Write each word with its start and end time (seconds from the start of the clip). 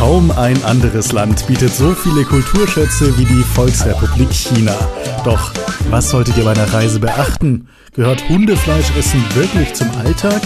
Kaum 0.00 0.30
ein 0.30 0.64
anderes 0.64 1.12
Land 1.12 1.46
bietet 1.46 1.74
so 1.74 1.92
viele 1.92 2.24
Kulturschätze 2.24 3.18
wie 3.18 3.26
die 3.26 3.42
Volksrepublik 3.42 4.32
China. 4.32 4.74
Doch 5.26 5.52
was 5.90 6.08
solltet 6.08 6.38
ihr 6.38 6.44
bei 6.44 6.52
einer 6.52 6.72
Reise 6.72 6.98
beachten? 6.98 7.68
Gehört 7.92 8.26
Hundefleischessen 8.30 9.22
wirklich 9.34 9.74
zum 9.74 9.90
Alltag? 9.98 10.40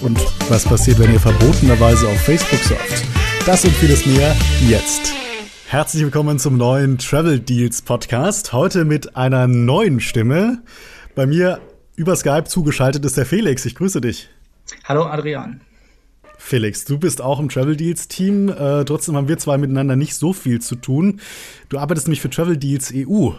Und 0.00 0.16
was 0.48 0.64
passiert, 0.64 1.00
wenn 1.00 1.12
ihr 1.12 1.18
verbotenerweise 1.18 2.06
auf 2.06 2.20
Facebook 2.20 2.60
surft? 2.60 3.04
Das 3.46 3.64
und 3.64 3.74
vieles 3.74 4.06
mehr 4.06 4.32
jetzt. 4.68 5.12
Herzlich 5.66 6.04
willkommen 6.04 6.38
zum 6.38 6.56
neuen 6.56 6.96
Travel 6.96 7.40
Deals 7.40 7.82
Podcast. 7.82 8.52
Heute 8.52 8.84
mit 8.84 9.16
einer 9.16 9.48
neuen 9.48 9.98
Stimme. 9.98 10.62
Bei 11.16 11.26
mir 11.26 11.60
über 11.96 12.14
Skype 12.14 12.44
zugeschaltet 12.44 13.04
ist 13.04 13.16
der 13.16 13.26
Felix. 13.26 13.64
Ich 13.64 13.74
grüße 13.74 14.00
dich. 14.00 14.28
Hallo 14.84 15.06
Adrian. 15.06 15.62
Felix, 16.40 16.84
du 16.86 16.98
bist 16.98 17.20
auch 17.20 17.38
im 17.38 17.48
Travel 17.48 17.76
Deals 17.76 18.08
Team. 18.08 18.48
Äh, 18.48 18.84
trotzdem 18.84 19.14
haben 19.14 19.28
wir 19.28 19.38
zwei 19.38 19.58
miteinander 19.58 19.94
nicht 19.94 20.14
so 20.14 20.32
viel 20.32 20.60
zu 20.60 20.74
tun. 20.74 21.20
Du 21.68 21.78
arbeitest 21.78 22.08
nämlich 22.08 22.22
für 22.22 22.30
Travel 22.30 22.56
Deals 22.56 22.92
EU. 22.94 23.30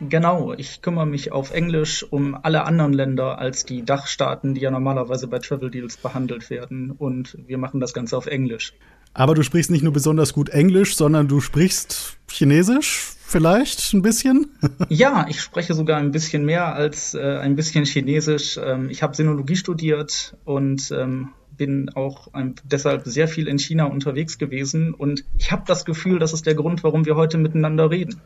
Genau, 0.00 0.52
ich 0.52 0.82
kümmere 0.82 1.06
mich 1.06 1.32
auf 1.32 1.50
Englisch 1.50 2.06
um 2.08 2.36
alle 2.40 2.64
anderen 2.64 2.92
Länder 2.92 3.38
als 3.38 3.64
die 3.64 3.84
Dachstaaten, 3.84 4.54
die 4.54 4.60
ja 4.60 4.70
normalerweise 4.70 5.26
bei 5.28 5.38
Travel 5.38 5.70
Deals 5.70 5.96
behandelt 5.96 6.50
werden. 6.50 6.90
Und 6.90 7.36
wir 7.46 7.58
machen 7.58 7.80
das 7.80 7.94
Ganze 7.94 8.16
auf 8.16 8.26
Englisch. 8.26 8.74
Aber 9.12 9.34
du 9.34 9.42
sprichst 9.42 9.70
nicht 9.70 9.82
nur 9.82 9.92
besonders 9.92 10.32
gut 10.32 10.50
Englisch, 10.50 10.96
sondern 10.96 11.26
du 11.26 11.40
sprichst 11.40 12.18
Chinesisch 12.30 13.14
vielleicht 13.26 13.92
ein 13.92 14.02
bisschen? 14.02 14.50
ja, 14.88 15.26
ich 15.28 15.40
spreche 15.40 15.74
sogar 15.74 15.98
ein 15.98 16.12
bisschen 16.12 16.44
mehr 16.44 16.74
als 16.74 17.14
äh, 17.14 17.38
ein 17.38 17.56
bisschen 17.56 17.84
Chinesisch. 17.84 18.58
Ähm, 18.62 18.90
ich 18.90 19.02
habe 19.02 19.16
Sinologie 19.16 19.56
studiert 19.56 20.36
und 20.44 20.90
ähm, 20.92 21.30
bin 21.60 21.90
auch 21.90 22.32
ein, 22.32 22.54
deshalb 22.64 23.02
sehr 23.04 23.28
viel 23.28 23.46
in 23.46 23.58
China 23.58 23.84
unterwegs 23.84 24.38
gewesen. 24.38 24.94
Und 24.94 25.26
ich 25.38 25.52
habe 25.52 25.64
das 25.66 25.84
Gefühl, 25.84 26.18
das 26.18 26.32
ist 26.32 26.46
der 26.46 26.54
Grund, 26.54 26.82
warum 26.82 27.04
wir 27.04 27.16
heute 27.16 27.36
miteinander 27.36 27.90
reden. 27.90 28.18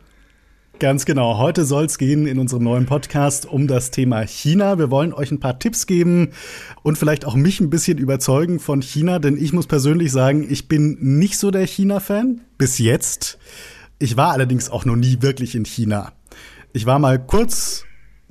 Ganz 0.79 1.05
genau. 1.05 1.37
Heute 1.39 1.65
soll 1.65 1.87
es 1.87 1.99
gehen 1.99 2.29
in 2.29 2.39
unserem 2.39 2.63
neuen 2.63 2.87
Podcast 2.87 3.45
um 3.45 3.67
das 3.67 3.91
Thema 3.91 4.25
China. 4.25 4.79
Wir 4.79 4.89
wollen 4.89 5.13
euch 5.13 5.33
ein 5.33 5.41
paar 5.41 5.59
Tipps 5.59 5.89
geben 5.89 6.31
und 6.85 6.97
vielleicht 6.97 7.25
auch 7.25 7.35
mich 7.35 7.61
ein 7.61 7.71
bisschen 7.71 7.99
überzeugen 7.99 8.61
von 8.61 8.83
China, 8.83 9.19
denn 9.19 9.37
ich 9.37 9.53
muss 9.53 9.67
persönlich 9.67 10.13
sagen, 10.13 10.47
ich 10.49 10.69
bin 10.69 10.97
nicht 11.01 11.37
so 11.37 11.51
der 11.51 11.67
China-Fan 11.67 12.41
bis 12.57 12.79
jetzt. 12.79 13.39
Ich 13.99 14.17
war 14.17 14.31
allerdings 14.31 14.71
auch 14.71 14.85
noch 14.85 14.97
nie 14.97 15.23
wirklich 15.23 15.57
in 15.57 15.65
China. 15.65 16.13
Ich 16.73 16.87
war 16.87 17.01
mal 17.01 17.19
kurz 17.19 17.85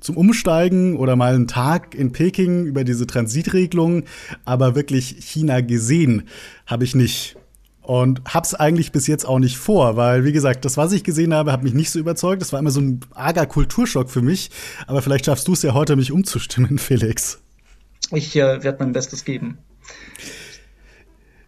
zum 0.04 0.18
Umsteigen 0.18 0.98
oder 0.98 1.16
mal 1.16 1.34
einen 1.34 1.48
Tag 1.48 1.96
in 1.96 2.12
Peking 2.12 2.66
über 2.66 2.84
diese 2.84 3.08
Transitregelung, 3.08 4.04
aber 4.46 4.76
wirklich 4.76 5.16
China 5.20 5.62
gesehen 5.62 6.28
habe 6.68 6.84
ich 6.84 6.94
nicht. 6.94 7.38
Und 7.82 8.22
hab's 8.26 8.54
eigentlich 8.54 8.94
bis 8.94 9.08
jetzt 9.08 9.26
auch 9.26 9.40
nicht 9.40 9.58
vor, 9.58 9.98
weil, 9.98 10.24
wie 10.24 10.32
gesagt, 10.32 10.64
das, 10.64 10.78
was 10.78 10.94
ich 10.94 11.04
gesehen 11.04 11.34
habe, 11.34 11.52
hat 11.52 11.64
mich 11.64 11.74
nicht 11.74 11.92
so 11.92 12.00
überzeugt. 12.00 12.42
Das 12.42 12.54
war 12.54 12.60
immer 12.60 12.72
so 12.72 12.80
ein 12.80 13.02
arger 13.14 13.46
Kulturschock 13.46 14.10
für 14.10 14.22
mich. 14.22 14.52
Aber 14.88 15.02
vielleicht 15.02 15.26
schaffst 15.26 15.50
du 15.50 15.54
es 15.54 15.64
ja 15.64 15.74
heute, 15.74 15.98
mich 15.98 16.12
umzustimmen, 16.14 16.78
Felix. 16.80 17.42
Ich 18.12 18.36
äh, 18.38 18.64
werde 18.64 18.78
mein 18.80 18.94
Bestes 18.94 19.26
geben. 19.26 19.58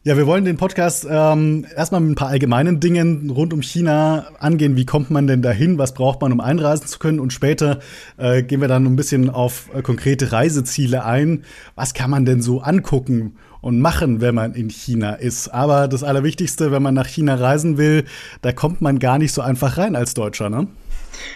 Ja, 0.08 0.16
wir 0.18 0.28
wollen 0.28 0.46
den 0.46 0.56
Podcast 0.56 1.08
ähm, 1.10 1.66
erstmal 1.76 2.00
mit 2.00 2.12
ein 2.12 2.16
paar 2.16 2.28
allgemeinen 2.28 2.80
Dingen 2.80 3.32
rund 3.32 3.54
um 3.54 3.64
China 3.64 4.28
angehen. 4.38 4.76
Wie 4.76 4.86
kommt 4.86 5.10
man 5.10 5.26
denn 5.26 5.42
dahin? 5.42 5.80
Was 5.80 5.96
braucht 5.96 6.22
man, 6.22 6.32
um 6.32 6.40
einreisen 6.40 6.86
zu 6.86 7.00
können? 7.00 7.20
Und 7.20 7.34
später 7.34 7.80
äh, 8.18 8.44
gehen 8.44 8.62
wir 8.62 8.68
dann 8.68 8.86
ein 8.86 8.96
bisschen 8.96 9.32
auf 9.32 9.68
äh, 9.74 9.82
konkrete 9.82 10.32
Reiseziele 10.32 11.06
ein. 11.06 11.44
Was 11.74 11.96
kann 11.96 12.12
man 12.12 12.24
denn 12.24 12.44
so 12.44 12.62
angucken 12.62 13.38
und 13.62 13.80
machen, 13.80 14.22
wenn 14.22 14.36
man 14.36 14.54
in 14.54 14.70
China 14.70 15.14
ist? 15.14 15.48
Aber 15.48 15.88
das 15.88 16.04
Allerwichtigste, 16.04 16.72
wenn 16.72 16.84
man 16.84 16.94
nach 16.94 17.08
China 17.08 17.34
reisen 17.34 17.80
will, 17.80 18.06
da 18.44 18.52
kommt 18.52 18.82
man 18.82 19.00
gar 19.00 19.18
nicht 19.18 19.34
so 19.34 19.42
einfach 19.42 19.80
rein 19.80 19.96
als 19.96 20.14
Deutscher, 20.14 20.52
ne? 20.52 20.68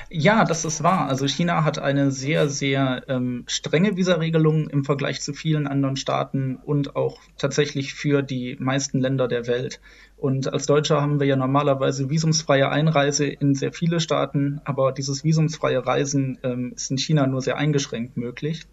Ja, 0.09 0.43
das 0.45 0.65
ist 0.65 0.83
wahr. 0.83 1.07
Also 1.07 1.27
China 1.27 1.63
hat 1.63 1.79
eine 1.79 2.11
sehr, 2.11 2.49
sehr 2.49 3.03
ähm, 3.07 3.43
strenge 3.47 3.95
Visaregelung 3.95 4.69
im 4.69 4.83
Vergleich 4.83 5.21
zu 5.21 5.33
vielen 5.33 5.67
anderen 5.67 5.95
Staaten 5.95 6.55
und 6.55 6.95
auch 6.95 7.19
tatsächlich 7.37 7.93
für 7.93 8.21
die 8.21 8.57
meisten 8.59 8.99
Länder 8.99 9.27
der 9.27 9.47
Welt. 9.47 9.79
Und 10.17 10.51
als 10.51 10.65
Deutscher 10.65 11.01
haben 11.01 11.19
wir 11.19 11.27
ja 11.27 11.35
normalerweise 11.35 12.09
visumsfreie 12.09 12.69
Einreise 12.69 13.25
in 13.25 13.55
sehr 13.55 13.71
viele 13.71 13.99
Staaten, 13.99 14.59
aber 14.65 14.91
dieses 14.91 15.23
visumsfreie 15.23 15.85
Reisen 15.85 16.39
ähm, 16.43 16.73
ist 16.75 16.91
in 16.91 16.97
China 16.97 17.25
nur 17.25 17.41
sehr 17.41 17.57
eingeschränkt 17.57 18.17
möglich. 18.17 18.65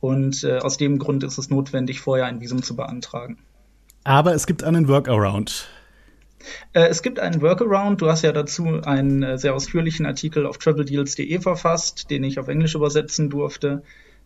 Und 0.00 0.44
äh, 0.44 0.58
aus 0.58 0.76
dem 0.76 0.98
Grund 0.98 1.24
ist 1.24 1.38
es 1.38 1.48
notwendig, 1.48 2.00
vorher 2.00 2.26
ein 2.26 2.40
Visum 2.40 2.62
zu 2.62 2.76
beantragen. 2.76 3.38
Aber 4.04 4.34
es 4.34 4.46
gibt 4.46 4.62
einen 4.62 4.86
Workaround. 4.86 5.68
Äh, 6.72 6.88
es 6.88 7.02
gibt 7.02 7.18
einen 7.18 7.42
Workaround. 7.42 8.00
Du 8.00 8.08
hast 8.08 8.22
ja 8.22 8.32
dazu 8.32 8.80
einen 8.84 9.22
äh, 9.22 9.38
sehr 9.38 9.54
ausführlichen 9.54 10.06
Artikel 10.06 10.46
auf 10.46 10.58
traveldeals.de 10.58 11.40
verfasst, 11.40 12.10
den 12.10 12.24
ich 12.24 12.38
auf 12.38 12.48
Englisch 12.48 12.74
übersetzen 12.74 13.30
durfte. 13.30 13.82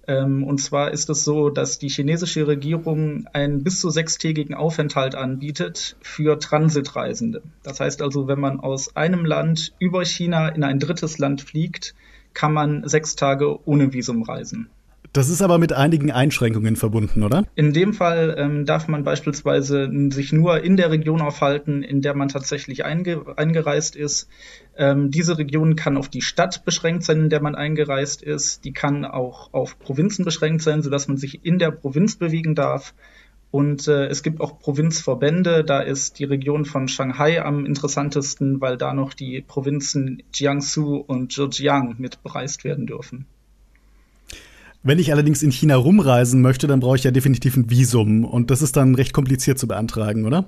Ähm, 0.07 0.45
und 0.45 0.59
zwar 0.59 0.91
ist 0.91 1.11
es 1.11 1.25
so, 1.25 1.51
dass 1.51 1.79
die 1.79 1.89
chinesische 1.89 2.47
Regierung 2.47 3.27
einen 3.33 3.63
bis 3.63 3.81
zu 3.81 3.91
sechstägigen 3.91 4.55
Aufenthalt 4.55 5.15
anbietet 5.15 5.97
für 6.01 6.39
Transitreisende. 6.39 7.43
Das 7.63 7.81
heißt 7.81 8.03
also, 8.03 8.27
wenn 8.27 8.41
man 8.41 8.61
aus 8.61 8.97
einem 8.97 9.25
Land 9.25 9.75
über 9.79 10.05
China 10.05 10.49
in 10.49 10.65
ein 10.65 10.79
drittes 10.79 11.19
Land 11.19 11.43
fliegt, 11.43 11.95
kann 12.35 12.53
man 12.53 12.89
sechs 12.89 13.17
Tage 13.17 13.59
ohne 13.67 13.93
Visum 13.93 14.23
reisen. 14.23 14.71
Das 15.12 15.28
ist 15.28 15.43
aber 15.43 15.59
mit 15.59 15.72
einigen 15.72 16.12
Einschränkungen 16.12 16.76
verbunden, 16.76 17.25
oder? 17.25 17.44
In 17.56 17.72
dem 17.72 17.94
Fall 17.94 18.37
ähm, 18.38 18.65
darf 18.65 18.87
man 18.87 19.03
beispielsweise 19.03 19.91
sich 20.10 20.32
nur 20.32 20.62
in 20.62 20.76
der 20.76 20.93
Region 20.93 21.21
aufhalten, 21.21 21.82
in 21.82 22.00
der 22.00 22.15
man 22.15 22.28
tatsächlich 22.28 22.84
einge 22.84 23.37
eingereist 23.37 23.97
ist. 23.97 24.28
Ähm, 24.76 25.10
diese 25.10 25.37
Region 25.37 25.75
kann 25.75 25.97
auf 25.97 26.09
die 26.09 26.22
Stadt 26.22 26.65
beschränkt 26.65 27.03
sein, 27.03 27.22
in 27.22 27.28
der 27.28 27.43
man 27.43 27.56
eingereist 27.56 28.22
ist. 28.22 28.65
Die 28.65 28.72
kann 28.72 29.04
auch 29.04 29.53
auf 29.53 29.81
Provinzen 29.81 30.25
beschränkt 30.25 30.62
sein, 30.62 30.81
sodass 30.81 31.09
man 31.09 31.16
sich 31.16 31.44
in 31.44 31.59
der 31.59 31.72
Provinz 31.72 32.15
bewegen 32.15 32.54
darf. 32.54 32.94
Und 33.50 33.88
äh, 33.88 34.06
es 34.06 34.22
gibt 34.22 34.41
auch 34.41 34.60
Provinzverbände. 34.60 35.65
Da 35.65 35.81
ist 35.81 36.21
die 36.21 36.25
Region 36.25 36.65
von 36.65 36.87
Shanghai 36.87 37.42
am 37.42 37.66
interessantesten, 37.66 38.60
weil 38.60 38.77
da 38.77 38.94
noch 38.94 39.15
die 39.15 39.41
Provinzen 39.41 40.22
Jiangsu 40.32 40.98
und 40.98 41.32
Zhejiang 41.32 41.97
mit 41.98 42.22
bereist 42.22 42.62
werden 42.62 42.87
dürfen. 42.87 43.27
Wenn 44.83 44.99
ich 44.99 45.13
allerdings 45.13 45.43
in 45.43 45.53
China 45.53 45.77
rumreisen 45.77 46.41
möchte, 46.41 46.67
dann 46.67 46.81
brauche 46.81 46.97
ich 46.97 47.05
ja 47.05 47.11
definitiv 47.11 47.57
ein 47.57 47.69
Visum. 47.69 48.25
Und 48.25 48.51
das 48.51 48.63
ist 48.63 48.77
dann 48.77 48.95
recht 48.95 49.13
kompliziert 49.13 49.59
zu 49.59 49.69
beantragen, 49.69 50.27
oder? 50.27 50.47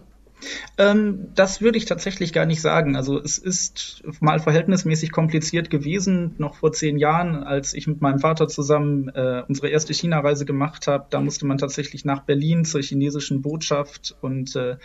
Ähm, 0.78 1.28
das 1.34 1.60
würde 1.60 1.78
ich 1.78 1.84
tatsächlich 1.84 2.32
gar 2.32 2.46
nicht 2.46 2.60
sagen. 2.60 2.96
Also 2.96 3.20
es 3.20 3.38
ist 3.38 4.02
mal 4.20 4.40
verhältnismäßig 4.40 5.12
kompliziert 5.12 5.70
gewesen, 5.70 6.34
noch 6.38 6.56
vor 6.56 6.72
zehn 6.72 6.98
Jahren, 6.98 7.42
als 7.44 7.74
ich 7.74 7.86
mit 7.86 8.00
meinem 8.00 8.18
Vater 8.18 8.48
zusammen 8.48 9.08
äh, 9.10 9.42
unsere 9.46 9.68
erste 9.68 9.94
China-Reise 9.94 10.44
gemacht 10.44 10.86
habe. 10.86 11.06
Da 11.10 11.20
musste 11.20 11.46
man 11.46 11.58
tatsächlich 11.58 12.04
nach 12.04 12.22
Berlin 12.22 12.64
zur 12.64 12.82
chinesischen 12.82 13.42
Botschaft 13.42 14.16
und 14.20 14.56
äh, 14.56 14.76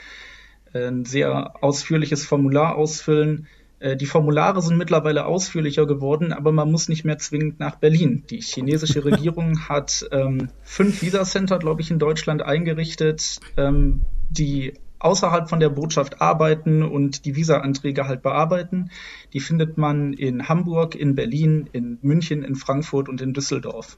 ein 0.73 1.05
sehr 1.05 1.63
ausführliches 1.63 2.25
Formular 2.25 2.75
ausfüllen. 2.75 3.47
Äh, 3.79 3.95
die 3.95 4.05
Formulare 4.05 4.61
sind 4.61 4.77
mittlerweile 4.77 5.25
ausführlicher 5.25 5.85
geworden, 5.85 6.33
aber 6.33 6.51
man 6.51 6.71
muss 6.71 6.89
nicht 6.89 7.05
mehr 7.05 7.17
zwingend 7.17 7.59
nach 7.59 7.75
Berlin. 7.75 8.23
Die 8.29 8.41
chinesische 8.41 9.05
Regierung 9.05 9.59
hat 9.69 10.07
ähm, 10.11 10.49
fünf 10.63 11.01
Visa-Center, 11.01 11.59
glaube 11.59 11.81
ich, 11.81 11.91
in 11.91 11.99
Deutschland 11.99 12.41
eingerichtet, 12.41 13.39
ähm, 13.55 14.01
die 14.29 14.73
außerhalb 14.99 15.47
von 15.47 15.59
der 15.59 15.69
Botschaft 15.69 16.21
arbeiten 16.21 16.81
und 16.81 17.25
die 17.25 17.35
Visa-Anträge 17.35 18.07
halt 18.07 18.23
bearbeiten. 18.23 18.89
Die 19.33 19.39
findet 19.39 19.77
man 19.77 20.13
in 20.13 20.49
Hamburg, 20.49 20.95
in 20.95 21.13
Berlin, 21.13 21.69
in 21.71 21.99
München, 22.01 22.43
in 22.43 22.55
Frankfurt 22.55 23.07
und 23.07 23.21
in 23.21 23.33
Düsseldorf. 23.33 23.97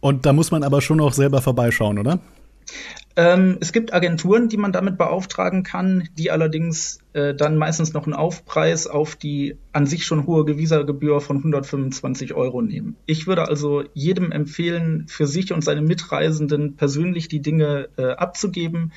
Und 0.00 0.26
da 0.26 0.32
muss 0.32 0.50
man 0.50 0.62
aber 0.62 0.80
schon 0.80 1.00
auch 1.00 1.14
selber 1.14 1.40
vorbeischauen, 1.40 1.98
oder? 1.98 2.20
Ähm, 3.18 3.58
es 3.58 3.72
gibt 3.72 3.92
Agenturen, 3.92 4.48
die 4.48 4.56
man 4.56 4.70
damit 4.70 4.96
beauftragen 4.96 5.64
kann, 5.64 6.08
die 6.16 6.30
allerdings 6.30 7.00
äh, 7.14 7.34
dann 7.34 7.56
meistens 7.56 7.92
noch 7.92 8.04
einen 8.04 8.14
Aufpreis 8.14 8.86
auf 8.86 9.16
die 9.16 9.56
an 9.72 9.86
sich 9.86 10.06
schon 10.06 10.24
hohe 10.24 10.44
Gewisagebühr 10.44 11.20
von 11.20 11.38
125 11.38 12.34
Euro 12.34 12.62
nehmen. 12.62 12.94
Ich 13.06 13.26
würde 13.26 13.48
also 13.48 13.82
jedem 13.92 14.30
empfehlen, 14.30 15.06
für 15.08 15.26
sich 15.26 15.52
und 15.52 15.64
seine 15.64 15.82
Mitreisenden 15.82 16.76
persönlich 16.76 17.26
die 17.26 17.40
Dinge 17.40 17.88
äh, 17.96 18.12
abzugeben. 18.12 18.92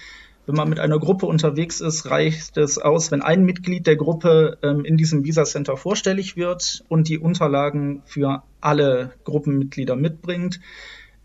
Wenn 0.45 0.55
man 0.55 0.69
mit 0.69 0.79
einer 0.79 0.99
Gruppe 0.99 1.25
unterwegs 1.25 1.81
ist, 1.81 2.11
reicht 2.11 2.57
es 2.57 2.77
aus, 2.77 3.09
wenn 3.09 3.23
ein 3.23 3.43
Mitglied 3.43 3.87
der 3.87 3.95
Gruppe 3.95 4.59
ähm, 4.61 4.85
in 4.85 4.97
diesem 4.97 5.23
Visa 5.23 5.45
Center 5.45 5.77
vorstellig 5.77 6.37
wird 6.37 6.83
und 6.89 7.09
die 7.09 7.17
Unterlagen 7.17 8.03
für 8.05 8.43
alle 8.59 9.13
Gruppenmitglieder 9.23 9.95
mitbringt. 9.95 10.59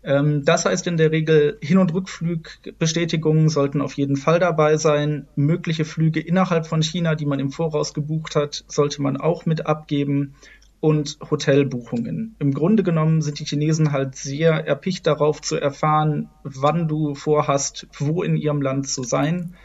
Ähm, 0.07 0.45
das 0.45 0.63
heißt 0.63 0.87
in 0.87 0.95
der 0.95 1.11
Regel, 1.11 1.57
Hin- 1.61 1.77
und 1.77 1.93
Rückflugbestätigungen 1.93 3.49
sollten 3.49 3.81
auf 3.81 3.93
jeden 3.95 4.15
Fall 4.15 4.39
dabei 4.39 4.77
sein. 4.77 5.27
Mögliche 5.35 5.83
Flüge 5.83 6.21
innerhalb 6.21 6.65
von 6.65 6.81
China, 6.81 7.13
die 7.15 7.25
man 7.25 7.39
im 7.39 7.51
Voraus 7.51 7.93
gebucht 7.93 8.37
hat, 8.37 8.63
sollte 8.67 9.01
man 9.01 9.17
auch 9.17 9.45
mit 9.45 9.65
abgeben. 9.67 10.35
Und 10.79 11.17
Hotelbuchungen. 11.31 12.35
Im 12.37 12.53
Grunde 12.53 12.83
genommen 12.83 13.23
sind 13.23 13.39
die 13.39 13.45
Chinesen 13.45 13.91
halt 13.91 14.15
sehr 14.15 14.51
erpicht 14.67 15.07
darauf 15.07 15.41
zu 15.41 15.57
erfahren, 15.57 16.29
wann 16.43 16.87
du 16.87 17.15
vorhast, 17.15 17.87
wo 17.97 18.21
in 18.21 18.37
ihrem 18.37 18.61
Land 18.61 18.87
zu 18.87 19.01
sein. 19.01 19.55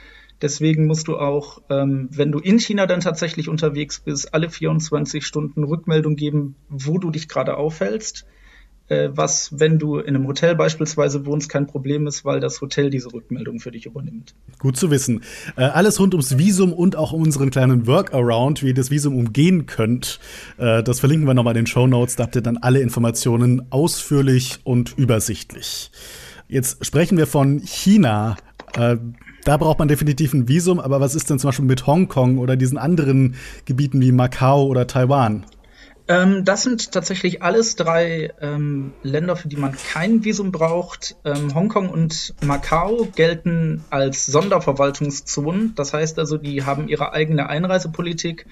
Deswegen 0.40 0.86
musst 0.86 1.08
du 1.08 1.18
auch, 1.18 1.60
ähm, 1.68 2.08
wenn 2.10 2.32
du 2.32 2.38
in 2.38 2.58
China 2.58 2.86
dann 2.86 3.00
tatsächlich 3.00 3.50
unterwegs 3.50 4.00
bist, 4.00 4.32
alle 4.32 4.48
24 4.48 5.24
Stunden 5.24 5.64
Rückmeldung 5.64 6.16
geben, 6.16 6.56
wo 6.70 6.96
du 6.96 7.10
dich 7.10 7.28
gerade 7.28 7.58
aufhältst 7.58 8.26
was, 9.14 9.50
wenn 9.58 9.78
du 9.78 9.98
in 9.98 10.14
einem 10.14 10.26
Hotel 10.26 10.54
beispielsweise 10.54 11.26
wohnst, 11.26 11.48
kein 11.48 11.66
Problem 11.66 12.06
ist, 12.06 12.24
weil 12.24 12.40
das 12.40 12.60
Hotel 12.60 12.90
diese 12.90 13.12
Rückmeldung 13.12 13.60
für 13.60 13.70
dich 13.70 13.86
übernimmt. 13.86 14.34
Gut 14.58 14.76
zu 14.76 14.90
wissen. 14.90 15.22
Äh, 15.56 15.64
alles 15.64 16.00
rund 16.00 16.14
ums 16.14 16.38
Visum 16.38 16.72
und 16.72 16.96
auch 16.96 17.12
um 17.12 17.22
unseren 17.22 17.50
kleinen 17.50 17.86
Workaround, 17.86 18.62
wie 18.62 18.68
ihr 18.68 18.74
das 18.74 18.90
Visum 18.90 19.16
umgehen 19.16 19.66
könnt, 19.66 20.20
äh, 20.58 20.82
das 20.82 21.00
verlinken 21.00 21.26
wir 21.26 21.34
nochmal 21.34 21.56
in 21.56 21.64
den 21.64 21.66
Show 21.66 21.86
Notes. 21.86 22.16
Da 22.16 22.24
habt 22.24 22.36
ihr 22.36 22.42
dann 22.42 22.58
alle 22.58 22.80
Informationen 22.80 23.66
ausführlich 23.70 24.60
und 24.64 24.94
übersichtlich. 24.96 25.90
Jetzt 26.48 26.84
sprechen 26.84 27.16
wir 27.16 27.26
von 27.26 27.60
China. 27.60 28.36
Äh, 28.74 28.96
da 29.44 29.56
braucht 29.56 29.78
man 29.80 29.88
definitiv 29.88 30.34
ein 30.34 30.48
Visum, 30.48 30.78
aber 30.78 31.00
was 31.00 31.14
ist 31.14 31.28
denn 31.28 31.38
zum 31.38 31.48
Beispiel 31.48 31.64
mit 31.64 31.86
Hongkong 31.86 32.38
oder 32.38 32.56
diesen 32.56 32.78
anderen 32.78 33.34
Gebieten 33.64 34.00
wie 34.00 34.12
Macau 34.12 34.66
oder 34.66 34.86
Taiwan? 34.86 35.44
Ähm, 36.12 36.44
das 36.44 36.62
sind 36.62 36.93
tatsächlich 36.93 37.43
alles 37.43 37.75
drei 37.75 38.35
ähm, 38.43 38.93
Länder, 39.03 39.35
für 39.35 39.49
die 39.49 39.56
man 39.56 39.73
kein 39.73 40.25
Visum 40.25 40.53
braucht. 40.53 41.17
Ähm, 41.25 41.55
Hongkong 41.55 41.88
und 41.88 42.35
Macau 42.44 43.09
gelten 43.17 43.82
als 43.88 44.26
Sonderverwaltungszonen. 44.26 45.75
Das 45.75 45.94
heißt 45.94 46.19
also, 46.19 46.37
die 46.37 46.64
haben 46.64 46.88
ihre 46.88 47.14
eigene 47.14 47.49
Einreisepolitik. 47.49 48.44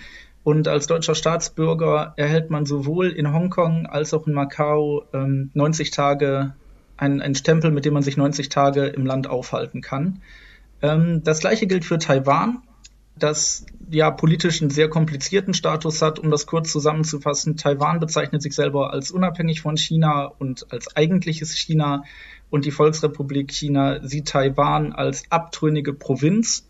Und 0.43 0.69
als 0.69 0.87
deutscher 0.87 1.15
Staatsbürger 1.15 2.15
erhält 2.17 2.49
man 2.49 2.65
sowohl 2.65 3.11
in 3.11 3.31
Hongkong 3.31 3.85
als 3.85 4.15
auch 4.15 4.27
in 4.27 4.33
Macau 4.33 5.05
90 5.12 5.89
ähm, 5.89 5.93
Tage 5.93 6.55
einen 6.97 7.35
Stempel, 7.35 7.71
mit 7.73 7.85
dem 7.85 7.93
man 7.93 8.03
sich 8.03 8.17
90 8.17 8.49
Tage 8.49 8.87
im 8.87 9.05
Land 9.05 9.29
aufhalten 9.29 9.83
kann. 9.83 10.23
Ähm, 10.81 11.23
das 11.25 11.41
gleiche 11.41 11.67
gilt 11.67 11.85
für 11.85 11.99
Taiwan 11.99 12.62
das 13.22 13.64
ja 13.90 14.11
politisch 14.11 14.61
einen 14.61 14.70
sehr 14.70 14.88
komplizierten 14.88 15.55
Status 15.55 16.02
hat. 16.02 16.19
Um 16.19 16.31
das 16.31 16.46
kurz 16.46 16.72
zusammenzufassen, 16.72 17.56
Taiwan 17.56 18.00
bezeichnet 18.00 18.43
sich 18.43 18.55
selber 18.55 18.93
als 18.93 19.11
unabhängig 19.11 19.61
von 19.61 19.76
China 19.76 20.25
und 20.25 20.72
als 20.72 20.96
eigentliches 20.96 21.52
China 21.52 22.05
und 22.50 22.64
die 22.64 22.70
Volksrepublik 22.70 23.52
China 23.52 24.00
sieht 24.02 24.28
Taiwan 24.28 24.93
als 24.93 25.25
abtrünnige 25.31 25.93
Provinz, 25.93 26.69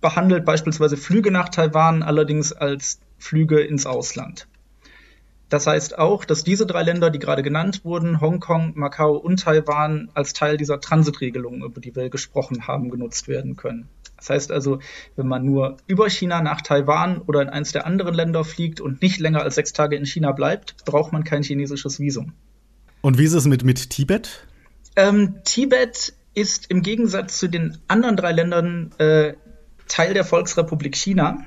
behandelt 0.00 0.44
beispielsweise 0.44 0.96
Flüge 0.96 1.30
nach 1.30 1.48
Taiwan 1.48 2.02
allerdings 2.02 2.52
als 2.52 3.00
Flüge 3.18 3.60
ins 3.60 3.86
Ausland. 3.86 4.46
Das 5.52 5.66
heißt 5.66 5.98
auch, 5.98 6.24
dass 6.24 6.44
diese 6.44 6.64
drei 6.64 6.82
Länder, 6.82 7.10
die 7.10 7.18
gerade 7.18 7.42
genannt 7.42 7.84
wurden, 7.84 8.22
Hongkong, 8.22 8.72
Macau 8.74 9.16
und 9.18 9.40
Taiwan, 9.40 10.08
als 10.14 10.32
Teil 10.32 10.56
dieser 10.56 10.80
Transitregelung, 10.80 11.62
über 11.62 11.78
die 11.78 11.94
wir 11.94 12.08
gesprochen 12.08 12.66
haben, 12.66 12.88
genutzt 12.88 13.28
werden 13.28 13.54
können. 13.54 13.86
Das 14.16 14.30
heißt 14.30 14.50
also, 14.50 14.78
wenn 15.14 15.28
man 15.28 15.44
nur 15.44 15.76
über 15.86 16.08
China 16.08 16.40
nach 16.40 16.62
Taiwan 16.62 17.18
oder 17.18 17.42
in 17.42 17.50
eins 17.50 17.70
der 17.70 17.84
anderen 17.84 18.14
Länder 18.14 18.44
fliegt 18.44 18.80
und 18.80 19.02
nicht 19.02 19.20
länger 19.20 19.42
als 19.42 19.56
sechs 19.56 19.74
Tage 19.74 19.94
in 19.94 20.06
China 20.06 20.32
bleibt, 20.32 20.86
braucht 20.86 21.12
man 21.12 21.22
kein 21.22 21.42
chinesisches 21.42 22.00
Visum. 22.00 22.32
Und 23.02 23.18
wie 23.18 23.24
ist 23.24 23.34
es 23.34 23.44
mit, 23.44 23.62
mit 23.62 23.90
Tibet? 23.90 24.46
Ähm, 24.96 25.34
Tibet 25.44 26.14
ist 26.32 26.70
im 26.70 26.80
Gegensatz 26.80 27.36
zu 27.36 27.48
den 27.48 27.76
anderen 27.88 28.16
drei 28.16 28.32
Ländern 28.32 28.92
äh, 28.96 29.34
Teil 29.86 30.14
der 30.14 30.24
Volksrepublik 30.24 30.96
China. 30.96 31.44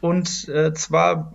Und 0.00 0.48
äh, 0.48 0.72
zwar 0.72 1.34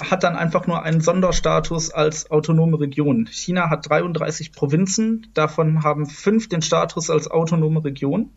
hat 0.00 0.24
dann 0.24 0.36
einfach 0.36 0.66
nur 0.66 0.82
einen 0.82 1.00
Sonderstatus 1.00 1.90
als 1.90 2.30
autonome 2.30 2.80
Region. 2.80 3.26
China 3.30 3.70
hat 3.70 3.88
33 3.88 4.52
Provinzen, 4.52 5.28
davon 5.34 5.82
haben 5.82 6.06
fünf 6.06 6.48
den 6.48 6.62
Status 6.62 7.10
als 7.10 7.30
autonome 7.30 7.84
Region. 7.84 8.30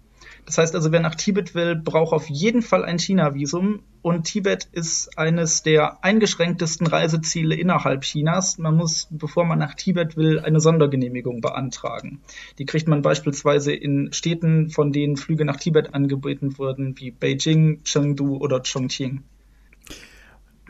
Das 0.45 0.57
heißt 0.57 0.73
also, 0.73 0.91
wer 0.91 0.99
nach 0.99 1.15
Tibet 1.15 1.53
will, 1.53 1.75
braucht 1.75 2.13
auf 2.13 2.27
jeden 2.29 2.61
Fall 2.61 2.83
ein 2.83 2.97
China-Visum. 2.97 3.81
Und 4.01 4.23
Tibet 4.23 4.67
ist 4.71 5.17
eines 5.17 5.61
der 5.61 6.03
eingeschränktesten 6.03 6.87
Reiseziele 6.87 7.55
innerhalb 7.55 8.01
Chinas. 8.01 8.57
Man 8.57 8.75
muss, 8.75 9.07
bevor 9.11 9.43
man 9.43 9.59
nach 9.59 9.75
Tibet 9.75 10.15
will, 10.15 10.39
eine 10.39 10.59
Sondergenehmigung 10.59 11.41
beantragen. 11.41 12.21
Die 12.57 12.65
kriegt 12.65 12.87
man 12.87 13.01
beispielsweise 13.01 13.73
in 13.73 14.13
Städten, 14.13 14.69
von 14.69 14.91
denen 14.91 15.17
Flüge 15.17 15.45
nach 15.45 15.57
Tibet 15.57 15.93
angeboten 15.93 16.57
wurden, 16.57 16.97
wie 16.97 17.11
Beijing, 17.11 17.83
Chengdu 17.83 18.37
oder 18.37 18.61
Chongqing. 18.61 19.23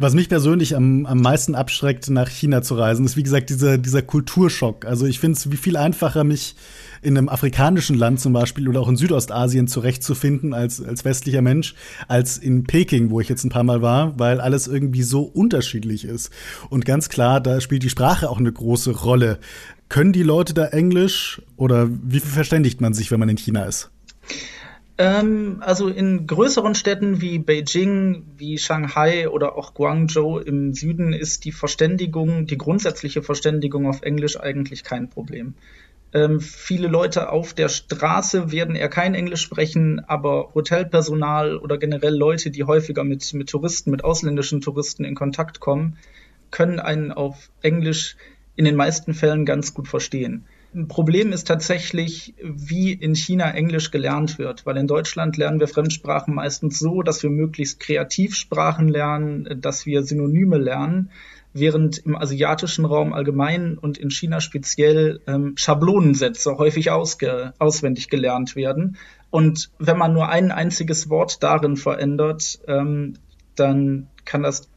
Was 0.02 0.14
mich 0.14 0.30
persönlich 0.30 0.78
am, 0.78 1.06
am 1.06 1.20
meisten 1.20 1.56
abschreckt, 1.56 2.10
nach 2.10 2.30
China 2.30 2.62
zu 2.62 2.76
reisen, 2.76 3.06
ist 3.06 3.18
wie 3.18 3.24
gesagt 3.24 3.50
dieser, 3.50 3.78
dieser 3.78 4.02
Kulturschock. 4.02 4.86
Also 4.86 5.06
ich 5.06 5.20
finde 5.20 5.38
es 5.38 5.52
wie 5.52 5.58
viel 5.58 5.76
einfacher, 5.76 6.24
mich 6.24 6.56
in 7.02 7.18
einem 7.18 7.28
afrikanischen 7.28 7.98
Land 7.98 8.22
zum 8.22 8.32
Beispiel 8.32 8.70
oder 8.70 8.80
auch 8.80 8.88
in 8.88 8.96
Südostasien 8.96 9.68
zurechtzufinden 9.68 10.54
als, 10.54 10.82
als 10.82 11.04
westlicher 11.04 11.42
Mensch, 11.42 11.76
als 12.08 12.38
in 12.38 12.64
Peking, 12.64 13.10
wo 13.10 13.20
ich 13.20 13.28
jetzt 13.28 13.44
ein 13.44 13.50
paar 13.50 13.66
Mal 13.66 13.82
war, 13.82 14.18
weil 14.18 14.40
alles 14.40 14.68
irgendwie 14.68 15.04
so 15.04 15.24
unterschiedlich 15.24 16.06
ist. 16.06 16.32
Und 16.70 16.86
ganz 16.86 17.10
klar, 17.10 17.42
da 17.42 17.60
spielt 17.60 17.84
die 17.84 17.90
Sprache 17.90 18.30
auch 18.30 18.40
eine 18.40 18.54
große 18.54 18.92
Rolle. 18.92 19.38
Können 19.90 20.14
die 20.14 20.24
Leute 20.24 20.54
da 20.54 20.68
Englisch 20.68 21.42
oder 21.58 21.90
wie 21.90 22.22
viel 22.22 22.32
verständigt 22.32 22.80
man 22.80 22.94
sich, 22.94 23.12
wenn 23.12 23.20
man 23.20 23.28
in 23.28 23.38
China 23.38 23.66
ist? 23.66 23.92
Ähm, 25.00 25.58
also 25.62 25.88
in 25.88 26.28
größeren 26.28 26.76
Städten 26.76 27.22
wie 27.22 27.40
Beijing, 27.40 28.26
wie 28.36 28.58
Shanghai 28.58 29.30
oder 29.30 29.58
auch 29.58 29.74
Guangzhou 29.74 30.40
im 30.40 30.74
Süden 30.74 31.14
ist 31.14 31.46
die 31.46 31.54
Verständigung, 31.54 32.48
die 32.48 32.58
grundsätzliche 32.58 33.24
Verständigung 33.24 33.88
auf 33.88 34.02
Englisch 34.02 34.38
eigentlich 34.38 34.84
kein 34.84 35.10
Problem. 35.10 35.54
Ähm, 36.12 36.42
viele 36.42 36.90
Leute 36.90 37.32
auf 37.32 37.54
der 37.54 37.70
Straße 37.70 38.52
werden 38.52 38.76
eher 38.76 38.90
kein 38.90 39.16
Englisch 39.16 39.42
sprechen, 39.42 40.02
aber 40.06 40.54
Hotelpersonal 40.54 41.56
oder 41.56 41.78
generell 41.78 42.16
Leute, 42.16 42.52
die 42.52 42.66
häufiger 42.66 43.06
mit, 43.06 43.34
mit 43.34 43.50
Touristen, 43.50 43.92
mit 43.92 44.04
ausländischen 44.04 44.60
Touristen 44.60 45.06
in 45.06 45.16
Kontakt 45.16 45.62
kommen, 45.62 45.98
können 46.52 46.80
einen 46.80 47.14
auf 47.14 47.50
Englisch 47.62 48.18
in 48.58 48.66
den 48.66 48.76
meisten 48.76 49.14
Fällen 49.14 49.46
ganz 49.46 49.74
gut 49.74 49.88
verstehen. 49.88 50.46
Ein 50.74 50.88
Problem 50.88 51.32
ist 51.32 51.48
tatsächlich, 51.48 52.36
wie 52.44 52.94
in 52.94 53.16
China 53.16 53.50
Englisch 53.52 53.90
gelernt 53.90 54.38
wird, 54.38 54.68
weil 54.68 54.78
in 54.78 54.86
Deutschland 54.86 55.36
lernen 55.36 55.60
wir 55.60 55.68
Fremdsprachen 55.68 56.36
meistens 56.36 56.78
so, 56.78 57.02
dass 57.02 57.24
wir 57.24 57.32
möglichst 57.32 57.80
Kreativsprachen 57.80 58.88
lernen, 58.88 59.62
dass 59.62 59.88
wir 59.88 60.04
Synonyme 60.04 60.60
lernen, 60.60 61.10
während 61.54 61.98
im 61.98 62.16
asiatischen 62.16 62.86
Raum 62.86 63.14
allgemein 63.14 63.80
und 63.80 63.98
in 63.98 64.12
China 64.12 64.42
speziell 64.42 65.22
ähm, 65.26 65.54
Schablonensätze 65.56 66.60
häufig 66.60 66.92
auswendig 66.92 68.10
gelernt 68.10 68.56
werden. 68.56 68.98
Und 69.32 69.72
wenn 69.80 69.98
man 69.98 70.14
nur 70.14 70.30
ein 70.30 70.52
einziges 70.52 71.10
Wort 71.10 71.42
darin 71.42 71.78
verändert, 71.78 72.60
ähm, 72.68 73.16
dann 73.56 74.08
kann 74.26 74.44
das 74.44 74.69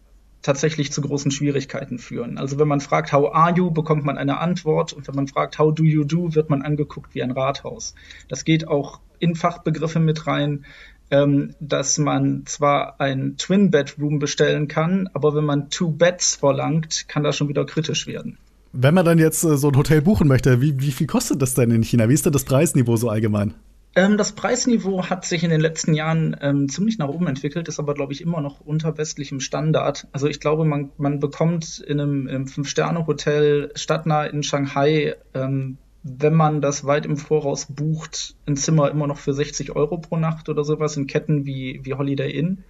tatsächlich 0.42 0.92
zu 0.92 1.00
großen 1.00 1.30
Schwierigkeiten 1.30 1.98
führen. 1.98 2.36
Also 2.36 2.58
wenn 2.58 2.68
man 2.68 2.80
fragt, 2.80 3.12
how 3.12 3.32
are 3.32 3.54
you, 3.56 3.70
bekommt 3.70 4.04
man 4.04 4.18
eine 4.18 4.38
Antwort 4.38 4.92
und 4.92 5.06
wenn 5.08 5.14
man 5.14 5.28
fragt, 5.28 5.58
how 5.58 5.74
do 5.74 5.84
you 5.84 6.04
do, 6.04 6.34
wird 6.34 6.50
man 6.50 6.62
angeguckt 6.62 7.14
wie 7.14 7.22
ein 7.22 7.30
Rathaus. 7.30 7.94
Das 8.28 8.44
geht 8.44 8.68
auch 8.68 9.00
in 9.18 9.36
Fachbegriffe 9.36 10.00
mit 10.00 10.26
rein, 10.26 10.64
ähm, 11.10 11.54
dass 11.60 11.98
man 11.98 12.42
zwar 12.46 13.00
ein 13.00 13.36
Twin 13.36 13.70
Bedroom 13.70 14.18
bestellen 14.18 14.66
kann, 14.66 15.08
aber 15.12 15.34
wenn 15.34 15.44
man 15.44 15.70
Two 15.70 15.90
Beds 15.90 16.36
verlangt, 16.36 17.06
kann 17.06 17.22
das 17.22 17.36
schon 17.36 17.48
wieder 17.48 17.64
kritisch 17.64 18.06
werden. 18.06 18.38
Wenn 18.72 18.94
man 18.94 19.04
dann 19.04 19.18
jetzt 19.18 19.44
äh, 19.44 19.56
so 19.56 19.68
ein 19.68 19.76
Hotel 19.76 20.00
buchen 20.00 20.26
möchte, 20.26 20.60
wie, 20.60 20.80
wie 20.80 20.90
viel 20.90 21.06
kostet 21.06 21.42
das 21.42 21.54
denn 21.54 21.70
in 21.70 21.82
China? 21.82 22.08
Wie 22.08 22.14
ist 22.14 22.24
denn 22.24 22.32
das 22.32 22.44
Preisniveau 22.44 22.96
so 22.96 23.10
allgemein? 23.10 23.54
Ähm, 23.94 24.16
das 24.16 24.32
Preisniveau 24.32 25.10
hat 25.10 25.26
sich 25.26 25.44
in 25.44 25.50
den 25.50 25.60
letzten 25.60 25.92
Jahren 25.92 26.36
ähm, 26.40 26.68
ziemlich 26.68 26.98
nach 26.98 27.08
oben 27.08 27.26
entwickelt, 27.26 27.68
ist 27.68 27.78
aber, 27.78 27.92
glaube 27.94 28.12
ich, 28.12 28.22
immer 28.22 28.40
noch 28.40 28.60
unter 28.60 28.96
westlichem 28.96 29.40
Standard. 29.40 30.06
Also 30.12 30.28
ich 30.28 30.40
glaube, 30.40 30.64
man, 30.64 30.90
man 30.96 31.20
bekommt 31.20 31.78
in 31.78 32.00
einem, 32.00 32.46
Fünf-Sterne-Hotel 32.46 33.70
stadtnah 33.74 34.24
in 34.24 34.42
Shanghai, 34.42 35.16
ähm, 35.34 35.76
wenn 36.04 36.34
man 36.34 36.60
das 36.60 36.84
weit 36.84 37.06
im 37.06 37.16
Voraus 37.16 37.66
bucht, 37.66 38.34
ein 38.46 38.56
Zimmer 38.56 38.90
immer 38.90 39.06
noch 39.06 39.18
für 39.18 39.34
60 39.34 39.76
Euro 39.76 39.98
pro 39.98 40.16
Nacht 40.16 40.48
oder 40.48 40.64
sowas 40.64 40.96
in 40.96 41.06
Ketten 41.06 41.44
wie, 41.44 41.80
wie 41.84 41.94
Holiday 41.94 42.30
Inn. 42.30 42.64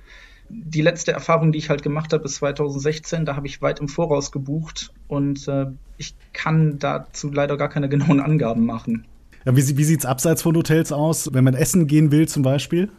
Die 0.49 0.83
letzte 0.83 1.13
Erfahrung, 1.13 1.53
die 1.53 1.59
ich 1.59 1.71
halt 1.71 1.83
gemacht 1.83 2.13
habe, 2.13 2.25
ist 2.25 2.35
2016. 2.35 3.25
Da 3.25 3.37
habe 3.37 3.47
ich 3.47 3.63
weit 3.63 3.81
im 3.81 3.89
Voraus 3.89 4.33
gebucht 4.33 4.93
und 5.09 5.49
äh, 5.49 5.67
ich 5.97 6.15
kann 6.35 6.79
dazu 6.79 7.31
leider 7.31 7.57
gar 7.57 7.69
keine 7.69 7.89
genauen 7.89 8.21
Angaben 8.21 8.67
machen. 8.67 9.07
Ja, 9.45 9.57
wie 9.57 9.77
wie 9.77 9.85
sieht 9.85 10.01
es 10.01 10.07
abseits 10.07 10.43
von 10.43 10.57
Hotels 10.57 10.93
aus, 10.93 11.33
wenn 11.33 11.45
man 11.45 11.55
essen 11.55 11.87
gehen 11.87 12.11
will 12.13 12.29
zum 12.29 12.43
Beispiel? 12.43 12.91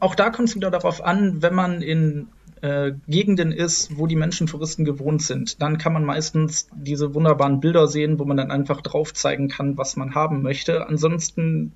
Auch 0.00 0.14
da 0.14 0.30
kommt 0.30 0.48
es 0.48 0.54
wieder 0.54 0.70
darauf 0.70 1.04
an, 1.04 1.42
wenn 1.42 1.54
man 1.54 1.82
in 1.82 2.28
äh, 2.64 2.92
Gegenden 3.08 3.52
ist, 3.52 3.98
wo 3.98 4.06
die 4.06 4.16
Menschen 4.16 4.46
Touristen 4.46 4.84
gewohnt 4.84 5.22
sind, 5.22 5.60
dann 5.60 5.76
kann 5.76 5.92
man 5.92 6.04
meistens 6.04 6.68
diese 6.74 7.14
wunderbaren 7.14 7.60
Bilder 7.60 7.88
sehen, 7.88 8.18
wo 8.18 8.24
man 8.24 8.38
dann 8.38 8.50
einfach 8.50 8.80
drauf 8.80 9.12
zeigen 9.12 9.48
kann, 9.48 9.76
was 9.76 9.96
man 9.96 10.14
haben 10.14 10.40
möchte. 10.40 10.86
Ansonsten 10.86 11.72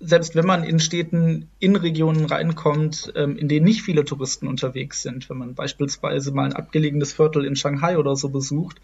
selbst 0.00 0.36
wenn 0.36 0.46
man 0.46 0.62
in 0.62 0.78
Städten 0.78 1.48
in 1.58 1.74
Regionen 1.74 2.24
reinkommt, 2.24 3.12
ähm, 3.16 3.36
in 3.36 3.48
denen 3.48 3.64
nicht 3.64 3.82
viele 3.82 4.04
Touristen 4.04 4.46
unterwegs 4.46 5.02
sind, 5.02 5.28
wenn 5.28 5.38
man 5.38 5.54
beispielsweise 5.54 6.30
mal 6.30 6.44
ein 6.44 6.52
abgelegenes 6.52 7.12
Viertel 7.12 7.44
in 7.44 7.56
Shanghai 7.56 7.98
oder 7.98 8.14
so 8.14 8.28
besucht, 8.28 8.80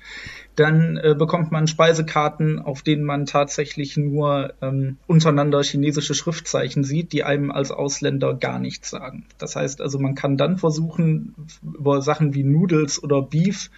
dann 0.57 0.97
äh, 0.97 1.15
bekommt 1.17 1.53
man 1.53 1.69
Speisekarten, 1.69 2.59
auf 2.59 2.83
denen 2.83 3.05
man 3.05 3.27
tatsächlich 3.27 3.97
nur 3.97 4.55
ähm, 4.61 4.97
untereinander 5.07 5.63
chinesische 5.63 6.15
Schriftzeichen 6.15 6.83
sieht, 6.83 7.13
die 7.13 7.23
einem 7.23 7.53
als 7.53 7.71
Ausländer 7.71 8.35
gar 8.35 8.59
nichts 8.59 8.91
sagen. 8.91 9.25
Das 9.39 9.55
heißt 9.55 9.81
also, 9.81 10.01
man 10.01 10.17
kann 10.17 10.37
dann 10.37 10.59
versuchen, 10.59 11.35
über 11.63 12.03
Sachen 12.03 12.35
wie 12.35 12.43
Noodles 12.43 13.01
oder 13.03 13.23
Beef, 13.23 13.71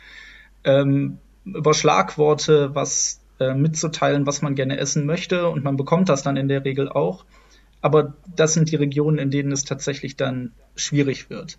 ähm, 0.65 1.19
über 1.45 1.75
Schlagworte, 1.75 2.75
was 2.75 3.21
äh, 3.39 3.55
mitzuteilen, 3.55 4.27
was 4.27 4.43
man 4.43 4.55
gerne 4.55 4.79
essen 4.79 5.07
möchte 5.07 5.49
und 5.49 5.65
man 5.65 5.77
bekommt 5.77 6.09
das 6.09 6.23
dann 6.23 6.37
in 6.37 6.49
der 6.49 6.65
Regel 6.65 6.89
auch. 6.89 7.25
Aber 7.81 8.15
das 8.35 8.55
sind 8.55 8.71
die 8.71 8.77
Regionen, 8.77 9.19
in 9.19 9.31
denen 9.31 9.53
es 9.53 9.65
tatsächlich 9.65 10.17
dann 10.17 10.53
schwierig 10.75 11.31
wird. 11.31 11.59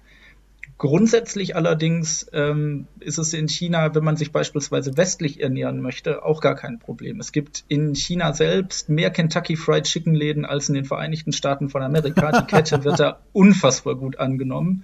Grundsätzlich 0.78 1.56
allerdings 1.56 2.28
ähm, 2.34 2.88
ist 3.00 3.18
es 3.18 3.34
in 3.34 3.48
China, 3.48 3.96
wenn 3.96 4.04
man 4.04 4.16
sich 4.16 4.32
beispielsweise 4.32 4.96
westlich 4.96 5.42
ernähren 5.42 5.82
möchte, 5.82 6.24
auch 6.24 6.40
gar 6.40 6.56
kein 6.56 6.78
Problem. 6.78 7.20
Es 7.20 7.32
gibt 7.32 7.64
in 7.68 7.96
China 7.96 8.34
selbst 8.34 8.88
mehr 8.88 9.10
Kentucky 9.10 9.56
Fried 9.56 9.86
Chicken 9.86 10.14
Läden 10.14 10.46
als 10.46 10.70
in 10.70 10.76
den 10.76 10.86
Vereinigten 10.86 11.32
Staaten 11.32 11.70
von 11.70 11.82
Amerika. 11.82 12.32
Die 12.32 12.46
Kette 12.46 12.84
wird 12.84 13.00
da 13.00 13.22
unfassbar 13.34 13.96
gut 13.96 14.20
angenommen. 14.20 14.84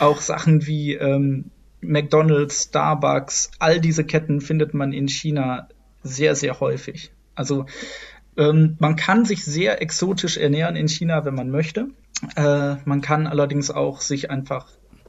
Auch 0.00 0.20
Sachen 0.20 0.66
wie 0.66 0.94
ähm, 0.94 1.50
McDonald's, 1.80 2.64
Starbucks, 2.64 3.52
all 3.60 3.80
diese 3.80 4.04
Ketten 4.04 4.40
findet 4.40 4.74
man 4.74 4.92
in 4.92 5.06
China 5.06 5.68
sehr, 6.08 6.34
sehr 6.34 6.60
häufig. 6.60 7.12
Also 7.34 7.66
ähm, 8.36 8.76
man 8.78 8.96
kann 8.96 9.24
sich 9.24 9.44
sehr 9.44 9.82
exotisch 9.82 10.36
ernähren 10.36 10.76
in 10.76 10.88
China, 10.88 11.24
wenn 11.24 11.34
man 11.34 11.50
möchte. 11.50 11.88
Äh, 12.36 12.76
man 12.84 13.00
kann 13.00 13.26
allerdings 13.26 13.70
auch 13.70 14.00
sich 14.00 14.30
einfach 14.30 14.68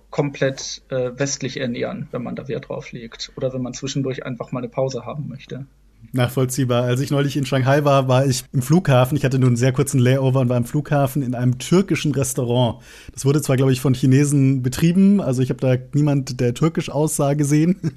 komplett 0.10 0.82
äh, 0.90 1.12
westlich 1.18 1.60
ernähren, 1.60 2.08
wenn 2.12 2.24
man 2.24 2.36
da 2.36 2.48
Wert 2.48 2.70
drauf 2.70 2.92
legt. 2.92 3.32
Oder 3.36 3.54
wenn 3.54 3.62
man 3.62 3.74
zwischendurch 3.74 4.26
einfach 4.26 4.52
mal 4.52 4.60
eine 4.60 4.70
Pause 4.70 5.06
haben 5.06 5.28
möchte. 5.28 5.66
Nachvollziehbar. 6.12 6.84
Als 6.84 7.02
ich 7.02 7.12
neulich 7.12 7.38
in 7.38 7.46
Shanghai 7.46 7.84
war, 7.84 8.08
war 8.08 8.26
ich 8.26 8.44
im 8.52 8.64
Flughafen. 8.64 9.16
Ich 9.16 9.24
hatte 9.24 9.38
nur 9.38 9.48
einen 9.48 9.58
sehr 9.58 9.72
kurzen 9.72 10.00
Layover 10.00 10.40
und 10.40 10.50
war 10.50 10.58
im 10.58 10.66
Flughafen 10.66 11.22
in 11.22 11.36
einem 11.36 11.60
türkischen 11.60 12.14
Restaurant. 12.14 12.82
Das 13.14 13.26
wurde 13.26 13.42
zwar, 13.42 13.58
glaube 13.58 13.72
ich, 13.74 13.80
von 13.80 13.94
Chinesen 13.94 14.64
betrieben. 14.64 15.22
Also 15.22 15.44
ich 15.44 15.52
habe 15.52 15.60
da 15.60 15.76
niemand, 15.94 16.40
der 16.40 16.56
türkisch 16.56 16.90
aussah, 16.90 17.34
gesehen. 17.34 17.80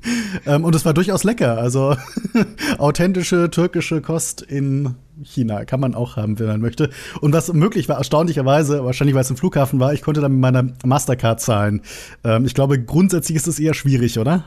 Ähm, 0.47 0.65
und 0.65 0.75
es 0.75 0.85
war 0.85 0.95
durchaus 0.95 1.25
lecker. 1.25 1.59
Also 1.59 1.95
authentische 2.79 3.51
türkische 3.51 4.01
Kost 4.01 4.41
in 4.41 4.95
China 5.23 5.65
kann 5.65 5.79
man 5.79 5.95
auch 5.95 6.17
haben, 6.17 6.39
wenn 6.39 6.47
man 6.47 6.61
möchte. 6.61 6.91
Und 7.21 7.33
was 7.33 7.53
möglich 7.53 7.89
war, 7.89 7.99
erstaunlicherweise, 7.99 8.85
wahrscheinlich 8.85 9.15
weil 9.15 9.23
es 9.23 9.31
im 9.31 9.37
Flughafen 9.37 9.79
war, 9.79 9.93
ich 9.93 10.03
konnte 10.03 10.21
dann 10.21 10.33
mit 10.33 10.41
meiner 10.41 10.73
Mastercard 10.85 11.41
zahlen. 11.41 11.83
Ähm, 12.25 12.45
ich 12.45 12.55
glaube, 12.55 12.83
grundsätzlich 12.83 13.37
ist 13.37 13.47
es 13.47 13.59
eher 13.61 13.75
schwierig, 13.75 14.19
oder? 14.19 14.45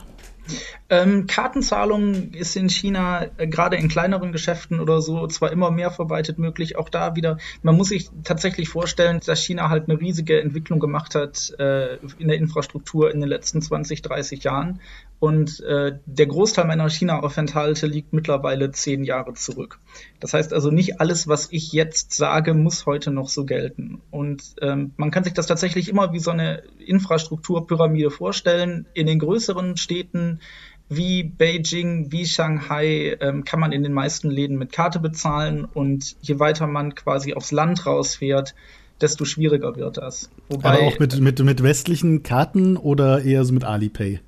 Ähm, 0.88 1.26
Kartenzahlung 1.26 2.32
ist 2.32 2.54
in 2.54 2.68
China 2.68 3.26
äh, 3.38 3.48
gerade 3.48 3.76
in 3.76 3.88
kleineren 3.88 4.30
Geschäften 4.30 4.78
oder 4.78 5.00
so 5.00 5.26
zwar 5.26 5.50
immer 5.50 5.72
mehr 5.72 5.90
verbreitet 5.90 6.38
möglich. 6.38 6.76
Auch 6.76 6.88
da 6.88 7.16
wieder, 7.16 7.38
man 7.62 7.76
muss 7.76 7.88
sich 7.88 8.08
tatsächlich 8.22 8.68
vorstellen, 8.68 9.20
dass 9.24 9.42
China 9.42 9.68
halt 9.68 9.88
eine 9.88 10.00
riesige 10.00 10.40
Entwicklung 10.40 10.78
gemacht 10.78 11.16
hat 11.16 11.52
äh, 11.58 11.96
in 12.18 12.28
der 12.28 12.36
Infrastruktur 12.36 13.12
in 13.12 13.20
den 13.20 13.28
letzten 13.28 13.60
20, 13.60 14.02
30 14.02 14.44
Jahren. 14.44 14.80
Und 15.18 15.60
äh, 15.60 15.98
der 16.04 16.26
Großteil 16.26 16.66
meiner 16.66 16.90
China-Aufenthalte 16.90 17.86
liegt 17.86 18.12
mittlerweile 18.12 18.70
zehn 18.70 19.02
Jahre 19.02 19.32
zurück. 19.32 19.80
Das 20.20 20.34
heißt 20.34 20.52
also, 20.52 20.70
nicht 20.70 21.00
alles, 21.00 21.26
was 21.26 21.48
ich 21.50 21.72
jetzt 21.72 22.12
sage, 22.12 22.52
muss 22.52 22.84
heute 22.86 23.10
noch 23.10 23.28
so 23.28 23.46
gelten. 23.46 24.02
Und 24.10 24.56
ähm, 24.60 24.92
man 24.98 25.10
kann 25.10 25.24
sich 25.24 25.32
das 25.32 25.46
tatsächlich 25.46 25.88
immer 25.88 26.12
wie 26.12 26.18
so 26.18 26.30
eine 26.30 26.62
Infrastrukturpyramide 26.84 28.10
vorstellen. 28.10 28.86
In 28.92 29.06
den 29.06 29.18
größeren 29.18 29.78
Städten 29.78 30.40
wie 30.88 31.24
Beijing, 31.24 32.12
wie 32.12 32.26
Shanghai 32.26 33.16
ähm, 33.20 33.44
kann 33.44 33.60
man 33.60 33.72
in 33.72 33.82
den 33.82 33.92
meisten 33.92 34.30
Läden 34.30 34.56
mit 34.56 34.72
Karte 34.72 35.00
bezahlen. 35.00 35.64
Und 35.64 36.16
je 36.20 36.38
weiter 36.38 36.66
man 36.66 36.94
quasi 36.94 37.34
aufs 37.34 37.52
Land 37.52 37.86
rausfährt, 37.86 38.54
desto 39.00 39.24
schwieriger 39.24 39.76
wird 39.76 39.98
das. 39.98 40.30
Wobei, 40.48 40.68
Aber 40.70 40.82
auch 40.82 40.98
mit, 40.98 41.18
mit, 41.20 41.38
mit 41.40 41.62
westlichen 41.62 42.22
Karten 42.22 42.76
oder 42.76 43.22
eher 43.22 43.44
so 43.44 43.52
mit 43.52 43.64
Alipay? 43.64 44.20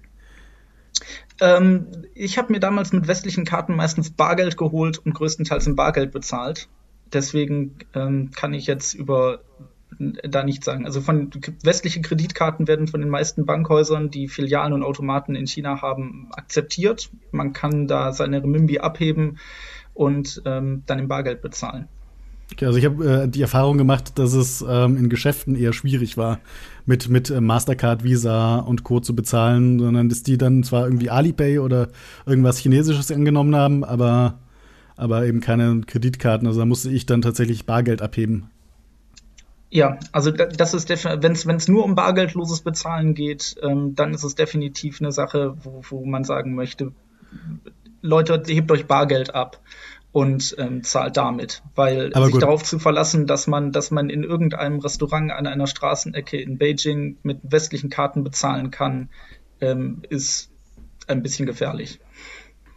Ähm, 1.40 1.86
ich 2.14 2.38
habe 2.38 2.52
mir 2.52 2.60
damals 2.60 2.92
mit 2.92 3.06
westlichen 3.06 3.44
Karten 3.44 3.76
meistens 3.76 4.10
Bargeld 4.10 4.56
geholt 4.56 4.98
und 4.98 5.14
größtenteils 5.14 5.66
in 5.66 5.76
Bargeld 5.76 6.10
bezahlt. 6.10 6.68
Deswegen 7.12 7.76
ähm, 7.94 8.30
kann 8.34 8.52
ich 8.52 8.66
jetzt 8.66 8.94
über 8.94 9.40
da 9.98 10.44
nichts 10.44 10.66
sagen. 10.66 10.84
Also 10.84 11.00
von 11.00 11.30
westliche 11.62 12.00
Kreditkarten 12.00 12.68
werden 12.68 12.88
von 12.88 13.00
den 13.00 13.10
meisten 13.10 13.46
Bankhäusern, 13.46 14.10
die 14.10 14.28
Filialen 14.28 14.72
und 14.72 14.82
Automaten 14.82 15.34
in 15.34 15.46
China 15.46 15.82
haben, 15.82 16.28
akzeptiert. 16.32 17.10
Man 17.32 17.52
kann 17.52 17.88
da 17.88 18.12
seine 18.12 18.42
Remimbi 18.42 18.78
abheben 18.78 19.38
und 19.94 20.42
ähm, 20.44 20.82
dann 20.86 20.98
im 20.98 21.08
Bargeld 21.08 21.42
bezahlen. 21.42 21.88
Okay, 22.52 22.64
also 22.64 22.78
ich 22.78 22.84
habe 22.84 23.24
äh, 23.24 23.28
die 23.28 23.42
Erfahrung 23.42 23.76
gemacht, 23.76 24.18
dass 24.18 24.32
es 24.32 24.64
ähm, 24.66 24.96
in 24.96 25.08
Geschäften 25.10 25.54
eher 25.54 25.72
schwierig 25.72 26.16
war, 26.16 26.40
mit, 26.86 27.08
mit 27.08 27.28
äh, 27.30 27.40
Mastercard, 27.40 28.04
Visa 28.04 28.58
und 28.60 28.84
Co. 28.84 29.00
zu 29.00 29.14
bezahlen, 29.14 29.78
sondern 29.78 30.08
dass 30.08 30.22
die 30.22 30.38
dann 30.38 30.62
zwar 30.62 30.84
irgendwie 30.84 31.10
Alipay 31.10 31.58
oder 31.58 31.88
irgendwas 32.24 32.58
Chinesisches 32.58 33.12
angenommen 33.12 33.54
haben, 33.54 33.84
aber, 33.84 34.38
aber 34.96 35.26
eben 35.26 35.40
keine 35.40 35.82
Kreditkarten. 35.86 36.46
Also 36.46 36.60
da 36.60 36.66
musste 36.66 36.90
ich 36.90 37.04
dann 37.04 37.20
tatsächlich 37.20 37.66
Bargeld 37.66 38.00
abheben. 38.00 38.48
Ja, 39.70 39.98
also 40.12 40.30
das 40.30 40.72
ist 40.72 40.88
wenn 40.88 41.56
es 41.56 41.68
nur 41.68 41.84
um 41.84 41.94
bargeldloses 41.94 42.62
Bezahlen 42.62 43.14
geht, 43.14 43.56
ähm, 43.62 43.94
dann 43.94 44.14
ist 44.14 44.24
es 44.24 44.34
definitiv 44.34 45.00
eine 45.00 45.12
Sache, 45.12 45.56
wo, 45.62 45.82
wo 45.90 46.04
man 46.06 46.24
sagen 46.24 46.54
möchte, 46.54 46.92
Leute, 48.00 48.42
hebt 48.46 48.70
euch 48.70 48.86
Bargeld 48.86 49.34
ab 49.34 49.60
und 50.12 50.54
ähm, 50.58 50.82
zahlt 50.84 51.16
damit. 51.16 51.62
Weil 51.74 52.12
Aber 52.14 52.26
sich 52.26 52.34
gut. 52.34 52.42
darauf 52.42 52.62
zu 52.62 52.78
verlassen, 52.78 53.26
dass 53.26 53.46
man, 53.46 53.72
dass 53.72 53.90
man 53.90 54.08
in 54.08 54.24
irgendeinem 54.24 54.78
Restaurant 54.78 55.32
an 55.32 55.46
einer 55.46 55.66
Straßenecke 55.66 56.40
in 56.40 56.58
Beijing 56.58 57.18
mit 57.22 57.40
westlichen 57.42 57.90
Karten 57.90 58.24
bezahlen 58.24 58.70
kann, 58.70 59.10
ähm, 59.60 60.02
ist 60.08 60.50
ein 61.06 61.22
bisschen 61.22 61.46
gefährlich. 61.46 62.00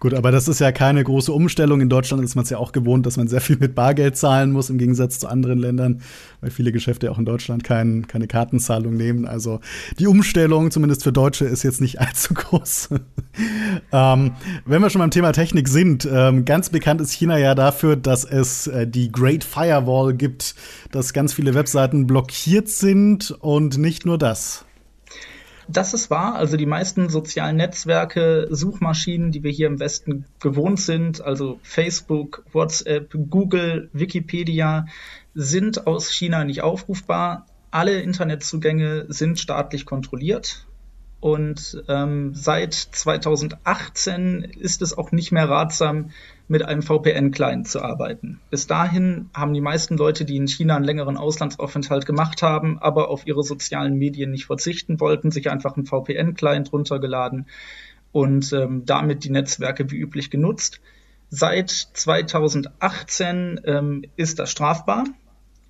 Gut, 0.02 0.16
aber 0.16 0.32
das 0.32 0.48
ist 0.48 0.60
ja 0.60 0.72
keine 0.72 1.04
große 1.04 1.32
Umstellung. 1.32 1.80
In 1.80 1.88
Deutschland 1.88 2.24
ist 2.24 2.34
man 2.34 2.42
es 2.42 2.50
ja 2.50 2.58
auch 2.58 2.72
gewohnt, 2.72 3.06
dass 3.06 3.18
man 3.18 3.28
sehr 3.28 3.40
viel 3.40 3.58
mit 3.60 3.76
Bargeld 3.76 4.18
zahlen 4.18 4.52
muss, 4.52 4.72
im 4.72 4.80
Gegensatz 4.80 5.20
zu 5.20 5.28
anderen 5.28 5.60
Ländern, 5.60 6.02
weil 6.42 6.50
viele 6.50 6.72
Geschäfte 6.72 7.12
auch 7.12 7.20
in 7.20 7.26
Deutschland 7.26 7.64
kein, 7.64 8.08
keine 8.08 8.26
Kartenzahlung 8.26 8.98
nehmen. 8.98 9.28
Also 9.28 9.60
die 10.00 10.08
Umstellung, 10.08 10.72
zumindest 10.72 11.04
für 11.04 11.14
Deutsche, 11.14 11.46
ist 11.46 11.62
jetzt 11.62 11.82
nicht 11.82 12.02
allzu 12.02 12.34
groß. 12.34 12.90
ähm, 13.92 14.32
wenn 14.66 14.82
wir 14.82 14.90
schon 14.90 15.02
beim 15.02 15.12
Thema 15.12 15.34
Technik 15.34 15.68
sind, 15.68 16.10
ähm, 16.12 16.46
ganz 16.46 16.72
bekannt 16.72 17.00
ist 17.00 17.12
China 17.12 17.38
ja 17.38 17.54
dafür, 17.54 17.96
dass 17.96 18.26
es 18.26 18.66
äh, 18.66 18.88
die 18.88 19.12
Great 19.12 19.44
Firewall 19.44 20.16
gibt, 20.16 20.56
dass 20.92 21.14
ganz 21.14 21.32
viele 21.32 21.54
Webseiten 21.54 22.08
blockiert 22.08 22.70
sind 22.70 23.30
und 23.40 23.78
nicht 23.78 24.08
nur 24.08 24.18
das. 24.18 24.66
Das 25.72 25.94
ist 25.94 26.10
wahr. 26.10 26.36
Also 26.36 26.58
die 26.58 26.66
meisten 26.66 27.10
sozialen 27.10 27.56
Netzwerke, 27.56 28.48
Suchmaschinen, 28.50 29.32
die 29.32 29.44
wir 29.44 29.52
hier 29.52 29.68
im 29.68 29.80
Westen 29.80 30.26
gewohnt 30.40 30.80
sind, 30.80 31.22
also 31.22 31.60
Facebook, 31.64 32.44
WhatsApp, 32.52 33.14
Google, 33.30 33.90
Wikipedia, 33.94 34.88
sind 35.34 35.88
aus 35.88 36.12
China 36.12 36.44
nicht 36.44 36.62
aufrufbar. 36.62 37.46
Alle 37.70 38.02
Internetzugänge 38.02 39.06
sind 39.08 39.40
staatlich 39.40 39.86
kontrolliert. 39.86 40.66
Und 41.22 41.84
ähm, 41.88 42.34
seit 42.34 42.74
2018 42.74 44.44
ist 44.44 44.82
es 44.82 44.98
auch 44.98 45.12
nicht 45.12 45.32
mehr 45.32 45.48
ratsam, 45.48 46.10
mit 46.52 46.64
einem 46.64 46.82
VPN-Client 46.82 47.70
zu 47.70 47.82
arbeiten. 47.82 48.42
Bis 48.50 48.68
dahin 48.68 49.30
haben 49.34 49.54
die 49.54 49.62
meisten 49.62 49.96
Leute, 49.96 50.26
die 50.26 50.36
in 50.36 50.50
China 50.50 50.76
einen 50.76 50.84
längeren 50.84 51.16
Auslandsaufenthalt 51.16 52.06
gemacht 52.06 52.44
haben, 52.44 52.78
aber 52.78 53.08
auf 53.08 53.26
ihre 53.26 53.42
sozialen 53.42 53.98
Medien 53.98 54.32
nicht 54.32 54.48
verzichten 54.48 55.00
wollten, 55.00 55.32
sich 55.32 55.50
einfach 55.50 55.78
einen 55.78 55.86
VPN-Client 55.86 56.74
runtergeladen 56.74 57.48
und 58.12 58.52
ähm, 58.52 58.84
damit 58.86 59.24
die 59.24 59.30
Netzwerke 59.30 59.90
wie 59.92 59.96
üblich 59.96 60.30
genutzt. 60.30 60.82
Seit 61.30 61.70
2018 61.70 63.62
ähm, 63.64 64.04
ist 64.18 64.38
das 64.38 64.52
strafbar. 64.52 65.06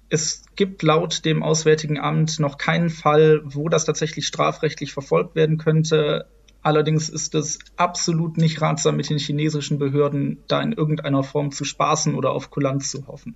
Es 0.10 0.46
gibt 0.56 0.82
laut 0.82 1.26
dem 1.26 1.44
Auswärtigen 1.44 2.00
Amt 2.00 2.40
noch 2.40 2.58
keinen 2.58 2.90
Fall, 2.90 3.42
wo 3.44 3.70
das 3.70 3.86
tatsächlich 3.86 4.26
strafrechtlich 4.26 4.94
verfolgt 4.94 5.36
werden 5.36 5.60
könnte. 5.60 6.26
Allerdings 6.64 7.10
ist 7.10 7.34
es 7.34 7.60
absolut 7.76 8.38
nicht 8.38 8.62
ratsam, 8.62 8.96
mit 8.96 9.10
den 9.10 9.18
chinesischen 9.18 9.80
Behörden 9.80 10.38
da 10.48 10.62
in 10.62 10.74
irgendeiner 10.74 11.24
Form 11.24 11.52
zu 11.52 11.64
spaßen 11.64 12.14
oder 12.14 12.32
auf 12.32 12.52
Kulanz 12.52 12.92
zu 12.92 13.08
hoffen. 13.08 13.36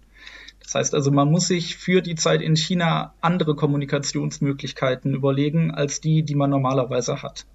Das 0.62 0.76
heißt 0.76 0.96
also, 0.96 1.12
man 1.12 1.30
muss 1.30 1.48
sich 1.48 1.76
für 1.76 2.02
die 2.02 2.16
Zeit 2.16 2.42
in 2.42 2.56
China 2.56 3.14
andere 3.22 3.56
Kommunikationsmöglichkeiten 3.56 5.14
überlegen 5.14 5.72
als 5.72 6.02
die, 6.02 6.24
die 6.24 6.36
man 6.36 6.50
normalerweise 6.50 7.22
hat. 7.22 7.46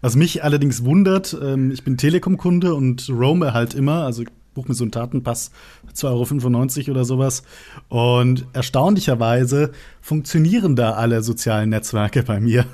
Was 0.00 0.16
mich 0.16 0.42
allerdings 0.42 0.84
wundert, 0.84 1.36
ähm, 1.40 1.70
ich 1.70 1.84
bin 1.84 1.96
Telekom-Kunde 1.96 2.74
und 2.74 3.08
roame 3.08 3.52
halt 3.52 3.74
immer, 3.74 4.04
also 4.04 4.24
buche 4.54 4.68
mir 4.68 4.74
so 4.74 4.84
einen 4.84 4.92
Tatenpass 4.92 5.52
2,95 5.94 6.80
Euro 6.80 6.90
oder 6.90 7.04
sowas. 7.04 7.42
Und 7.88 8.46
erstaunlicherweise 8.52 9.72
funktionieren 10.00 10.76
da 10.76 10.92
alle 10.92 11.22
sozialen 11.22 11.70
Netzwerke 11.70 12.22
bei 12.22 12.40
mir. 12.40 12.66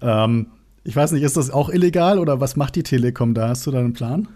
Ähm, 0.00 0.48
ich 0.86 0.94
weiß 0.94 1.12
nicht, 1.12 1.24
ist 1.24 1.36
das 1.36 1.50
auch 1.50 1.68
illegal 1.68 2.20
oder 2.20 2.40
was 2.40 2.54
macht 2.54 2.76
die 2.76 2.84
Telekom 2.84 3.34
da? 3.34 3.48
Hast 3.48 3.66
du 3.66 3.72
da 3.72 3.80
einen 3.80 3.92
Plan? 3.92 4.28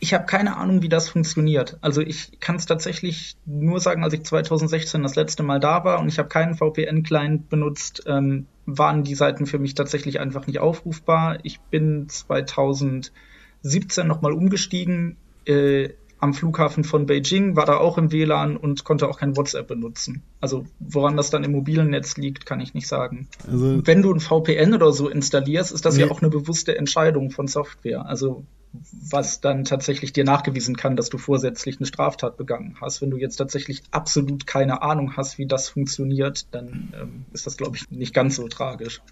Ich 0.00 0.12
habe 0.12 0.26
keine 0.26 0.58
Ahnung, 0.58 0.82
wie 0.82 0.90
das 0.90 1.08
funktioniert. 1.08 1.78
Also 1.80 2.02
ich 2.02 2.38
kann 2.40 2.56
es 2.56 2.66
tatsächlich 2.66 3.36
nur 3.46 3.80
sagen, 3.80 4.04
als 4.04 4.12
ich 4.12 4.22
2016 4.22 5.02
das 5.02 5.16
letzte 5.16 5.42
Mal 5.42 5.60
da 5.60 5.82
war 5.84 6.00
und 6.00 6.08
ich 6.08 6.18
habe 6.18 6.28
keinen 6.28 6.56
VPN-Client 6.56 7.48
benutzt, 7.48 8.02
ähm, 8.06 8.46
waren 8.66 9.02
die 9.02 9.14
Seiten 9.14 9.46
für 9.46 9.58
mich 9.58 9.74
tatsächlich 9.74 10.20
einfach 10.20 10.46
nicht 10.46 10.58
aufrufbar. 10.58 11.38
Ich 11.42 11.58
bin 11.60 12.06
2017 12.06 14.06
nochmal 14.06 14.32
umgestiegen 14.32 15.16
äh, 15.46 15.88
am 16.22 16.34
Flughafen 16.34 16.84
von 16.84 17.06
Beijing, 17.06 17.56
war 17.56 17.66
da 17.66 17.78
auch 17.78 17.98
im 17.98 18.12
WLAN 18.12 18.56
und 18.56 18.84
konnte 18.84 19.08
auch 19.08 19.18
kein 19.18 19.36
WhatsApp 19.36 19.66
benutzen. 19.66 20.22
Also 20.40 20.66
woran 20.78 21.16
das 21.16 21.30
dann 21.30 21.42
im 21.42 21.50
mobilen 21.50 21.90
Netz 21.90 22.16
liegt, 22.16 22.46
kann 22.46 22.60
ich 22.60 22.74
nicht 22.74 22.86
sagen. 22.86 23.26
Also, 23.44 23.84
Wenn 23.84 24.02
du 24.02 24.12
ein 24.14 24.20
VPN 24.20 24.72
oder 24.72 24.92
so 24.92 25.08
installierst, 25.08 25.72
ist 25.72 25.84
das 25.84 25.96
nee. 25.96 26.02
ja 26.02 26.10
auch 26.12 26.22
eine 26.22 26.30
bewusste 26.30 26.78
Entscheidung 26.78 27.32
von 27.32 27.48
Software. 27.48 28.06
Also 28.06 28.44
was 29.10 29.40
dann 29.40 29.64
tatsächlich 29.64 30.12
dir 30.12 30.24
nachgewiesen 30.24 30.76
kann, 30.76 30.94
dass 30.94 31.10
du 31.10 31.18
vorsätzlich 31.18 31.78
eine 31.78 31.86
Straftat 31.86 32.36
begangen 32.36 32.76
hast. 32.80 33.02
Wenn 33.02 33.10
du 33.10 33.16
jetzt 33.16 33.36
tatsächlich 33.36 33.82
absolut 33.90 34.46
keine 34.46 34.80
Ahnung 34.82 35.16
hast, 35.16 35.38
wie 35.38 35.46
das 35.46 35.68
funktioniert, 35.68 36.46
dann 36.52 36.94
ähm, 36.98 37.24
ist 37.32 37.46
das, 37.46 37.56
glaube 37.56 37.76
ich, 37.76 37.90
nicht 37.90 38.14
ganz 38.14 38.36
so 38.36 38.46
tragisch. 38.46 39.02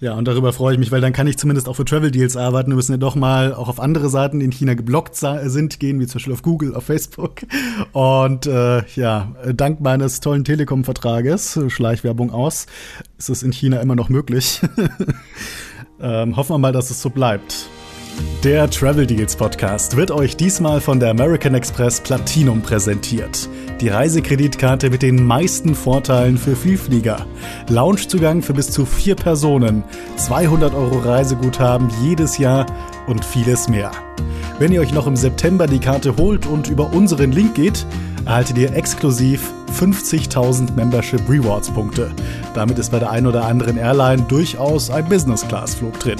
Ja, 0.00 0.14
und 0.14 0.28
darüber 0.28 0.52
freue 0.52 0.74
ich 0.74 0.78
mich, 0.78 0.92
weil 0.92 1.00
dann 1.00 1.12
kann 1.12 1.26
ich 1.26 1.38
zumindest 1.38 1.68
auch 1.68 1.74
für 1.74 1.84
Travel 1.84 2.12
Deals 2.12 2.36
arbeiten. 2.36 2.70
Wir 2.70 2.76
müssen 2.76 2.92
ja 2.92 2.98
doch 2.98 3.16
mal 3.16 3.52
auch 3.52 3.68
auf 3.68 3.80
andere 3.80 4.08
Seiten 4.08 4.40
in 4.40 4.52
China 4.52 4.74
geblockt 4.74 5.16
sind, 5.16 5.80
gehen, 5.80 5.98
wie 5.98 6.06
zum 6.06 6.18
Beispiel 6.18 6.32
auf 6.32 6.42
Google, 6.42 6.74
auf 6.76 6.84
Facebook. 6.84 7.42
Und 7.92 8.46
äh, 8.46 8.84
ja, 8.94 9.34
dank 9.52 9.80
meines 9.80 10.20
tollen 10.20 10.44
Telekom-Vertrages, 10.44 11.58
Schleichwerbung 11.68 12.30
aus, 12.30 12.66
ist 13.18 13.28
es 13.28 13.42
in 13.42 13.52
China 13.52 13.80
immer 13.80 13.96
noch 13.96 14.08
möglich. 14.08 14.60
ähm, 16.00 16.36
hoffen 16.36 16.54
wir 16.54 16.58
mal, 16.58 16.72
dass 16.72 16.90
es 16.90 17.02
so 17.02 17.10
bleibt. 17.10 17.68
Der 18.44 18.70
Travel 18.70 19.06
Deals 19.06 19.34
Podcast 19.34 19.96
wird 19.96 20.10
euch 20.10 20.36
diesmal 20.36 20.80
von 20.80 21.00
der 21.00 21.10
American 21.10 21.54
Express 21.54 22.00
Platinum 22.00 22.62
präsentiert. 22.62 23.48
Die 23.80 23.88
Reisekreditkarte 23.88 24.90
mit 24.90 25.02
den 25.02 25.24
meisten 25.24 25.74
Vorteilen 25.74 26.38
für 26.38 26.54
Vielflieger. 26.54 27.26
Loungezugang 27.68 28.42
für 28.42 28.54
bis 28.54 28.70
zu 28.70 28.86
vier 28.86 29.16
Personen, 29.16 29.82
200 30.16 30.72
Euro 30.72 30.98
Reiseguthaben 30.98 31.90
jedes 32.02 32.38
Jahr 32.38 32.66
und 33.06 33.24
vieles 33.24 33.68
mehr. 33.68 33.90
Wenn 34.58 34.72
ihr 34.72 34.80
euch 34.80 34.92
noch 34.92 35.06
im 35.06 35.14
September 35.14 35.68
die 35.68 35.78
Karte 35.78 36.16
holt 36.16 36.44
und 36.44 36.68
über 36.68 36.92
unseren 36.92 37.30
Link 37.30 37.54
geht, 37.54 37.86
erhaltet 38.24 38.58
ihr 38.58 38.74
exklusiv 38.74 39.52
50.000 39.78 40.74
Membership 40.74 41.20
Rewards 41.28 41.70
Punkte. 41.70 42.10
Damit 42.54 42.76
ist 42.80 42.90
bei 42.90 42.98
der 42.98 43.08
einen 43.10 43.28
oder 43.28 43.44
anderen 43.44 43.76
Airline 43.76 44.22
durchaus 44.22 44.90
ein 44.90 45.08
Business 45.08 45.46
Class 45.46 45.76
Flug 45.76 46.00
drin. 46.00 46.18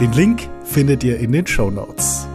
Den 0.00 0.12
Link 0.12 0.50
findet 0.64 1.02
ihr 1.02 1.18
in 1.18 1.32
den 1.32 1.46
Show 1.46 1.70
Notes. 1.70 2.28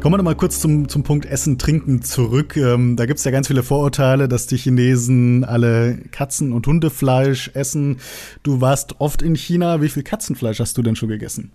Kommen 0.00 0.14
wir 0.14 0.16
noch 0.16 0.24
mal 0.24 0.34
kurz 0.34 0.60
zum, 0.60 0.88
zum 0.88 1.02
Punkt 1.02 1.26
Essen, 1.26 1.58
Trinken 1.58 2.00
zurück. 2.00 2.56
Ähm, 2.56 2.96
da 2.96 3.04
gibt 3.04 3.18
es 3.18 3.24
ja 3.24 3.32
ganz 3.32 3.48
viele 3.48 3.62
Vorurteile, 3.62 4.28
dass 4.28 4.46
die 4.46 4.56
Chinesen 4.56 5.44
alle 5.44 5.98
Katzen- 6.10 6.54
und 6.54 6.66
Hundefleisch 6.66 7.50
essen. 7.52 7.98
Du 8.42 8.62
warst 8.62 8.98
oft 8.98 9.20
in 9.20 9.36
China. 9.36 9.82
Wie 9.82 9.90
viel 9.90 10.02
Katzenfleisch 10.02 10.58
hast 10.58 10.78
du 10.78 10.82
denn 10.82 10.96
schon 10.96 11.10
gegessen? 11.10 11.52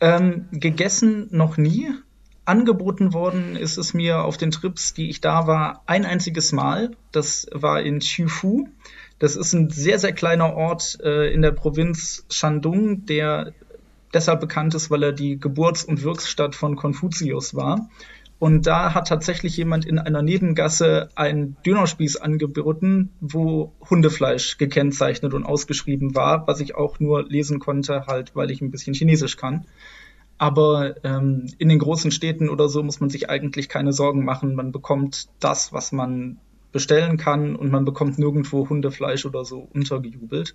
Ähm, 0.00 0.46
gegessen 0.52 1.28
noch 1.30 1.56
nie. 1.56 1.90
Angeboten 2.44 3.12
worden 3.12 3.56
ist 3.56 3.76
es 3.76 3.92
mir 3.92 4.22
auf 4.22 4.36
den 4.36 4.52
Trips, 4.52 4.94
die 4.94 5.10
ich 5.10 5.20
da 5.20 5.46
war, 5.46 5.82
ein 5.86 6.04
einziges 6.04 6.52
Mal. 6.52 6.92
Das 7.10 7.48
war 7.52 7.82
in 7.82 8.00
Chufu. 8.00 8.68
Das 9.18 9.34
ist 9.34 9.52
ein 9.52 9.70
sehr, 9.70 9.98
sehr 9.98 10.12
kleiner 10.12 10.54
Ort 10.54 10.98
äh, 11.02 11.32
in 11.32 11.42
der 11.42 11.52
Provinz 11.52 12.24
Shandong, 12.30 13.06
der 13.06 13.52
deshalb 14.14 14.40
bekannt 14.40 14.74
ist, 14.74 14.90
weil 14.90 15.02
er 15.02 15.12
die 15.12 15.40
Geburts- 15.40 15.84
und 15.84 16.02
Wirkstadt 16.02 16.54
von 16.54 16.76
Konfuzius 16.76 17.54
war. 17.54 17.88
Und 18.38 18.66
da 18.66 18.92
hat 18.92 19.08
tatsächlich 19.08 19.56
jemand 19.56 19.86
in 19.86 19.98
einer 19.98 20.20
Nebengasse 20.20 21.08
einen 21.14 21.56
Dönerspieß 21.64 22.18
angeboten, 22.18 23.10
wo 23.20 23.72
Hundefleisch 23.88 24.58
gekennzeichnet 24.58 25.32
und 25.32 25.44
ausgeschrieben 25.44 26.14
war, 26.14 26.46
was 26.46 26.60
ich 26.60 26.74
auch 26.74 27.00
nur 27.00 27.26
lesen 27.26 27.60
konnte, 27.60 28.06
halt, 28.06 28.36
weil 28.36 28.50
ich 28.50 28.60
ein 28.60 28.70
bisschen 28.70 28.92
Chinesisch 28.92 29.36
kann. 29.36 29.64
Aber 30.38 31.02
ähm, 31.02 31.46
in 31.56 31.70
den 31.70 31.78
großen 31.78 32.10
Städten 32.10 32.50
oder 32.50 32.68
so 32.68 32.82
muss 32.82 33.00
man 33.00 33.08
sich 33.08 33.30
eigentlich 33.30 33.70
keine 33.70 33.94
Sorgen 33.94 34.22
machen. 34.24 34.54
Man 34.54 34.70
bekommt 34.70 35.28
das, 35.40 35.72
was 35.72 35.92
man 35.92 36.38
bestellen 36.72 37.16
kann 37.16 37.56
und 37.56 37.70
man 37.70 37.86
bekommt 37.86 38.18
nirgendwo 38.18 38.68
Hundefleisch 38.68 39.24
oder 39.24 39.46
so 39.46 39.66
untergejubelt. 39.72 40.54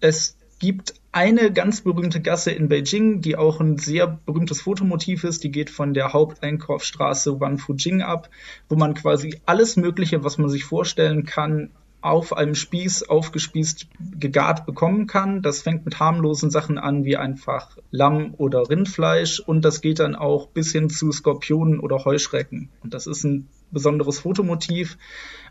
Es 0.00 0.38
gibt 0.58 0.94
eine 1.12 1.52
ganz 1.52 1.80
berühmte 1.80 2.20
Gasse 2.20 2.50
in 2.50 2.68
Beijing, 2.68 3.20
die 3.20 3.36
auch 3.36 3.60
ein 3.60 3.78
sehr 3.78 4.06
berühmtes 4.06 4.60
Fotomotiv 4.62 5.24
ist. 5.24 5.44
Die 5.44 5.50
geht 5.50 5.70
von 5.70 5.94
der 5.94 6.12
Haupteinkaufsstraße 6.12 7.40
Wanfujing 7.40 8.02
ab, 8.02 8.28
wo 8.68 8.76
man 8.76 8.94
quasi 8.94 9.40
alles 9.46 9.76
Mögliche, 9.76 10.24
was 10.24 10.38
man 10.38 10.50
sich 10.50 10.64
vorstellen 10.64 11.24
kann, 11.24 11.70
auf 12.02 12.36
einem 12.36 12.54
Spieß 12.54 13.04
aufgespießt, 13.04 13.88
gegart 14.18 14.66
bekommen 14.66 15.06
kann. 15.06 15.42
Das 15.42 15.62
fängt 15.62 15.84
mit 15.84 15.98
harmlosen 15.98 16.50
Sachen 16.50 16.78
an, 16.78 17.04
wie 17.04 17.16
einfach 17.16 17.76
Lamm 17.90 18.34
oder 18.36 18.68
Rindfleisch 18.68 19.40
und 19.40 19.64
das 19.64 19.80
geht 19.80 19.98
dann 19.98 20.14
auch 20.14 20.48
bis 20.48 20.70
hin 20.70 20.88
zu 20.88 21.10
Skorpionen 21.10 21.80
oder 21.80 22.04
Heuschrecken. 22.04 22.68
Und 22.82 22.94
das 22.94 23.06
ist 23.06 23.24
ein 23.24 23.48
besonderes 23.72 24.20
Fotomotiv 24.20 24.98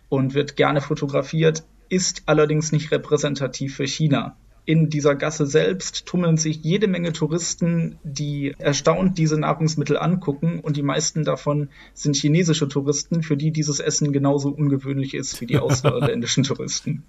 und 0.08 0.34
wird 0.34 0.56
gerne 0.56 0.80
fotografiert, 0.80 1.64
ist 1.90 2.24
allerdings 2.28 2.72
nicht 2.72 2.92
repräsentativ 2.92 3.76
für 3.76 3.88
China 3.88 4.38
in 4.66 4.90
dieser 4.90 5.16
Gasse 5.16 5.46
selbst 5.46 6.06
tummeln 6.06 6.38
sich 6.38 6.64
jede 6.64 6.88
Menge 6.88 7.14
Touristen, 7.14 7.98
die 8.04 8.56
erstaunt 8.58 9.18
diese 9.18 9.40
Nahrungsmittel 9.40 9.98
angucken 9.98 10.60
und 10.60 10.76
die 10.76 10.82
meisten 10.82 11.24
davon 11.24 11.70
sind 11.94 12.16
chinesische 12.16 12.68
Touristen, 12.68 13.22
für 13.22 13.38
die 13.38 13.52
dieses 13.52 13.80
Essen 13.80 14.12
genauso 14.12 14.50
ungewöhnlich 14.50 15.14
ist 15.14 15.40
wie 15.40 15.46
die 15.46 15.60
ausländischen 15.60 16.44
Touristen. 16.46 17.04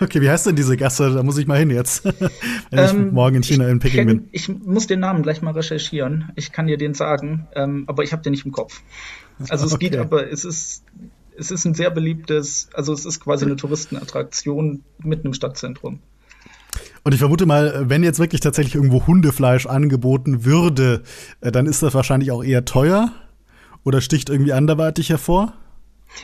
Okay, 0.00 0.20
wie 0.20 0.28
heißt 0.28 0.46
denn 0.46 0.56
diese 0.56 0.76
Gasse? 0.76 1.10
Da 1.14 1.22
muss 1.22 1.38
ich 1.38 1.46
mal 1.46 1.58
hin 1.58 1.70
jetzt, 1.70 2.04
wenn 2.70 2.78
ähm, 2.78 3.06
ich 3.06 3.12
morgen 3.12 3.36
in 3.36 3.42
China 3.42 3.68
in 3.68 3.78
Peking 3.78 4.06
bin. 4.06 4.28
Ich 4.32 4.48
muss 4.48 4.86
den 4.86 5.00
Namen 5.00 5.22
gleich 5.22 5.40
mal 5.40 5.52
recherchieren. 5.52 6.30
Ich 6.36 6.52
kann 6.52 6.66
dir 6.66 6.76
den 6.76 6.92
sagen, 6.92 7.48
ähm, 7.54 7.84
aber 7.86 8.04
ich 8.04 8.12
habe 8.12 8.22
den 8.22 8.32
nicht 8.32 8.44
im 8.44 8.52
Kopf. 8.52 8.82
Also 9.48 9.66
es 9.66 9.72
okay. 9.72 9.88
geht 9.88 9.98
aber, 9.98 10.30
es 10.30 10.44
ist 10.44 10.84
es 11.36 11.50
ist 11.50 11.64
ein 11.64 11.74
sehr 11.74 11.90
beliebtes, 11.90 12.68
also 12.74 12.92
es 12.92 13.06
ist 13.06 13.20
quasi 13.20 13.44
eine 13.44 13.56
Touristenattraktion 13.56 14.84
mitten 14.98 15.28
im 15.28 15.34
Stadtzentrum. 15.34 16.00
Und 17.04 17.12
ich 17.12 17.18
vermute 17.18 17.46
mal, 17.46 17.88
wenn 17.88 18.04
jetzt 18.04 18.20
wirklich 18.20 18.40
tatsächlich 18.40 18.76
irgendwo 18.76 19.06
Hundefleisch 19.06 19.66
angeboten 19.66 20.44
würde, 20.44 21.02
äh, 21.40 21.50
dann 21.50 21.66
ist 21.66 21.82
das 21.82 21.94
wahrscheinlich 21.94 22.30
auch 22.30 22.44
eher 22.44 22.64
teuer 22.64 23.10
oder 23.84 24.00
sticht 24.00 24.30
irgendwie 24.30 24.52
anderweitig 24.52 25.10
hervor? 25.10 25.54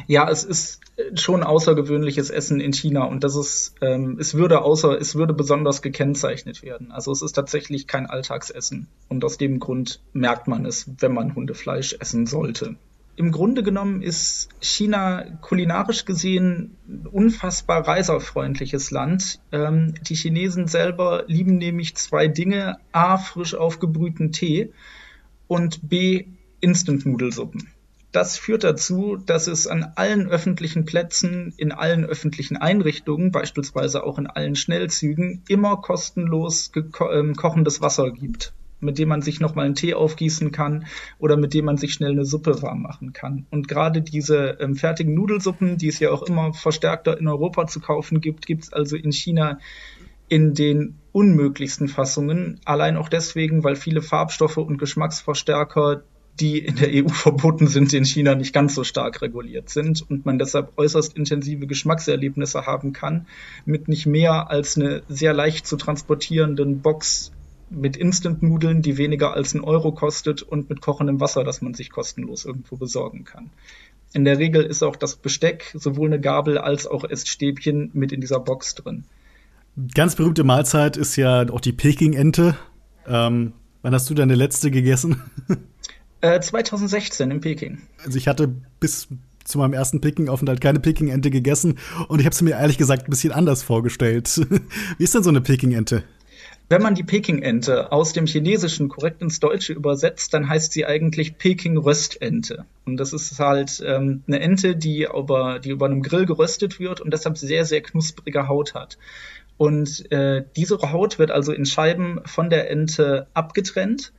Ja, 0.07 0.31
es 0.31 0.45
ist 0.45 0.81
schon 1.15 1.43
außergewöhnliches 1.43 2.31
Essen 2.31 2.61
in 2.61 2.73
China 2.73 3.05
und 3.05 3.25
das 3.25 3.37
ist, 3.37 3.75
ähm, 3.81 4.19
es 4.21 4.35
würde 4.35 4.63
außer, 4.63 5.01
es 5.01 5.15
würde 5.15 5.33
besonders 5.33 5.81
gekennzeichnet 5.83 6.63
werden. 6.63 6.93
Also 6.93 7.11
es 7.13 7.23
ist 7.23 7.33
tatsächlich 7.33 7.87
kein 7.87 8.07
Alltagsessen 8.07 8.89
und 9.09 9.25
aus 9.25 9.39
dem 9.39 9.61
Grund 9.61 10.01
merkt 10.13 10.47
man 10.47 10.67
es, 10.67 10.91
wenn 10.99 11.15
man 11.15 11.35
Hundefleisch 11.35 11.97
essen 12.01 12.27
sollte 12.27 12.77
im 13.19 13.33
Grunde 13.33 13.65
genommen 13.65 14.01
ist 14.01 14.49
China 14.61 15.25
kulinarisch 15.41 16.05
gesehen 16.05 16.77
ein 16.87 17.07
unfassbar 17.09 17.87
reiserfreundliches 17.87 18.93
Land. 18.93 19.41
Ähm, 19.51 19.95
die 20.03 20.15
Chinesen 20.15 20.69
selber 20.69 21.25
lieben 21.27 21.59
nämlich 21.59 21.97
zwei 21.97 22.29
Dinge. 22.29 22.77
A, 22.93 23.19
frisch 23.19 23.57
aufgebrühten 23.57 24.31
Tee 24.31 24.73
und 25.49 25.89
B, 25.89 26.27
Instant-Nudelsuppen. 26.61 27.67
Das 28.13 28.39
führt 28.39 28.63
dazu, 28.63 29.17
dass 29.17 29.49
es 29.49 29.67
an 29.67 29.93
allen 29.97 30.29
öffentlichen 30.29 30.85
Plätzen, 30.85 31.53
in 31.57 31.73
allen 31.73 32.05
öffentlichen 32.05 32.57
Einrichtungen, 32.57 33.33
beispielsweise 33.33 34.05
auch 34.05 34.19
in 34.19 34.29
allen 34.29 34.55
Schnellzügen, 34.55 35.43
immer 35.49 35.79
kostenlos 35.79 36.71
ähm, 37.13 37.35
kochendes 37.35 37.81
Wasser 37.81 38.13
gibt 38.13 38.53
mit 38.81 38.99
dem 38.99 39.09
man 39.09 39.23
sich 39.23 39.41
nochmal 39.41 39.67
einen 39.67 39.75
Tee 39.75 39.95
aufgießen 39.95 40.53
kann 40.53 40.87
oder 41.19 41.37
mit 41.37 41.55
dem 41.55 41.65
man 41.65 41.77
sich 41.77 41.93
schnell 41.93 42.13
eine 42.13 42.25
Suppe 42.25 42.63
warm 42.63 42.83
machen 42.83 43.13
kann. 43.13 43.47
Und 43.51 43.69
gerade 43.69 44.03
diese 44.03 44.59
ähm, 44.61 44.77
fertigen 44.77 45.15
Nudelsuppen, 45.15 45.79
die 45.79 45.89
es 45.89 45.99
ja 45.99 46.11
auch 46.11 46.23
immer 46.23 46.53
verstärkter 46.53 47.19
in 47.19 47.29
Europa 47.29 47.67
zu 47.67 47.81
kaufen 47.81 48.21
gibt, 48.21 48.47
gibt 48.47 48.65
es 48.65 48.73
also 48.73 48.97
in 48.97 49.13
China 49.13 49.59
in 50.29 50.55
den 50.55 50.99
unmöglichsten 51.13 51.89
Fassungen. 51.89 52.61
Allein 52.65 52.97
auch 52.97 53.09
deswegen, 53.09 53.65
weil 53.65 53.77
viele 53.77 54.03
Farbstoffe 54.03 54.59
und 54.59 54.79
Geschmacksverstärker, 54.79 56.03
die 56.39 56.59
in 56.59 56.77
der 56.77 56.91
EU 56.93 57.09
verboten 57.13 57.67
sind, 57.67 57.93
in 57.95 58.05
China 58.05 58.35
nicht 58.35 58.53
ganz 58.53 58.75
so 58.75 58.85
stark 58.85 59.23
reguliert 59.23 59.71
sind 59.71 60.09
und 60.09 60.27
man 60.27 60.39
deshalb 60.39 60.73
äußerst 60.77 61.17
intensive 61.17 61.67
Geschmackserlebnisse 61.67 62.67
haben 62.67 62.93
kann 62.93 63.27
mit 63.65 63.89
nicht 63.89 64.07
mehr 64.07 64.51
als 64.51 64.77
eine 64.77 65.03
sehr 65.09 65.33
leicht 65.33 65.67
zu 65.67 65.77
transportierenden 65.77 66.81
Box 66.81 67.33
mit 67.71 67.97
Instant-Nudeln, 67.97 68.83
die 68.83 68.97
weniger 68.97 69.35
als 69.35 69.55
ein 69.55 69.61
Euro 69.61 69.93
kostet 69.93 70.43
und 70.43 70.69
mit 70.71 70.81
kochendem 70.81 71.21
Wasser, 71.21 71.45
das 71.45 71.63
man 71.63 71.75
sich 71.75 71.91
kostenlos 71.91 72.45
irgendwo 72.45 72.77
besorgen 72.77 73.25
kann. 73.25 73.51
In 74.13 74.25
der 74.25 74.39
Regel 74.39 74.63
ist 74.63 74.83
auch 74.83 74.97
das 74.97 75.17
Besteck, 75.17 75.75
sowohl 75.75 76.09
eine 76.09 76.21
Gabel 76.21 76.59
als 76.59 76.87
auch 76.87 77.05
Essstäbchen 77.05 77.91
mit 77.93 78.13
in 78.13 78.21
dieser 78.21 78.41
Box 78.41 78.75
drin. 78.75 79.05
Ganz 79.95 80.17
berühmte 80.17 80.45
Mahlzeit 80.45 80.97
ist 80.97 81.17
ja 81.17 81.49
auch 81.51 81.61
die 81.61 81.73
Peking-Ente. 81.73 82.57
Ähm, 83.07 83.53
wann 83.83 83.95
hast 83.95 84.09
du 84.11 84.15
deine 84.15 84.35
letzte 84.35 84.71
gegessen? 84.71 85.23
Äh, 86.21 86.41
2016 86.41 87.31
in 87.31 87.41
Peking. 87.41 87.79
Also 88.05 88.19
ich 88.19 88.27
hatte 88.27 88.53
bis 88.81 89.07
zu 89.45 89.59
meinem 89.59 89.73
ersten 89.73 90.01
Peking-Aufenthalt 90.01 90.61
keine 90.61 90.81
Peking-Ente 90.81 91.31
gegessen 91.31 91.79
und 92.09 92.19
ich 92.19 92.27
habe 92.27 92.35
sie 92.35 92.43
mir 92.43 92.59
ehrlich 92.59 92.77
gesagt 92.77 93.07
ein 93.07 93.11
bisschen 93.11 93.33
anders 93.33 93.63
vorgestellt. 93.63 94.29
Wie 94.99 95.05
ist 95.05 95.15
denn 95.15 95.23
so 95.23 95.31
eine 95.31 95.41
Peking-Ente? 95.41 96.03
Wenn 96.71 96.83
man 96.83 96.95
die 96.95 97.03
Peking-Ente 97.03 97.93
aus 97.93 98.13
dem 98.13 98.27
Chinesischen 98.27 98.91
korrekt 98.91 99.23
ins 99.23 99.41
Deutsche 99.41 99.73
übersetzt, 99.73 100.35
dann 100.35 100.51
heißt 100.51 100.73
sie 100.73 100.85
eigentlich 100.85 101.39
Peking-Röstente. 101.39 102.67
Und 102.85 102.99
das 102.99 103.15
ist 103.15 103.39
halt 103.41 103.83
ähm, 103.87 104.23
eine 104.27 104.41
Ente, 104.41 104.77
die 104.77 105.05
über, 105.05 105.61
die 105.61 105.71
über 105.71 105.87
einem 105.87 106.03
Grill 106.03 106.27
geröstet 106.27 106.79
wird 106.79 107.01
und 107.01 107.11
deshalb 107.13 107.39
sehr, 107.39 107.65
sehr 107.65 107.81
knusprige 107.81 108.49
Haut 108.49 108.75
hat. 108.75 108.99
Und 109.57 110.13
äh, 110.13 110.45
diese 110.57 110.79
Haut 110.93 111.19
wird 111.19 111.31
also 111.31 111.53
in 111.53 111.65
Scheiben 111.65 112.21
von 112.27 112.51
der 112.51 112.71
Ente 112.71 113.29
abgetrennt. 113.33 114.13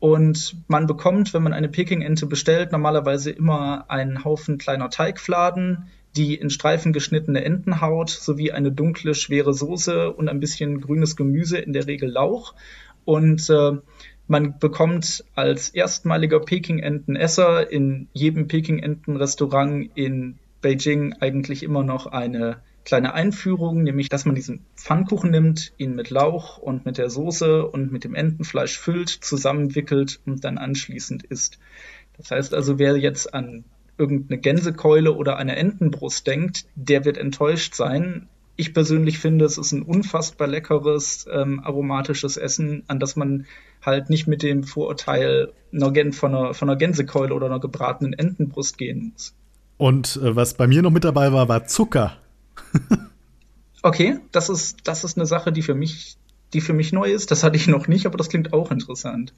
Und 0.00 0.56
man 0.68 0.86
bekommt, 0.86 1.34
wenn 1.34 1.42
man 1.42 1.52
eine 1.52 1.68
Peking-Ente 1.68 2.26
bestellt, 2.26 2.72
normalerweise 2.72 3.30
immer 3.30 3.90
einen 3.90 4.24
Haufen 4.24 4.56
kleiner 4.56 4.88
Teigfladen, 4.88 5.90
die 6.16 6.34
in 6.34 6.50
Streifen 6.50 6.92
geschnittene 6.92 7.44
Entenhaut 7.44 8.10
sowie 8.10 8.52
eine 8.52 8.70
dunkle, 8.70 9.14
schwere 9.14 9.52
Soße 9.52 10.12
und 10.12 10.28
ein 10.28 10.40
bisschen 10.40 10.80
grünes 10.80 11.16
Gemüse, 11.16 11.58
in 11.58 11.72
der 11.72 11.86
Regel 11.86 12.10
Lauch. 12.10 12.54
Und 13.04 13.50
äh, 13.50 13.72
man 14.26 14.58
bekommt 14.58 15.24
als 15.34 15.68
erstmaliger 15.70 16.40
Peking-Entenesser 16.40 17.70
in 17.70 18.08
jedem 18.12 18.48
Peking-Enten-Restaurant 18.48 19.90
in 19.94 20.38
Beijing 20.62 21.14
eigentlich 21.20 21.62
immer 21.62 21.82
noch 21.82 22.06
eine 22.06 22.62
kleine 22.84 23.14
Einführung, 23.14 23.82
nämlich 23.82 24.08
dass 24.08 24.24
man 24.24 24.34
diesen 24.34 24.64
Pfannkuchen 24.76 25.30
nimmt, 25.30 25.72
ihn 25.78 25.94
mit 25.94 26.10
Lauch 26.10 26.58
und 26.58 26.84
mit 26.86 26.98
der 26.98 27.10
Soße 27.10 27.66
und 27.66 27.92
mit 27.92 28.04
dem 28.04 28.14
Entenfleisch 28.14 28.78
füllt, 28.78 29.08
zusammenwickelt 29.08 30.20
und 30.26 30.44
dann 30.44 30.58
anschließend 30.58 31.24
isst. 31.24 31.58
Das 32.16 32.30
heißt 32.30 32.54
also, 32.54 32.78
wer 32.78 32.96
jetzt 32.96 33.34
an 33.34 33.64
irgendeine 33.98 34.40
Gänsekeule 34.40 35.14
oder 35.14 35.36
eine 35.36 35.56
Entenbrust 35.56 36.26
denkt, 36.26 36.66
der 36.74 37.04
wird 37.04 37.18
enttäuscht 37.18 37.74
sein. 37.74 38.28
Ich 38.56 38.72
persönlich 38.72 39.18
finde, 39.18 39.44
es 39.44 39.58
ist 39.58 39.72
ein 39.72 39.82
unfassbar 39.82 40.46
leckeres, 40.46 41.26
ähm, 41.30 41.60
aromatisches 41.60 42.36
Essen, 42.36 42.84
an 42.86 43.00
das 43.00 43.16
man 43.16 43.46
halt 43.82 44.10
nicht 44.10 44.26
mit 44.26 44.42
dem 44.42 44.64
Vorurteil 44.64 45.52
von 45.72 46.34
einer, 46.34 46.54
von 46.54 46.70
einer 46.70 46.76
Gänsekeule 46.76 47.34
oder 47.34 47.46
einer 47.46 47.60
gebratenen 47.60 48.12
Entenbrust 48.12 48.78
gehen 48.78 49.12
muss. 49.12 49.34
Und 49.76 50.16
äh, 50.16 50.36
was 50.36 50.54
bei 50.54 50.66
mir 50.66 50.82
noch 50.82 50.90
mit 50.90 51.04
dabei 51.04 51.32
war, 51.32 51.48
war 51.48 51.66
Zucker. 51.66 52.16
okay, 53.82 54.18
das 54.32 54.48
ist, 54.48 54.78
das 54.84 55.04
ist 55.04 55.18
eine 55.18 55.26
Sache, 55.26 55.52
die 55.52 55.62
für 55.62 55.74
mich, 55.74 56.16
die 56.52 56.60
für 56.60 56.72
mich 56.72 56.92
neu 56.92 57.10
ist. 57.10 57.30
Das 57.30 57.42
hatte 57.42 57.56
ich 57.56 57.66
noch 57.66 57.88
nicht, 57.88 58.06
aber 58.06 58.16
das 58.16 58.28
klingt 58.28 58.52
auch 58.52 58.70
interessant. 58.70 59.34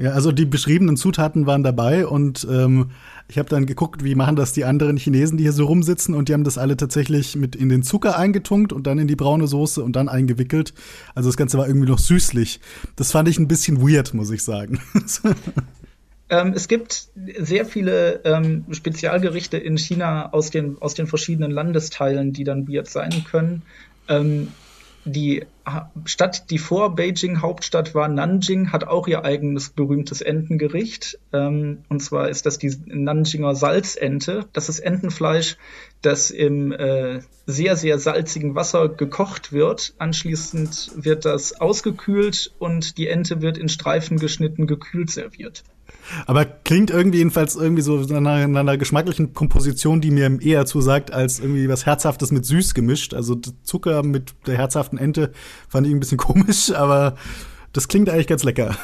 Ja, 0.00 0.12
also 0.12 0.32
die 0.32 0.46
beschriebenen 0.46 0.96
Zutaten 0.96 1.44
waren 1.44 1.62
dabei 1.62 2.06
und 2.06 2.46
ähm, 2.50 2.90
ich 3.28 3.36
habe 3.36 3.50
dann 3.50 3.66
geguckt, 3.66 4.02
wie 4.02 4.14
machen 4.14 4.34
das 4.34 4.54
die 4.54 4.64
anderen 4.64 4.96
Chinesen, 4.96 5.36
die 5.36 5.44
hier 5.44 5.52
so 5.52 5.66
rumsitzen 5.66 6.14
und 6.14 6.30
die 6.30 6.32
haben 6.32 6.42
das 6.42 6.56
alle 6.56 6.78
tatsächlich 6.78 7.36
mit 7.36 7.54
in 7.54 7.68
den 7.68 7.82
Zucker 7.82 8.18
eingetunkt 8.18 8.72
und 8.72 8.86
dann 8.86 8.98
in 8.98 9.08
die 9.08 9.14
braune 9.14 9.46
Soße 9.46 9.82
und 9.82 9.96
dann 9.96 10.08
eingewickelt. 10.08 10.72
Also 11.14 11.28
das 11.28 11.36
Ganze 11.36 11.58
war 11.58 11.68
irgendwie 11.68 11.90
noch 11.90 11.98
süßlich. 11.98 12.60
Das 12.96 13.12
fand 13.12 13.28
ich 13.28 13.38
ein 13.38 13.46
bisschen 13.46 13.82
weird, 13.86 14.14
muss 14.14 14.30
ich 14.30 14.42
sagen. 14.42 14.80
ähm, 16.30 16.54
es 16.56 16.66
gibt 16.66 17.08
sehr 17.38 17.66
viele 17.66 18.22
ähm, 18.24 18.64
Spezialgerichte 18.70 19.58
in 19.58 19.76
China 19.76 20.32
aus 20.32 20.48
den, 20.48 20.80
aus 20.80 20.94
den 20.94 21.08
verschiedenen 21.08 21.50
Landesteilen, 21.50 22.32
die 22.32 22.44
dann 22.44 22.66
weird 22.66 22.88
sein 22.88 23.22
können. 23.30 23.64
Ähm, 24.08 24.48
die 25.04 25.46
Stadt, 26.04 26.50
die 26.50 26.58
vor 26.58 26.94
Beijing 26.94 27.40
Hauptstadt 27.40 27.94
war, 27.94 28.08
Nanjing, 28.08 28.72
hat 28.72 28.84
auch 28.84 29.06
ihr 29.06 29.24
eigenes 29.24 29.70
berühmtes 29.70 30.20
Entengericht. 30.20 31.18
Ähm, 31.32 31.84
und 31.88 32.00
zwar 32.00 32.28
ist 32.28 32.46
das 32.46 32.58
die 32.58 32.74
Nanjinger 32.86 33.54
Salzente. 33.54 34.46
Das 34.52 34.68
ist 34.68 34.80
Entenfleisch, 34.80 35.56
das 36.02 36.30
im 36.30 36.72
äh, 36.72 37.20
sehr, 37.46 37.76
sehr 37.76 37.98
salzigen 37.98 38.54
Wasser 38.54 38.88
gekocht 38.88 39.52
wird. 39.52 39.94
Anschließend 39.98 40.92
wird 40.94 41.24
das 41.24 41.60
ausgekühlt 41.60 42.52
und 42.58 42.98
die 42.98 43.08
Ente 43.08 43.40
wird 43.42 43.58
in 43.58 43.68
Streifen 43.68 44.18
geschnitten, 44.18 44.66
gekühlt 44.66 45.10
serviert. 45.10 45.64
Aber 46.26 46.44
klingt 46.44 46.90
irgendwie 46.90 47.18
jedenfalls 47.18 47.56
irgendwie 47.56 47.82
so 47.82 47.98
in 48.00 48.16
einer, 48.16 48.44
in 48.44 48.56
einer 48.56 48.76
geschmacklichen 48.76 49.34
Komposition, 49.34 50.00
die 50.00 50.10
mir 50.10 50.40
eher 50.40 50.66
zusagt, 50.66 51.12
als 51.12 51.40
irgendwie 51.40 51.68
was 51.68 51.86
Herzhaftes 51.86 52.32
mit 52.32 52.44
süß 52.44 52.74
gemischt. 52.74 53.14
Also 53.14 53.36
Zucker 53.62 54.02
mit 54.02 54.34
der 54.46 54.56
herzhaften 54.56 54.98
Ente 54.98 55.32
fand 55.68 55.86
ich 55.86 55.92
ein 55.92 56.00
bisschen 56.00 56.18
komisch, 56.18 56.72
aber 56.72 57.16
das 57.72 57.88
klingt 57.88 58.08
eigentlich 58.08 58.26
ganz 58.26 58.44
lecker. 58.44 58.76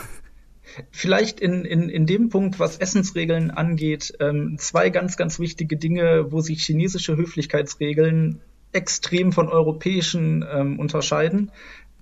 Vielleicht 0.90 1.40
in, 1.40 1.64
in, 1.64 1.88
in 1.88 2.06
dem 2.06 2.28
Punkt, 2.28 2.58
was 2.58 2.76
Essensregeln 2.76 3.50
angeht, 3.50 4.12
ähm, 4.20 4.56
zwei 4.58 4.90
ganz, 4.90 5.16
ganz 5.16 5.38
wichtige 5.38 5.76
Dinge, 5.76 6.32
wo 6.32 6.40
sich 6.40 6.62
chinesische 6.62 7.16
Höflichkeitsregeln 7.16 8.40
extrem 8.72 9.32
von 9.32 9.48
europäischen 9.48 10.44
ähm, 10.52 10.78
unterscheiden 10.78 11.50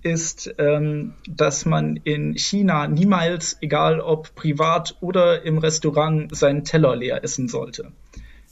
ist, 0.05 0.53
ähm, 0.59 1.15
dass 1.27 1.65
man 1.65 1.97
in 1.97 2.37
China 2.37 2.87
niemals, 2.87 3.57
egal 3.61 3.99
ob 3.99 4.35
privat 4.35 4.95
oder 5.01 5.41
im 5.43 5.57
Restaurant, 5.57 6.33
seinen 6.35 6.63
Teller 6.63 6.95
leer 6.95 7.23
essen 7.23 7.47
sollte. 7.47 7.91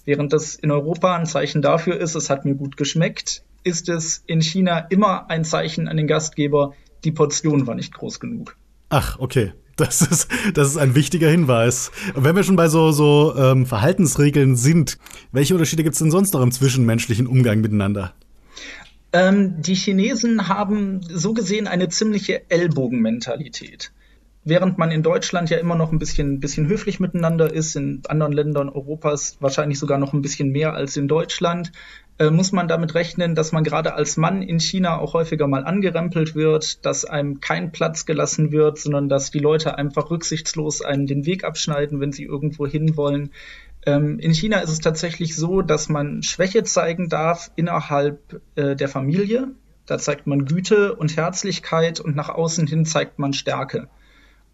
Während 0.03 0.33
das 0.33 0.55
in 0.55 0.71
Europa 0.71 1.15
ein 1.15 1.27
Zeichen 1.27 1.61
dafür 1.61 1.97
ist, 1.97 2.15
es 2.15 2.31
hat 2.31 2.43
mir 2.43 2.55
gut 2.55 2.75
geschmeckt, 2.75 3.43
ist 3.63 3.87
es 3.87 4.23
in 4.25 4.41
China 4.41 4.79
immer 4.79 5.29
ein 5.29 5.45
Zeichen 5.45 5.87
an 5.87 5.95
den 5.95 6.07
Gastgeber, 6.07 6.73
die 7.03 7.11
Portion 7.11 7.67
war 7.67 7.75
nicht 7.75 7.93
groß 7.93 8.19
genug. 8.19 8.57
Ach, 8.89 9.19
okay. 9.19 9.53
Das 9.75 10.01
ist, 10.01 10.27
das 10.53 10.67
ist 10.67 10.77
ein 10.77 10.93
wichtiger 10.93 11.29
Hinweis. 11.29 11.91
Und 12.13 12.23
wenn 12.23 12.35
wir 12.35 12.43
schon 12.43 12.55
bei 12.55 12.67
so, 12.67 12.91
so 12.91 13.35
ähm, 13.35 13.65
Verhaltensregeln 13.65 14.55
sind, 14.55 14.99
welche 15.31 15.53
Unterschiede 15.55 15.83
gibt 15.83 15.93
es 15.93 15.99
denn 15.99 16.11
sonst 16.11 16.33
noch 16.33 16.41
im 16.41 16.51
zwischenmenschlichen 16.51 17.25
Umgang 17.25 17.59
miteinander? 17.61 18.13
Ähm, 19.13 19.61
die 19.61 19.75
Chinesen 19.75 20.47
haben 20.47 21.01
so 21.07 21.33
gesehen 21.33 21.67
eine 21.67 21.87
ziemliche 21.87 22.49
Ellbogenmentalität. 22.49 23.91
Während 24.45 24.77
man 24.77 24.91
in 24.91 25.03
Deutschland 25.03 25.49
ja 25.49 25.57
immer 25.57 25.75
noch 25.75 25.93
ein 25.93 25.99
bisschen, 25.99 26.41
bisschen 26.41 26.67
höflich 26.67 26.99
miteinander 26.99 27.53
ist, 27.53 27.75
in 27.77 28.01
anderen 28.09 28.33
Ländern 28.33 28.67
Europas 28.67 29.37
wahrscheinlich 29.39 29.79
sogar 29.79 29.99
noch 29.99 30.11
ein 30.11 30.21
bisschen 30.21 30.49
mehr 30.49 30.73
als 30.73 30.97
in 30.97 31.07
Deutschland, 31.07 31.71
äh, 32.17 32.29
muss 32.29 32.51
man 32.51 32.67
damit 32.67 32.93
rechnen, 32.93 33.35
dass 33.35 33.51
man 33.53 33.63
gerade 33.63 33.93
als 33.93 34.17
Mann 34.17 34.41
in 34.41 34.59
China 34.59 34.97
auch 34.97 35.13
häufiger 35.13 35.47
mal 35.47 35.63
angerempelt 35.63 36.35
wird, 36.35 36.83
dass 36.85 37.05
einem 37.05 37.39
kein 37.39 37.71
Platz 37.71 38.05
gelassen 38.05 38.51
wird, 38.51 38.79
sondern 38.79 39.09
dass 39.09 39.31
die 39.31 39.39
Leute 39.39 39.77
einfach 39.77 40.09
rücksichtslos 40.09 40.81
einem 40.81 41.07
den 41.07 41.25
Weg 41.25 41.43
abschneiden, 41.43 42.01
wenn 42.01 42.11
sie 42.11 42.23
irgendwo 42.23 42.67
hinwollen. 42.67 43.31
Ähm, 43.85 44.19
in 44.19 44.33
China 44.33 44.59
ist 44.59 44.69
es 44.69 44.79
tatsächlich 44.79 45.35
so, 45.35 45.61
dass 45.61 45.89
man 45.89 46.23
Schwäche 46.23 46.63
zeigen 46.63 47.09
darf 47.09 47.51
innerhalb 47.55 48.41
äh, 48.55 48.75
der 48.75 48.87
Familie. 48.87 49.49
Da 49.85 49.97
zeigt 49.97 50.27
man 50.27 50.45
Güte 50.45 50.95
und 50.95 51.17
Herzlichkeit 51.17 51.99
und 51.99 52.15
nach 52.15 52.29
außen 52.29 52.67
hin 52.67 52.85
zeigt 52.85 53.19
man 53.19 53.33
Stärke. 53.33 53.89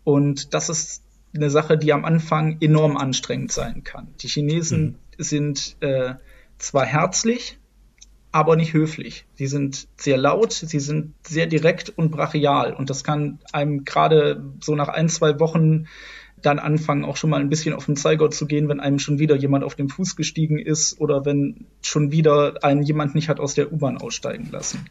Und 0.03 0.53
das 0.53 0.69
ist 0.69 1.03
eine 1.35 1.49
Sache, 1.49 1.77
die 1.77 1.93
am 1.93 2.05
Anfang 2.05 2.57
enorm 2.61 2.97
anstrengend 2.97 3.51
sein 3.51 3.83
kann. 3.83 4.07
Die 4.21 4.27
Chinesen 4.27 4.97
mhm. 5.17 5.23
sind 5.23 5.77
äh, 5.81 6.15
zwar 6.57 6.85
herzlich, 6.85 7.59
aber 8.31 8.55
nicht 8.55 8.73
höflich. 8.73 9.25
Sie 9.35 9.47
sind 9.47 9.87
sehr 9.97 10.17
laut, 10.17 10.53
sie 10.53 10.79
sind 10.79 11.13
sehr 11.23 11.47
direkt 11.47 11.89
und 11.89 12.11
brachial. 12.11 12.73
Und 12.73 12.89
das 12.89 13.03
kann 13.03 13.39
einem 13.51 13.85
gerade 13.85 14.43
so 14.61 14.75
nach 14.75 14.89
ein, 14.89 15.09
zwei 15.09 15.39
Wochen 15.39 15.87
dann 16.41 16.59
anfangen, 16.59 17.05
auch 17.05 17.17
schon 17.17 17.29
mal 17.29 17.39
ein 17.39 17.49
bisschen 17.49 17.73
auf 17.73 17.85
den 17.85 17.95
Zeiger 17.95 18.29
zu 18.31 18.45
gehen, 18.45 18.69
wenn 18.69 18.79
einem 18.79 18.99
schon 18.99 19.19
wieder 19.19 19.35
jemand 19.35 19.63
auf 19.63 19.75
den 19.75 19.89
Fuß 19.89 20.15
gestiegen 20.15 20.59
ist 20.59 20.99
oder 20.99 21.25
wenn 21.25 21.65
schon 21.81 22.11
wieder 22.11 22.63
einen 22.63 22.83
jemand 22.83 23.15
nicht 23.15 23.29
hat 23.29 23.39
aus 23.39 23.53
der 23.53 23.71
U-Bahn 23.71 23.97
aussteigen 23.97 24.49
lassen. 24.51 24.85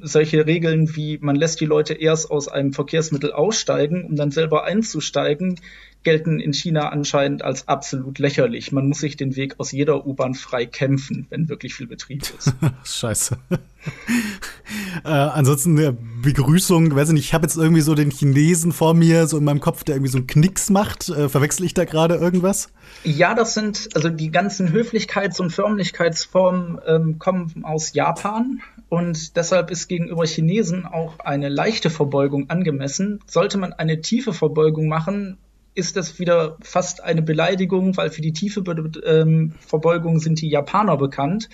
Solche 0.00 0.46
Regeln 0.46 0.96
wie 0.96 1.18
man 1.18 1.36
lässt 1.36 1.60
die 1.60 1.66
Leute 1.66 1.94
erst 1.94 2.30
aus 2.30 2.48
einem 2.48 2.72
Verkehrsmittel 2.72 3.32
aussteigen, 3.32 4.04
um 4.04 4.16
dann 4.16 4.30
selber 4.30 4.64
einzusteigen, 4.64 5.60
gelten 6.04 6.40
in 6.40 6.52
China 6.52 6.90
anscheinend 6.90 7.42
als 7.42 7.68
absolut 7.68 8.18
lächerlich. 8.18 8.72
Man 8.72 8.88
muss 8.88 8.98
sich 8.98 9.16
den 9.16 9.36
Weg 9.36 9.58
aus 9.58 9.72
jeder 9.72 10.06
U-Bahn 10.06 10.34
frei 10.34 10.66
kämpfen, 10.66 11.26
wenn 11.30 11.48
wirklich 11.48 11.74
viel 11.74 11.86
Betrieb 11.86 12.22
ist. 12.22 12.54
Scheiße. 12.84 13.36
äh, 15.04 15.08
ansonsten 15.08 15.78
eine 15.78 15.92
Begrüßung, 15.92 16.94
weiß 16.94 17.08
ich 17.08 17.14
nicht, 17.14 17.24
ich 17.24 17.34
habe 17.34 17.44
jetzt 17.44 17.56
irgendwie 17.56 17.80
so 17.80 17.94
den 17.94 18.10
Chinesen 18.10 18.72
vor 18.72 18.94
mir, 18.94 19.26
so 19.26 19.38
in 19.38 19.44
meinem 19.44 19.60
Kopf, 19.60 19.84
der 19.84 19.96
irgendwie 19.96 20.10
so 20.10 20.18
einen 20.18 20.26
Knicks 20.26 20.70
macht. 20.70 21.08
Äh, 21.08 21.28
verwechsel 21.28 21.66
ich 21.66 21.74
da 21.74 21.84
gerade 21.84 22.14
irgendwas? 22.14 22.70
Ja, 23.02 23.34
das 23.34 23.54
sind, 23.54 23.88
also 23.94 24.08
die 24.08 24.30
ganzen 24.30 24.68
Höflichkeits- 24.68 25.40
und 25.40 25.50
Förmlichkeitsformen 25.50 26.78
ähm, 26.86 27.18
kommen 27.18 27.64
aus 27.64 27.92
Japan 27.92 28.60
und 28.88 29.36
deshalb 29.36 29.70
ist 29.70 29.88
gegenüber 29.88 30.24
Chinesen 30.24 30.86
auch 30.86 31.18
eine 31.18 31.48
leichte 31.48 31.90
Verbeugung 31.90 32.50
angemessen. 32.50 33.20
Sollte 33.26 33.58
man 33.58 33.72
eine 33.72 34.00
tiefe 34.00 34.32
Verbeugung 34.32 34.88
machen, 34.88 35.38
ist 35.74 35.96
das 35.96 36.18
wieder 36.18 36.56
fast 36.62 37.02
eine 37.02 37.22
Beleidigung, 37.22 37.96
weil 37.96 38.10
für 38.10 38.22
die 38.22 38.32
tiefe 38.32 38.62
ähm, 39.04 39.54
Verbeugung 39.58 40.18
sind 40.20 40.40
die 40.40 40.48
Japaner 40.48 40.96
bekannt. 40.96 41.48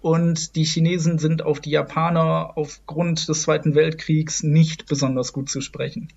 Und 0.00 0.56
die 0.56 0.64
Chinesen 0.64 1.18
sind 1.18 1.42
auf 1.42 1.60
die 1.60 1.70
Japaner 1.70 2.52
aufgrund 2.56 3.28
des 3.28 3.42
Zweiten 3.42 3.74
Weltkriegs 3.74 4.42
nicht 4.42 4.86
besonders 4.86 5.32
gut 5.32 5.48
zu 5.48 5.60
sprechen. 5.60 6.08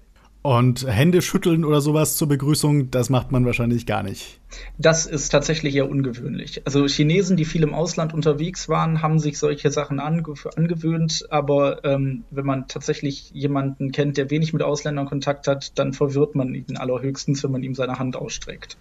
Und 0.45 0.85
Hände 0.85 1.23
schütteln 1.23 1.65
oder 1.65 1.81
sowas 1.81 2.17
zur 2.17 2.27
Begrüßung, 2.27 2.91
das 2.91 3.09
macht 3.09 3.31
man 3.31 3.47
wahrscheinlich 3.47 3.87
gar 3.87 4.03
nicht. 4.03 4.39
Das 4.77 5.07
ist 5.07 5.29
tatsächlich 5.29 5.75
eher 5.75 5.89
ungewöhnlich. 5.89 6.61
Also 6.65 6.85
Chinesen, 6.85 7.35
die 7.35 7.45
viel 7.45 7.63
im 7.63 7.73
Ausland 7.73 8.13
unterwegs 8.13 8.69
waren, 8.69 9.01
haben 9.01 9.17
sich 9.17 9.39
solche 9.39 9.71
Sachen 9.71 9.99
ange 9.99 10.35
angewöhnt. 10.55 11.25
Aber 11.31 11.83
ähm, 11.83 12.25
wenn 12.29 12.45
man 12.45 12.67
tatsächlich 12.67 13.31
jemanden 13.31 13.91
kennt, 13.91 14.17
der 14.17 14.29
wenig 14.29 14.53
mit 14.53 14.61
Ausländern 14.61 15.07
Kontakt 15.07 15.47
hat, 15.47 15.79
dann 15.79 15.93
verwirrt 15.93 16.35
man 16.35 16.53
ihn 16.53 16.77
allerhöchstens, 16.77 17.43
wenn 17.43 17.51
man 17.51 17.63
ihm 17.63 17.73
seine 17.73 17.97
Hand 17.97 18.15
ausstreckt. 18.15 18.77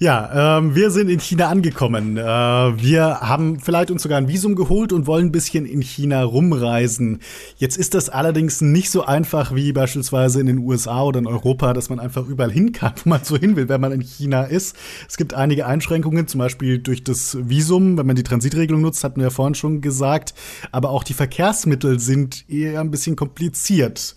Ja, 0.00 0.58
ähm, 0.58 0.76
wir 0.76 0.92
sind 0.92 1.08
in 1.08 1.18
China 1.18 1.48
angekommen. 1.48 2.16
Äh, 2.16 2.22
wir 2.22 3.20
haben 3.20 3.58
vielleicht 3.58 3.90
uns 3.90 4.04
sogar 4.04 4.18
ein 4.18 4.28
Visum 4.28 4.54
geholt 4.54 4.92
und 4.92 5.08
wollen 5.08 5.26
ein 5.26 5.32
bisschen 5.32 5.66
in 5.66 5.82
China 5.82 6.22
rumreisen. 6.22 7.18
Jetzt 7.56 7.76
ist 7.76 7.94
das 7.94 8.08
allerdings 8.08 8.60
nicht 8.60 8.92
so 8.92 9.04
einfach 9.04 9.56
wie 9.56 9.72
beispielsweise 9.72 10.38
in 10.40 10.46
den 10.46 10.58
USA 10.58 11.02
oder 11.02 11.18
in 11.18 11.26
Europa, 11.26 11.72
dass 11.72 11.88
man 11.88 11.98
einfach 11.98 12.24
überall 12.28 12.52
hin 12.52 12.70
kann, 12.70 12.92
wo 13.02 13.10
man 13.10 13.24
so 13.24 13.36
hin 13.36 13.56
will, 13.56 13.68
wenn 13.68 13.80
man 13.80 13.90
in 13.90 14.02
China 14.02 14.44
ist. 14.44 14.76
Es 15.08 15.16
gibt 15.16 15.34
einige 15.34 15.66
Einschränkungen, 15.66 16.28
zum 16.28 16.38
Beispiel 16.38 16.78
durch 16.78 17.02
das 17.02 17.36
Visum, 17.40 17.98
wenn 17.98 18.06
man 18.06 18.14
die 18.14 18.22
Transitregelung 18.22 18.80
nutzt, 18.80 19.02
hatten 19.02 19.16
wir 19.16 19.24
ja 19.24 19.30
vorhin 19.30 19.56
schon 19.56 19.80
gesagt. 19.80 20.32
Aber 20.70 20.90
auch 20.90 21.02
die 21.02 21.14
Verkehrsmittel 21.14 21.98
sind 21.98 22.48
eher 22.48 22.80
ein 22.80 22.92
bisschen 22.92 23.16
kompliziert 23.16 24.14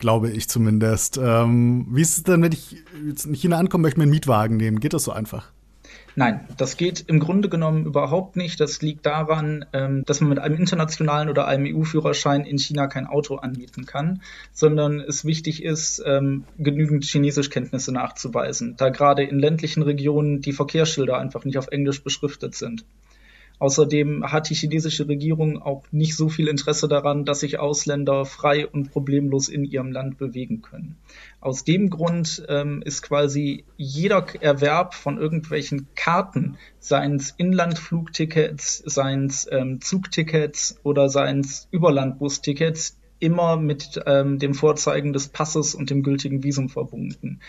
glaube 0.00 0.30
ich 0.30 0.48
zumindest. 0.48 1.18
Ähm, 1.22 1.86
wie 1.90 2.02
ist 2.02 2.16
es 2.16 2.22
denn, 2.24 2.42
wenn 2.42 2.52
ich 2.52 2.82
jetzt 3.06 3.26
in 3.26 3.34
China 3.34 3.58
ankommen 3.58 3.82
möchte, 3.82 4.00
mir 4.00 4.04
einen 4.04 4.12
Mietwagen 4.12 4.56
nehmen? 4.56 4.80
Geht 4.80 4.94
das 4.94 5.04
so 5.04 5.12
einfach? 5.12 5.52
Nein, 6.16 6.40
das 6.56 6.76
geht 6.76 7.04
im 7.06 7.20
Grunde 7.20 7.48
genommen 7.48 7.86
überhaupt 7.86 8.36
nicht. 8.36 8.58
Das 8.60 8.82
liegt 8.82 9.06
daran, 9.06 9.64
ähm, 9.72 10.04
dass 10.06 10.20
man 10.20 10.30
mit 10.30 10.38
einem 10.40 10.56
internationalen 10.56 11.28
oder 11.28 11.46
einem 11.46 11.66
EU-Führerschein 11.66 12.44
in 12.44 12.58
China 12.58 12.88
kein 12.88 13.06
Auto 13.06 13.36
anmieten 13.36 13.86
kann, 13.86 14.22
sondern 14.52 15.00
es 15.00 15.24
wichtig 15.24 15.62
ist, 15.62 16.02
ähm, 16.04 16.44
genügend 16.58 17.04
Chinesischkenntnisse 17.04 17.92
nachzuweisen, 17.92 18.74
da 18.76 18.88
gerade 18.88 19.22
in 19.22 19.38
ländlichen 19.38 19.82
Regionen 19.82 20.40
die 20.40 20.52
Verkehrsschilder 20.52 21.16
einfach 21.16 21.44
nicht 21.44 21.58
auf 21.58 21.68
Englisch 21.68 22.02
beschriftet 22.02 22.54
sind. 22.54 22.84
Außerdem 23.60 24.32
hat 24.32 24.48
die 24.48 24.54
chinesische 24.54 25.06
Regierung 25.06 25.60
auch 25.60 25.84
nicht 25.92 26.16
so 26.16 26.30
viel 26.30 26.48
Interesse 26.48 26.88
daran, 26.88 27.26
dass 27.26 27.40
sich 27.40 27.58
Ausländer 27.58 28.24
frei 28.24 28.66
und 28.66 28.90
problemlos 28.90 29.48
in 29.48 29.64
ihrem 29.64 29.92
Land 29.92 30.16
bewegen 30.16 30.62
können. 30.62 30.96
Aus 31.40 31.62
dem 31.62 31.90
Grund 31.90 32.42
ähm, 32.48 32.80
ist 32.82 33.02
quasi 33.02 33.64
jeder 33.76 34.24
Erwerb 34.40 34.94
von 34.94 35.18
irgendwelchen 35.18 35.88
Karten, 35.94 36.56
seien 36.78 37.16
es 37.16 37.34
Inlandflugtickets, 37.36 38.82
seien 38.86 39.26
es 39.26 39.46
ähm, 39.52 39.82
Zugtickets 39.82 40.80
oder 40.82 41.10
seien 41.10 41.40
es 41.40 41.68
Überlandbustickets, 41.70 42.96
immer 43.18 43.58
mit 43.58 44.00
ähm, 44.06 44.38
dem 44.38 44.54
Vorzeigen 44.54 45.12
des 45.12 45.28
Passes 45.28 45.74
und 45.74 45.90
dem 45.90 46.02
gültigen 46.02 46.42
Visum 46.42 46.70
verbunden. 46.70 47.40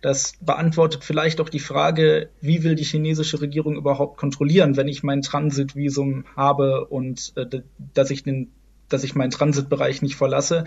Das 0.00 0.34
beantwortet 0.40 1.02
vielleicht 1.02 1.40
auch 1.40 1.48
die 1.48 1.58
Frage, 1.58 2.30
wie 2.40 2.62
will 2.62 2.76
die 2.76 2.84
chinesische 2.84 3.40
Regierung 3.40 3.76
überhaupt 3.76 4.16
kontrollieren, 4.16 4.76
wenn 4.76 4.86
ich 4.86 5.02
mein 5.02 5.22
Transitvisum 5.22 6.24
habe 6.36 6.86
und 6.86 7.32
äh, 7.36 7.62
dass 7.94 8.10
ich 8.10 8.22
den, 8.22 8.52
dass 8.88 9.02
ich 9.02 9.16
meinen 9.16 9.30
Transitbereich 9.30 10.00
nicht 10.02 10.14
verlasse. 10.14 10.64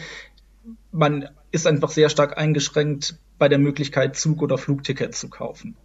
Man 0.92 1.30
ist 1.52 1.66
einfach 1.66 1.90
sehr 1.90 2.10
stark 2.10 2.38
eingeschränkt 2.38 3.16
bei 3.40 3.48
der 3.48 3.58
Möglichkeit, 3.58 4.18
Zug- 4.18 4.42
oder 4.42 4.58
Flugtickets 4.58 5.20
zu 5.20 5.30
kaufen. 5.30 5.76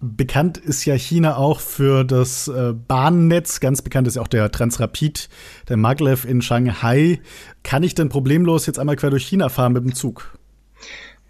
Bekannt 0.00 0.58
ist 0.58 0.84
ja 0.84 0.94
China 0.94 1.36
auch 1.36 1.60
für 1.60 2.04
das 2.04 2.48
äh, 2.48 2.74
Bahnnetz. 2.74 3.60
Ganz 3.60 3.80
bekannt 3.80 4.06
ist 4.06 4.16
ja 4.16 4.22
auch 4.22 4.28
der 4.28 4.50
Transrapid, 4.50 5.30
der 5.68 5.78
Maglev 5.78 6.28
in 6.28 6.42
Shanghai. 6.42 7.20
Kann 7.62 7.82
ich 7.82 7.94
denn 7.94 8.10
problemlos 8.10 8.66
jetzt 8.66 8.78
einmal 8.78 8.96
quer 8.96 9.08
durch 9.10 9.26
China 9.26 9.48
fahren 9.48 9.72
mit 9.72 9.84
dem 9.84 9.94
Zug? 9.94 10.36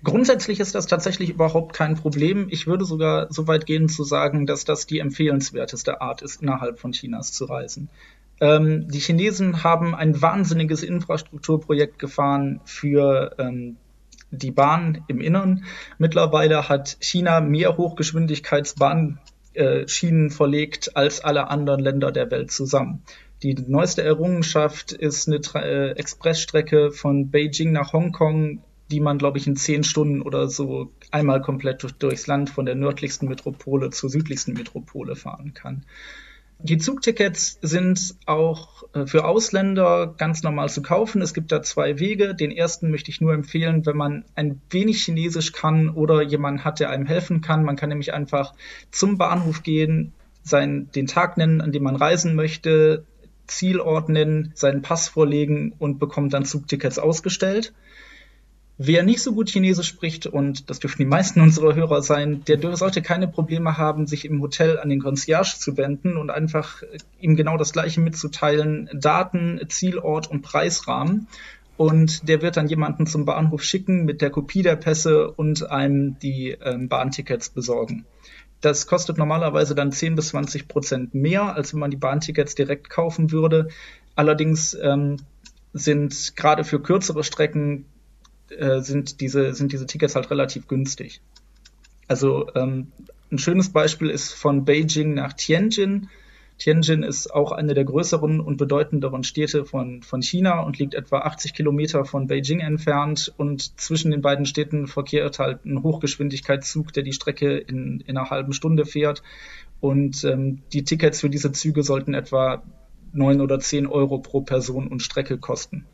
Grundsätzlich 0.05 0.61
ist 0.61 0.75
das 0.75 0.87
tatsächlich 0.87 1.31
überhaupt 1.31 1.75
kein 1.75 1.97
Problem. 1.97 2.49
Ich 2.51 2.67
würde 2.67 2.85
sogar 2.85 3.33
so 3.33 3.49
weit 3.49 3.67
gehen 3.67 3.89
zu 3.89 4.05
sagen, 4.05 4.47
dass 4.47 4.65
das 4.65 4.87
die 4.87 4.99
empfehlenswerteste 4.99 6.01
Art 6.01 6.23
ist, 6.23 6.43
innerhalb 6.43 6.79
von 6.79 6.93
Chinas 6.93 7.33
zu 7.33 7.47
reisen. 7.47 7.89
Ähm, 8.41 8.89
die 8.89 9.01
Chinesen 9.01 9.65
haben 9.65 9.95
ein 9.95 10.21
wahnsinniges 10.21 10.83
Infrastrukturprojekt 10.83 11.99
gefahren 11.99 12.61
für 12.65 13.35
ähm, 13.39 13.77
die 14.31 14.51
Bahn 14.51 15.05
im 15.09 15.21
Innern. 15.21 15.65
Mittlerweile 15.99 16.69
hat 16.69 16.97
China 17.01 17.41
mehr 17.41 17.77
Hochgeschwindigkeitsbahnschienen 17.77 20.27
äh, 20.27 20.31
verlegt 20.31 20.97
als 20.97 21.25
alle 21.25 21.49
anderen 21.49 21.81
Länder 21.81 22.13
der 22.13 22.31
Welt 22.31 22.51
zusammen. 22.51 23.03
Die 23.43 23.55
neueste 23.55 24.03
Errungenschaft 24.03 24.93
ist 24.93 25.29
eine 25.29 25.41
äh, 25.55 25.91
Expressstrecke 25.93 26.91
von 26.91 27.31
Beijing 27.31 27.73
nach 27.73 27.93
Hongkong 27.93 28.63
die 28.90 29.01
man, 29.01 29.18
glaube 29.18 29.38
ich, 29.38 29.46
in 29.46 29.57
zehn 29.57 29.85
Stunden 29.85 30.22
oder 30.22 30.49
so 30.49 30.92
einmal 31.11 31.40
komplett 31.40 31.83
durch, 31.83 31.92
durchs 31.92 32.27
Land 32.27 32.51
von 32.51 32.66
der 32.66 32.75
nördlichsten 32.75 33.29
Metropole 33.29 33.90
zur 33.90 34.11
südlichsten 34.11 34.53
Metropole 34.53 35.16
fahren 35.16 35.55
kann. 35.55 35.85
Die 36.59 36.79
Zugtickets 36.79 37.59
sind 37.61 38.14
auch 38.25 38.85
äh, 38.94 39.07
für 39.07 39.27
Ausländer 39.27 40.14
ganz 40.16 40.42
normal 40.42 40.70
zu 40.70 40.81
kaufen. 40.81 41.20
Es 41.20 41.35
gibt 41.35 41.53
da 41.53 41.62
zwei 41.62 41.99
Wege. 41.99 42.35
Den 42.35 42.51
ersten 42.51 42.90
möchte 42.90 43.11
ich 43.11 43.20
nur 43.20 43.35
empfehlen, 43.35 43.85
wenn 43.85 43.96
man 43.96 44.25
ein 44.35 44.62
wenig 44.70 45.05
Chinesisch 45.05 45.53
kann 45.53 45.90
oder 45.90 46.22
jemand 46.22 46.64
hat, 46.64 46.81
der 46.81 46.90
einem 46.90 47.07
helfen 47.07 47.42
kann. 47.42 47.62
Man 47.62 47.77
kann 47.77 47.90
nämlich 47.90 48.14
einfach 48.14 48.55
zum 48.90 49.18
Bahnhof 49.18 49.62
gehen, 49.62 50.12
seinen, 50.42 50.90
den 50.92 51.07
Tag 51.07 51.37
nennen, 51.37 51.61
an 51.61 51.72
dem 51.72 51.83
man 51.83 51.96
reisen 51.96 52.35
möchte, 52.35 53.05
Zielort 53.46 54.09
nennen, 54.09 54.53
seinen 54.55 54.81
Pass 54.81 55.09
vorlegen 55.09 55.75
und 55.79 55.99
bekommt 55.99 56.33
dann 56.33 56.44
Zugtickets 56.44 56.99
ausgestellt. 56.99 57.75
Wer 58.79 59.03
nicht 59.03 59.23
so 59.23 59.33
gut 59.33 59.49
Chinesisch 59.49 59.89
spricht, 59.89 60.27
und 60.27 60.69
das 60.69 60.81
dürfen 60.81 60.99
die 60.99 61.07
meisten 61.07 61.41
unserer 61.43 61.75
Hörer 61.75 62.03
sein, 62.03 62.43
der 62.47 62.77
sollte 62.77 63.01
keine 63.01 63.29
Probleme 63.29 63.79
haben, 63.79 64.07
sich 64.07 64.25
im 64.25 64.41
Hotel 64.43 64.79
an 64.79 64.91
den 64.91 65.01
Concierge 65.01 65.57
zu 65.59 65.77
wenden 65.77 66.17
und 66.17 66.31
einfach 66.31 66.83
ihm 67.21 67.37
genau 67.37 67.57
das 67.57 67.73
Gleiche 67.73 68.01
mitzuteilen, 68.01 68.91
Daten, 68.93 69.61
Zielort 69.69 70.31
und 70.31 70.43
Preisrahmen. 70.43 71.27
Und 71.79 72.27
der 72.29 72.41
wird 72.41 72.57
dann 72.57 72.69
jemanden 72.69 73.07
zum 73.07 73.27
Bahnhof 73.27 73.62
schicken 73.62 74.07
mit 74.07 74.23
der 74.23 74.31
Kopie 74.31 74.62
der 74.62 74.77
Pässe 74.77 75.31
und 75.31 75.71
einem 75.71 76.19
die 76.19 76.57
ähm, 76.62 76.89
Bahntickets 76.89 77.51
besorgen. 77.51 78.07
Das 78.62 78.87
kostet 78.87 79.19
normalerweise 79.19 79.75
dann 79.75 79.93
10 79.93 80.17
bis 80.17 80.29
20 80.29 80.69
Prozent 80.69 81.15
mehr, 81.15 81.55
als 81.55 81.75
wenn 81.75 81.81
man 81.81 81.91
die 81.91 81.99
Bahntickets 81.99 82.55
direkt 82.55 82.89
kaufen 82.89 83.31
würde. 83.31 83.69
Allerdings 84.15 84.77
ähm, 84.81 85.19
sind 85.75 86.35
gerade 86.37 86.65
für 86.65 86.81
kürzere 86.81 87.23
Strecken 87.23 87.85
äh, 88.51 88.81
sind, 88.81 89.21
diese, 89.21 89.55
sind 89.55 89.73
diese 89.73 89.87
Tickets 89.87 90.15
halt 90.15 90.31
relativ 90.31 90.69
günstig. 90.69 91.21
Also 92.09 92.49
ähm, 92.55 92.93
ein 93.31 93.39
schönes 93.39 93.71
Beispiel 93.71 94.11
ist 94.11 94.33
von 94.33 94.65
Beijing 94.65 95.15
nach 95.15 95.33
Tianjin. 95.33 96.09
Tianjin 96.59 97.03
ist 97.03 97.35
auch 97.35 97.53
eine 97.53 97.75
der 97.75 97.85
größeren 97.85 98.41
und 98.41 98.57
bedeutenderen 98.57 99.25
Städte 99.25 99.65
von, 99.65 100.03
von 100.03 100.23
China 100.23 100.61
und 100.61 100.79
liegt 100.79 100.95
etwa 100.95 101.19
80 101.19 101.53
Kilometer 101.53 102.05
von 102.05 102.29
Beijing 102.29 102.61
entfernt. 102.61 103.35
Und 103.37 103.79
zwischen 103.79 104.11
den 104.11 104.23
beiden 104.23 104.47
Städten 104.47 104.87
verkehrt 104.87 105.39
halt 105.39 105.67
ein 105.67 105.83
Hochgeschwindigkeitszug, 105.83 106.93
der 106.93 107.03
die 107.03 107.13
Strecke 107.13 107.59
in, 107.59 108.01
in 108.07 108.17
einer 108.17 108.31
halben 108.31 108.53
Stunde 108.53 108.87
fährt. 108.87 109.23
Und 109.81 110.25
ähm, 110.25 110.63
die 110.73 110.85
Tickets 110.85 111.21
für 111.21 111.29
diese 111.29 111.53
Züge 111.53 111.83
sollten 111.83 112.15
etwa 112.15 112.63
neun 113.13 113.41
oder 113.41 113.59
zehn 113.59 113.87
Euro 113.87 114.19
pro 114.19 114.41
Person 114.41 114.89
und 114.89 115.03
Strecke 115.03 115.39
kosten. 115.39 115.85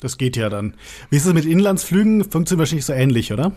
Das 0.00 0.18
geht 0.18 0.36
ja 0.36 0.48
dann. 0.48 0.74
Wie 1.10 1.16
ist 1.16 1.26
es 1.26 1.32
mit 1.32 1.44
Inlandsflügen? 1.44 2.24
Funktioniert 2.24 2.60
wahrscheinlich 2.60 2.84
so 2.84 2.92
ähnlich, 2.92 3.32
oder? 3.32 3.52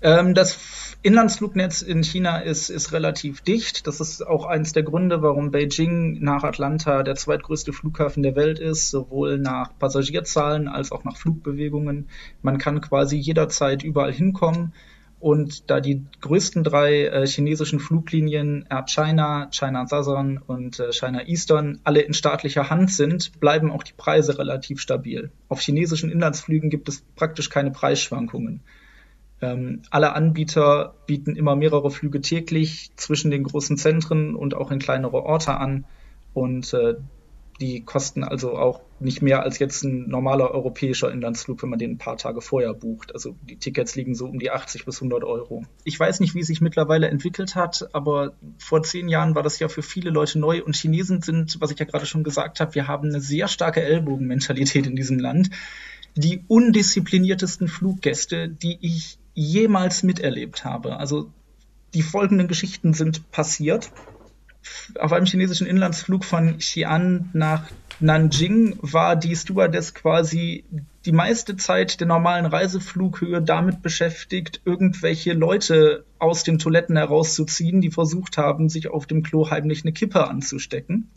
Ähm, 0.00 0.34
das 0.34 0.58
Inlandsflugnetz 1.02 1.82
in 1.82 2.02
China 2.02 2.38
ist, 2.38 2.70
ist 2.70 2.92
relativ 2.92 3.40
dicht. 3.40 3.86
Das 3.86 4.00
ist 4.00 4.26
auch 4.26 4.46
eines 4.46 4.72
der 4.72 4.82
Gründe, 4.82 5.22
warum 5.22 5.50
Beijing 5.50 6.20
nach 6.20 6.42
Atlanta 6.42 7.02
der 7.02 7.14
zweitgrößte 7.14 7.72
Flughafen 7.72 8.22
der 8.22 8.36
Welt 8.36 8.58
ist, 8.58 8.90
sowohl 8.90 9.38
nach 9.38 9.76
Passagierzahlen 9.78 10.68
als 10.68 10.92
auch 10.92 11.04
nach 11.04 11.16
Flugbewegungen. 11.16 12.08
Man 12.42 12.58
kann 12.58 12.80
quasi 12.80 13.16
jederzeit 13.16 13.82
überall 13.82 14.12
hinkommen. 14.12 14.72
Und 15.20 15.68
da 15.68 15.80
die 15.80 16.04
größten 16.20 16.62
drei 16.62 17.06
äh, 17.06 17.26
chinesischen 17.26 17.80
Fluglinien 17.80 18.64
Air 18.70 18.84
China, 18.86 19.48
China 19.50 19.86
Southern 19.86 20.38
und 20.38 20.78
äh, 20.78 20.92
China 20.92 21.26
Eastern 21.26 21.80
alle 21.82 22.00
in 22.00 22.14
staatlicher 22.14 22.70
Hand 22.70 22.92
sind, 22.92 23.40
bleiben 23.40 23.72
auch 23.72 23.82
die 23.82 23.94
Preise 23.96 24.38
relativ 24.38 24.80
stabil. 24.80 25.30
Auf 25.48 25.60
chinesischen 25.60 26.10
Inlandsflügen 26.10 26.70
gibt 26.70 26.88
es 26.88 27.02
praktisch 27.16 27.50
keine 27.50 27.72
Preisschwankungen. 27.72 28.60
Ähm, 29.40 29.82
alle 29.90 30.12
Anbieter 30.14 30.94
bieten 31.06 31.34
immer 31.34 31.56
mehrere 31.56 31.90
Flüge 31.90 32.20
täglich 32.20 32.90
zwischen 32.96 33.30
den 33.30 33.42
großen 33.42 33.76
Zentren 33.76 34.36
und 34.36 34.54
auch 34.54 34.70
in 34.70 34.78
kleinere 34.78 35.24
Orte 35.24 35.56
an. 35.56 35.84
Und 36.32 36.72
äh, 36.74 36.94
Die 37.60 37.84
kosten 37.84 38.22
also 38.22 38.56
auch 38.56 38.80
nicht 39.00 39.22
mehr 39.22 39.42
als 39.42 39.58
jetzt 39.58 39.84
ein 39.84 40.08
normaler 40.08 40.50
europäischer 40.50 41.10
Inlandsflug, 41.12 41.62
wenn 41.62 41.70
man 41.70 41.78
den 41.78 41.92
ein 41.92 41.98
paar 41.98 42.16
Tage 42.16 42.40
vorher 42.40 42.74
bucht. 42.74 43.14
Also 43.14 43.36
die 43.42 43.56
Tickets 43.56 43.94
liegen 43.94 44.14
so 44.14 44.26
um 44.26 44.38
die 44.38 44.50
80 44.50 44.84
bis 44.84 44.96
100 44.96 45.24
Euro. 45.24 45.64
Ich 45.84 45.98
weiß 45.98 46.20
nicht, 46.20 46.34
wie 46.34 46.42
sich 46.42 46.60
mittlerweile 46.60 47.08
entwickelt 47.08 47.54
hat, 47.54 47.88
aber 47.92 48.32
vor 48.58 48.82
zehn 48.82 49.08
Jahren 49.08 49.34
war 49.34 49.42
das 49.42 49.58
ja 49.58 49.68
für 49.68 49.82
viele 49.82 50.10
Leute 50.10 50.38
neu 50.38 50.62
und 50.62 50.76
Chinesen 50.76 51.22
sind, 51.22 51.60
was 51.60 51.70
ich 51.70 51.78
ja 51.78 51.84
gerade 51.84 52.06
schon 52.06 52.24
gesagt 52.24 52.60
habe, 52.60 52.74
wir 52.74 52.88
haben 52.88 53.08
eine 53.08 53.20
sehr 53.20 53.48
starke 53.48 53.82
Ellbogenmentalität 53.82 54.86
in 54.86 54.96
diesem 54.96 55.18
Land. 55.18 55.50
Die 56.14 56.42
undiszipliniertesten 56.48 57.68
Fluggäste, 57.68 58.48
die 58.48 58.78
ich 58.80 59.18
jemals 59.34 60.02
miterlebt 60.02 60.64
habe. 60.64 60.96
Also 60.96 61.30
die 61.94 62.02
folgenden 62.02 62.48
Geschichten 62.48 62.92
sind 62.92 63.30
passiert 63.30 63.90
auf 64.98 65.12
einem 65.12 65.26
chinesischen 65.26 65.66
Inlandsflug 65.66 66.24
von 66.24 66.58
Xi'an 66.58 67.26
nach 67.32 67.70
Nanjing 68.00 68.78
war 68.80 69.16
die 69.16 69.34
Stewardess 69.34 69.92
quasi 69.92 70.64
die 71.04 71.12
meiste 71.12 71.56
Zeit 71.56 72.00
der 72.00 72.06
normalen 72.06 72.46
Reiseflughöhe 72.46 73.42
damit 73.42 73.82
beschäftigt, 73.82 74.60
irgendwelche 74.64 75.32
Leute 75.32 76.04
aus 76.18 76.44
den 76.44 76.58
Toiletten 76.58 76.96
herauszuziehen, 76.96 77.80
die 77.80 77.90
versucht 77.90 78.38
haben, 78.38 78.68
sich 78.68 78.88
auf 78.88 79.06
dem 79.06 79.22
Klo 79.22 79.50
heimlich 79.50 79.82
eine 79.82 79.92
Kippe 79.92 80.28
anzustecken. 80.28 81.10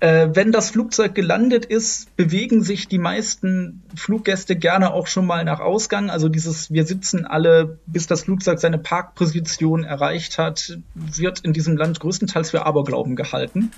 Äh, 0.00 0.28
wenn 0.32 0.52
das 0.52 0.70
Flugzeug 0.70 1.14
gelandet 1.14 1.64
ist, 1.64 2.16
bewegen 2.16 2.62
sich 2.62 2.86
die 2.86 2.98
meisten 2.98 3.82
Fluggäste 3.96 4.54
gerne 4.54 4.92
auch 4.92 5.08
schon 5.08 5.26
mal 5.26 5.44
nach 5.44 5.58
Ausgang. 5.58 6.08
Also 6.08 6.28
dieses, 6.28 6.72
wir 6.72 6.86
sitzen 6.86 7.26
alle, 7.26 7.80
bis 7.86 8.06
das 8.06 8.22
Flugzeug 8.22 8.60
seine 8.60 8.78
Parkposition 8.78 9.82
erreicht 9.82 10.38
hat, 10.38 10.78
wird 10.94 11.40
in 11.40 11.52
diesem 11.52 11.76
Land 11.76 11.98
größtenteils 11.98 12.50
für 12.50 12.64
Aberglauben 12.64 13.16
gehalten. 13.16 13.72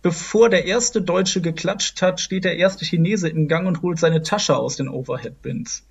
Bevor 0.00 0.48
der 0.48 0.64
erste 0.64 1.02
Deutsche 1.02 1.40
geklatscht 1.40 2.00
hat, 2.02 2.20
steht 2.20 2.44
der 2.44 2.56
erste 2.56 2.84
Chinese 2.84 3.28
im 3.28 3.48
Gang 3.48 3.66
und 3.66 3.82
holt 3.82 3.98
seine 3.98 4.22
Tasche 4.22 4.56
aus 4.56 4.76
den 4.76 4.88
Overhead-Bins. 4.88 5.84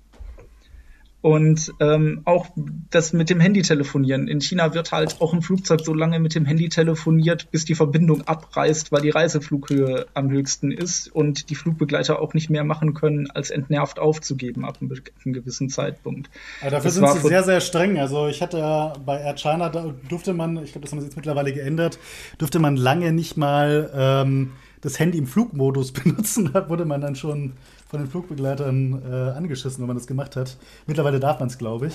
Und 1.20 1.74
ähm, 1.80 2.22
auch 2.26 2.46
das 2.90 3.12
mit 3.12 3.28
dem 3.28 3.40
Handy 3.40 3.62
telefonieren. 3.62 4.28
In 4.28 4.40
China 4.40 4.72
wird 4.72 4.92
halt 4.92 5.20
auch 5.20 5.32
im 5.32 5.42
Flugzeug 5.42 5.80
so 5.84 5.92
lange 5.92 6.20
mit 6.20 6.36
dem 6.36 6.44
Handy 6.44 6.68
telefoniert, 6.68 7.50
bis 7.50 7.64
die 7.64 7.74
Verbindung 7.74 8.22
abreißt, 8.22 8.92
weil 8.92 9.02
die 9.02 9.10
Reiseflughöhe 9.10 10.06
am 10.14 10.30
höchsten 10.30 10.70
ist 10.70 11.08
und 11.08 11.50
die 11.50 11.56
Flugbegleiter 11.56 12.22
auch 12.22 12.34
nicht 12.34 12.50
mehr 12.50 12.62
machen 12.62 12.94
können, 12.94 13.28
als 13.32 13.50
entnervt 13.50 13.98
aufzugeben 13.98 14.64
ab 14.64 14.78
einem, 14.80 14.92
einem 15.24 15.32
gewissen 15.34 15.70
Zeitpunkt. 15.70 16.30
Aber 16.60 16.70
dafür 16.70 16.84
das 16.84 16.94
sind 16.94 17.08
sie 17.08 17.28
sehr, 17.28 17.42
sehr 17.42 17.60
streng. 17.60 17.98
Also 17.98 18.28
ich 18.28 18.40
hatte 18.40 18.58
ja 18.58 18.92
bei 19.04 19.20
Air 19.20 19.34
China, 19.36 19.70
da 19.70 19.92
durfte 20.08 20.34
man, 20.34 20.62
ich 20.62 20.70
glaube, 20.70 20.84
das 20.84 20.92
haben 20.92 21.00
sie 21.00 21.06
jetzt 21.06 21.16
mittlerweile 21.16 21.52
geändert, 21.52 21.98
durfte 22.38 22.60
man 22.60 22.76
lange 22.76 23.12
nicht 23.12 23.36
mal 23.36 23.90
ähm, 23.92 24.52
das 24.80 24.98
Handy 24.98 25.18
im 25.18 25.26
Flugmodus 25.26 25.92
benutzen. 25.92 26.50
Da 26.52 26.68
wurde 26.68 26.84
man 26.84 27.00
dann 27.00 27.16
schon 27.16 27.54
von 27.88 28.00
den 28.00 28.08
Flugbegleitern 28.08 29.02
äh, 29.10 29.14
angeschissen, 29.30 29.80
wenn 29.80 29.88
man 29.88 29.96
das 29.96 30.06
gemacht 30.06 30.36
hat. 30.36 30.56
Mittlerweile 30.86 31.20
darf 31.20 31.40
man 31.40 31.48
es, 31.48 31.58
glaube 31.58 31.86
ich. 31.88 31.94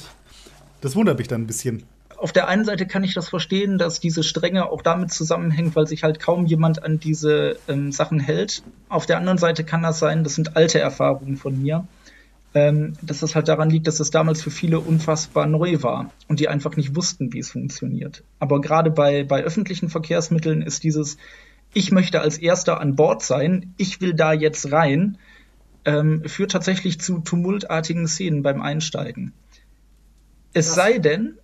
Das 0.82 0.96
wundert 0.96 1.20
mich 1.20 1.28
dann 1.28 1.44
ein 1.44 1.48
bisschen. 1.48 1.84
Auf 2.18 2.32
der 2.32 2.48
einen 2.48 2.66
Seite 2.66 2.88
kann 2.88 3.04
ich 3.04 3.14
das 3.14 3.30
verstehen, 3.30 3.78
dass 3.78 4.00
diese 4.00 4.24
Strenge 4.24 4.70
auch 4.70 4.82
damit 4.82 5.12
zusammenhängt, 5.12 5.76
weil 5.76 5.88
sich 5.88 6.04
halt 6.04 6.20
kaum 6.20 6.46
jemand 6.46 6.84
an 6.84 7.00
diese 7.00 7.58
ähm, 7.68 7.92
Sachen 7.92 8.20
hält. 8.20 8.64
Auf 8.90 9.06
der 9.06 9.18
anderen 9.18 9.38
Seite 9.38 9.64
kann 9.64 9.84
das 9.84 10.00
sein, 10.00 10.24
das 10.24 10.36
sind 10.36 10.56
alte 10.56 10.80
Erfahrungen 10.80 11.38
von 11.38 11.62
mir, 11.62 11.86
ähm, 12.54 12.94
dass 13.02 13.20
das 13.20 13.36
halt 13.36 13.48
daran 13.48 13.70
liegt, 13.70 13.88
dass 13.88 13.98
das 13.98 14.10
damals 14.10 14.42
für 14.42 14.52
viele 14.52 14.80
unfassbar 14.80 15.48
neu 15.48 15.84
war 15.84 16.12
und 16.28 16.40
die 16.40 16.48
einfach 16.48 16.76
nicht 16.76 16.96
wussten, 16.96 17.34
wie 17.34 17.40
es 17.40 17.52
funktioniert. 17.52 18.24
Aber 18.40 18.62
gerade 18.62 18.90
bei, 18.90 19.24
bei 19.24 19.44
öffentlichen 19.44 19.90
Verkehrsmitteln 19.90 20.62
ist 20.62 20.84
dieses, 20.84 21.18
ich 21.74 21.92
möchte 21.92 22.22
als 22.22 22.38
Erster 22.38 22.80
an 22.80 22.96
Bord 22.96 23.22
sein, 23.22 23.74
ich 23.78 24.00
will 24.02 24.14
da 24.14 24.34
jetzt 24.34 24.72
rein, 24.72 25.18
ähm, 25.86 26.24
führt 26.26 26.52
tatsächlich 26.52 27.00
zu 27.00 27.19
tumultartigen 27.19 28.08
Szenen 28.08 28.43
beim 28.43 28.62
Einsteigen. 28.62 29.34
Es 30.54 30.67
ja. 30.67 30.74
sei 30.74 30.98
denn, 31.00 31.38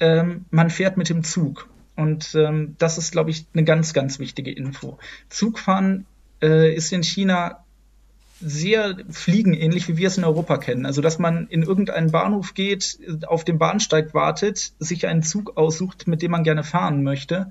ähm, 0.00 0.44
man 0.50 0.70
fährt 0.70 0.96
mit 0.96 1.08
dem 1.08 1.24
Zug. 1.24 1.68
Und 1.96 2.34
ähm, 2.36 2.76
das 2.78 2.96
ist, 2.96 3.10
glaube 3.10 3.30
ich, 3.30 3.46
eine 3.54 3.64
ganz, 3.64 3.92
ganz 3.92 4.20
wichtige 4.20 4.52
Info. 4.52 4.98
Zugfahren 5.28 6.06
äh, 6.40 6.72
ist 6.72 6.92
in 6.92 7.02
China 7.02 7.64
sehr 8.40 8.98
fliegenähnlich, 9.10 9.88
wie 9.88 9.96
wir 9.96 10.06
es 10.06 10.16
in 10.16 10.24
Europa 10.24 10.58
kennen. 10.58 10.86
Also, 10.86 11.00
dass 11.00 11.18
man 11.18 11.48
in 11.48 11.64
irgendeinen 11.64 12.12
Bahnhof 12.12 12.54
geht, 12.54 12.98
auf 13.26 13.44
dem 13.44 13.58
Bahnsteig 13.58 14.14
wartet, 14.14 14.72
sich 14.78 15.08
einen 15.08 15.24
Zug 15.24 15.56
aussucht, 15.56 16.06
mit 16.06 16.22
dem 16.22 16.30
man 16.30 16.44
gerne 16.44 16.62
fahren 16.62 17.02
möchte. 17.02 17.50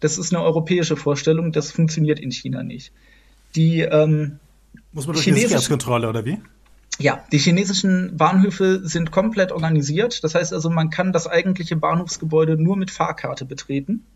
Das 0.00 0.18
ist 0.18 0.34
eine 0.34 0.42
europäische 0.42 0.96
Vorstellung, 0.96 1.52
das 1.52 1.70
funktioniert 1.70 2.18
in 2.18 2.32
China 2.32 2.64
nicht. 2.64 2.92
Die 3.54 3.82
ähm, 3.82 4.40
muss 4.94 5.06
man 5.06 5.14
durch 5.14 5.28
eine 5.28 5.36
Sicherheitskontrolle 5.36 6.08
oder 6.08 6.24
wie? 6.24 6.40
Ja, 6.98 7.24
die 7.32 7.38
chinesischen 7.38 8.16
Bahnhöfe 8.16 8.86
sind 8.86 9.10
komplett 9.10 9.50
organisiert. 9.50 10.22
Das 10.22 10.36
heißt 10.36 10.52
also, 10.52 10.70
man 10.70 10.90
kann 10.90 11.12
das 11.12 11.26
eigentliche 11.26 11.74
Bahnhofsgebäude 11.76 12.56
nur 12.56 12.76
mit 12.76 12.92
Fahrkarte 12.92 13.44
betreten. 13.44 14.06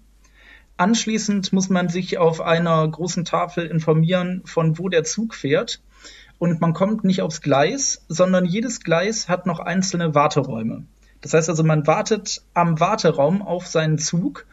Anschließend 0.77 1.53
muss 1.53 1.69
man 1.69 1.89
sich 1.89 2.19
auf 2.19 2.41
einer 2.41 2.87
großen 2.87 3.25
Tafel 3.25 3.67
informieren, 3.67 4.43
von 4.45 4.79
wo 4.79 4.89
der 4.89 5.03
Zug 5.03 5.35
fährt. 5.35 5.81
Und 6.39 6.61
man 6.61 6.73
kommt 6.73 7.03
nicht 7.03 7.21
aufs 7.21 7.41
Gleis, 7.41 8.05
sondern 8.07 8.45
jedes 8.45 8.79
Gleis 8.81 9.29
hat 9.29 9.45
noch 9.45 9.59
einzelne 9.59 10.15
Warteräume. 10.15 10.85
Das 11.21 11.35
heißt 11.35 11.49
also, 11.49 11.65
man 11.65 11.89
wartet 11.89 12.43
am 12.55 12.79
Warteraum 12.79 13.43
auf 13.43 13.67
seinen 13.67 13.99
Zug 13.99 14.47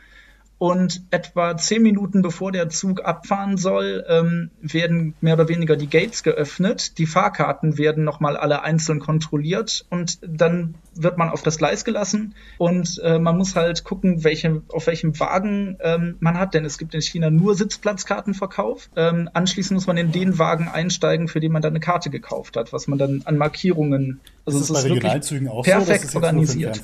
und 0.66 1.04
etwa 1.12 1.56
zehn 1.58 1.84
Minuten 1.84 2.24
bevor 2.24 2.52
der 2.52 2.70
Zug 2.70 3.06
abfahren 3.06 3.56
soll, 3.56 4.04
ähm, 4.10 4.50
werden 4.62 5.14
mehr 5.22 5.36
oder 5.36 5.48
weniger 5.48 5.76
die 5.76 5.88
Gates 5.88 6.24
geöffnet. 6.24 6.98
Die 6.98 7.06
Fahrkarten 7.06 7.78
werden 7.78 8.04
nochmal 8.04 8.36
alle 8.36 8.64
einzeln 8.64 9.00
kontrolliert 9.00 9.86
und 9.92 10.18
dann 10.26 10.74
wird 10.96 11.20
man 11.20 11.30
auf 11.30 11.44
das 11.44 11.60
Gleis 11.60 11.86
gelassen 11.86 12.34
und 12.58 13.00
äh, 13.04 13.20
man 13.20 13.38
muss 13.38 13.56
halt 13.56 13.84
gucken, 13.84 14.24
welche, 14.24 14.64
auf 14.70 14.88
welchem 14.88 15.20
Wagen 15.20 15.78
ähm, 15.82 16.16
man 16.20 16.40
hat, 16.40 16.56
denn 16.56 16.66
es 16.66 16.80
gibt 16.80 16.96
in 16.96 17.02
China 17.04 17.30
nur 17.30 17.54
Sitzplatzkartenverkauf. 17.54 18.90
Ähm, 18.96 19.30
anschließend 19.34 19.76
muss 19.76 19.86
man 19.86 19.98
in 19.98 20.12
den 20.12 20.40
Wagen 20.40 20.68
einsteigen, 20.68 21.28
für 21.28 21.42
den 21.42 21.52
man 21.52 21.62
dann 21.62 21.74
eine 21.74 21.80
Karte 21.80 22.10
gekauft 22.10 22.58
hat, 22.58 22.74
was 22.74 22.88
man 22.88 22.98
dann 22.98 23.22
an 23.26 23.38
Markierungen. 23.38 24.20
Also 24.46 24.58
ist 24.58 24.72
es 24.72 24.76
ist 24.76 24.84
bei 24.84 24.90
Regionalzügen 24.90 25.48
auch 25.48 25.64
perfekt 25.64 26.10
so, 26.10 26.18
organisiert. 26.18 26.82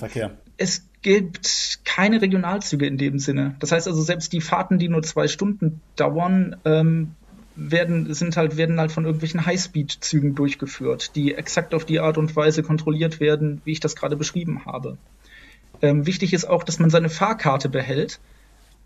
Es 0.58 0.84
gibt 1.02 1.80
keine 1.84 2.22
Regionalzüge 2.22 2.86
in 2.86 2.98
dem 2.98 3.20
Sinne. 3.20 3.56
Das 3.60 3.72
heißt 3.72 3.88
also, 3.88 4.02
selbst 4.02 4.34
die 4.34 4.42
Fahrten, 4.42 4.78
die 4.78 4.90
nur 4.90 5.04
zwei 5.04 5.28
Stunden 5.28 5.82
dauern, 5.96 6.56
ähm, 6.66 7.16
werden, 7.56 8.14
sind 8.14 8.38
halt, 8.38 8.58
werden 8.58 8.80
halt 8.80 8.92
von 8.92 9.06
irgendwelchen 9.06 9.46
Highspeed-Zügen 9.46 10.36
durchgeführt, 10.36 11.16
die 11.16 11.34
exakt 11.36 11.74
auf 11.74 11.86
die 11.86 12.00
Art 12.00 12.18
und 12.18 12.36
Weise 12.36 12.64
kontrolliert 12.64 13.20
werden, 13.20 13.62
wie 13.66 13.74
ich 13.74 13.80
das 13.80 13.96
gerade 13.96 14.16
beschrieben 14.16 14.66
habe. 14.66 14.98
Ähm, 15.82 16.06
wichtig 16.06 16.34
ist 16.34 16.46
auch, 16.46 16.64
dass 16.64 16.80
man 16.80 16.90
seine 16.90 17.10
Fahrkarte 17.10 17.68
behält 17.70 18.20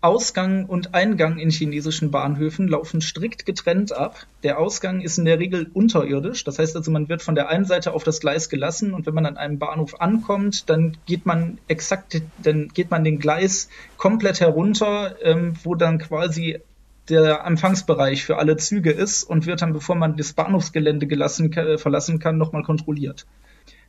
Ausgang 0.00 0.66
und 0.66 0.94
Eingang 0.94 1.38
in 1.38 1.50
chinesischen 1.50 2.10
Bahnhöfen 2.10 2.68
laufen 2.68 3.00
strikt 3.00 3.46
getrennt 3.46 3.92
ab. 3.92 4.26
Der 4.42 4.58
Ausgang 4.58 5.00
ist 5.00 5.18
in 5.18 5.24
der 5.24 5.38
Regel 5.38 5.70
unterirdisch. 5.72 6.44
Das 6.44 6.58
heißt 6.58 6.76
also, 6.76 6.90
man 6.90 7.08
wird 7.08 7.22
von 7.22 7.34
der 7.34 7.48
einen 7.48 7.64
Seite 7.64 7.92
auf 7.92 8.04
das 8.04 8.20
Gleis 8.20 8.48
gelassen 8.48 8.92
und 8.92 9.06
wenn 9.06 9.14
man 9.14 9.26
an 9.26 9.36
einem 9.36 9.58
Bahnhof 9.58 10.00
ankommt, 10.00 10.68
dann 10.68 10.96
geht 11.06 11.26
man 11.26 11.58
exakt, 11.66 12.22
dann 12.42 12.68
geht 12.68 12.90
man 12.90 13.04
den 13.04 13.18
Gleis 13.18 13.68
komplett 13.96 14.40
herunter, 14.40 15.16
ähm, 15.22 15.54
wo 15.64 15.74
dann 15.74 15.98
quasi 15.98 16.60
der 17.08 17.44
Empfangsbereich 17.44 18.24
für 18.24 18.38
alle 18.38 18.56
Züge 18.56 18.90
ist 18.90 19.24
und 19.24 19.46
wird 19.46 19.62
dann, 19.62 19.72
bevor 19.72 19.94
man 19.94 20.16
das 20.16 20.32
Bahnhofsgelände 20.32 21.06
gelassen, 21.06 21.52
äh, 21.52 21.78
verlassen 21.78 22.18
kann, 22.18 22.36
nochmal 22.36 22.62
kontrolliert. 22.62 23.26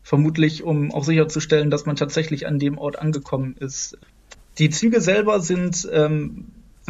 Vermutlich, 0.04 0.64
um 0.64 0.92
auch 0.94 1.04
sicherzustellen, 1.04 1.70
dass 1.70 1.86
man 1.86 1.96
tatsächlich 1.96 2.48
an 2.48 2.60
dem 2.60 2.78
Ort 2.78 2.98
angekommen 2.98 3.56
ist. 3.60 3.98
Die 4.58 4.70
Züge 4.70 5.02
selber 5.02 5.40
sind 5.40 5.88
ähm, 5.92 6.48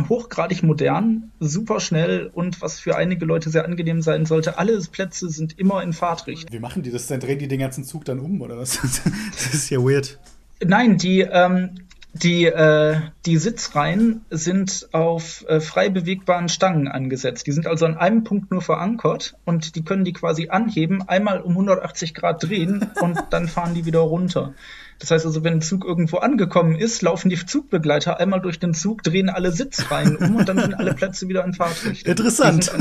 hochgradig 0.10 0.63
modern, 0.63 1.32
super 1.39 1.80
schnell 1.80 2.30
und 2.34 2.62
was 2.62 2.80
für 2.80 2.95
einige 2.95 3.25
Leute 3.25 3.49
sehr 3.49 3.65
angenehm 3.65 4.01
sein 4.01 4.25
sollte, 4.25 4.58
alle 4.58 4.80
Plätze 4.91 5.30
sind 5.30 5.58
immer 5.60 5.82
in 5.84 5.93
Fahrtrichtung. 5.93 6.53
Wie 6.53 6.60
machen 6.60 6.84
die 6.84 6.91
das 6.91 7.08
denn? 7.08 7.19
Drehen 7.19 7.39
die 7.39 7.47
den 7.47 7.60
ganzen 7.60 7.84
Zug 7.84 8.06
dann 8.06 8.19
um 8.19 8.41
oder 8.41 8.58
was? 8.58 8.80
das 9.34 9.53
ist 9.53 9.69
ja 9.69 9.80
weird. 9.80 10.19
Nein, 10.63 10.97
die, 10.97 11.21
ähm, 11.21 11.71
die, 12.23 12.45
äh, 12.45 12.99
die 13.25 13.38
Sitzreihen 13.38 14.25
sind 14.30 14.89
auf 14.91 15.45
äh, 15.47 15.60
frei 15.60 15.89
bewegbaren 15.89 16.49
Stangen 16.49 16.88
angesetzt. 16.88 17.47
Die 17.47 17.51
sind 17.51 17.67
also 17.67 17.86
an 17.86 17.97
einem 17.97 18.23
Punkt 18.23 18.51
nur 18.51 18.62
verankert 18.62 19.36
und 19.45 19.75
die 19.75 19.84
können 19.84 20.03
die 20.03 20.13
quasi 20.13 20.49
anheben, 20.49 21.08
einmal 21.08 21.41
um 21.41 21.51
180 21.51 22.13
Grad 22.13 22.43
drehen 22.43 22.91
und 23.01 23.19
dann 23.30 23.47
fahren 23.47 23.73
die 23.73 23.86
wieder 23.86 23.99
runter. 23.99 24.53
Das 24.99 25.12
heißt 25.12 25.25
also, 25.25 25.43
wenn 25.43 25.53
ein 25.53 25.62
Zug 25.62 25.86
irgendwo 25.86 26.17
angekommen 26.17 26.75
ist, 26.75 27.01
laufen 27.01 27.30
die 27.30 27.45
Zugbegleiter 27.45 28.20
einmal 28.20 28.41
durch 28.41 28.59
den 28.59 28.74
Zug, 28.74 29.03
drehen 29.03 29.30
alle 29.30 29.51
Sitzreihen 29.51 30.15
um 30.15 30.38
und 30.38 30.49
dann 30.49 30.59
sind 30.59 30.74
alle 30.74 30.93
Plätze 30.93 31.28
wieder 31.28 31.45
in 31.45 31.53
Fahrtrichtung. 31.53 32.09
Interessant. 32.09 32.72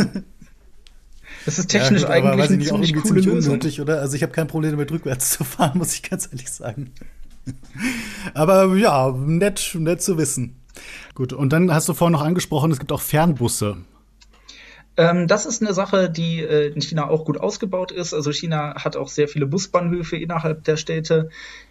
Das 1.45 1.59
ist 1.59 1.69
technisch 1.69 2.03
ja, 2.03 2.09
gut, 2.09 2.17
eigentlich 2.17 2.49
eine 2.49 2.57
nicht, 2.57 2.69
ziemlich 2.69 2.93
coole 2.95 3.05
ziemlich 3.05 3.27
Lösung. 3.27 3.53
Unnötig, 3.55 3.81
oder? 3.81 4.01
Also 4.01 4.17
ich 4.17 4.23
habe 4.23 4.33
kein 4.33 4.49
Problem 4.49 4.73
damit, 4.73 4.91
rückwärts 4.91 5.31
zu 5.31 5.45
fahren, 5.45 5.79
muss 5.79 5.95
ich 5.95 6.03
ganz 6.03 6.27
ehrlich 6.33 6.51
sagen. 6.51 6.91
Aber 8.35 8.75
ja, 8.77 9.13
nett, 9.13 9.77
nett 9.79 10.03
zu 10.03 10.19
wissen. 10.19 10.57
Gut, 11.15 11.33
und 11.33 11.53
dann 11.53 11.73
hast 11.73 11.89
du 11.89 11.95
vorhin 11.95 12.13
noch 12.13 12.25
angesprochen, 12.25 12.71
es 12.71 12.79
gibt 12.79 12.93
auch 12.93 13.01
Fernbusse. 13.01 13.79
Ähm, 14.99 15.27
das 15.27 15.45
ist 15.45 15.63
eine 15.63 15.75
Sache, 15.75 16.09
die 16.09 16.41
äh, 16.41 16.73
in 16.73 16.81
China 16.81 17.09
auch 17.09 17.25
gut 17.25 17.39
ausgebaut 17.39 17.93
ist. 17.93 18.15
Also 18.15 18.33
China 18.33 18.75
hat 18.83 18.97
auch 18.97 19.09
sehr 19.09 19.29
viele 19.29 19.47
Busbahnhöfe 19.47 20.17
innerhalb 20.17 20.65
der 20.65 20.77
Städte. 20.77 21.29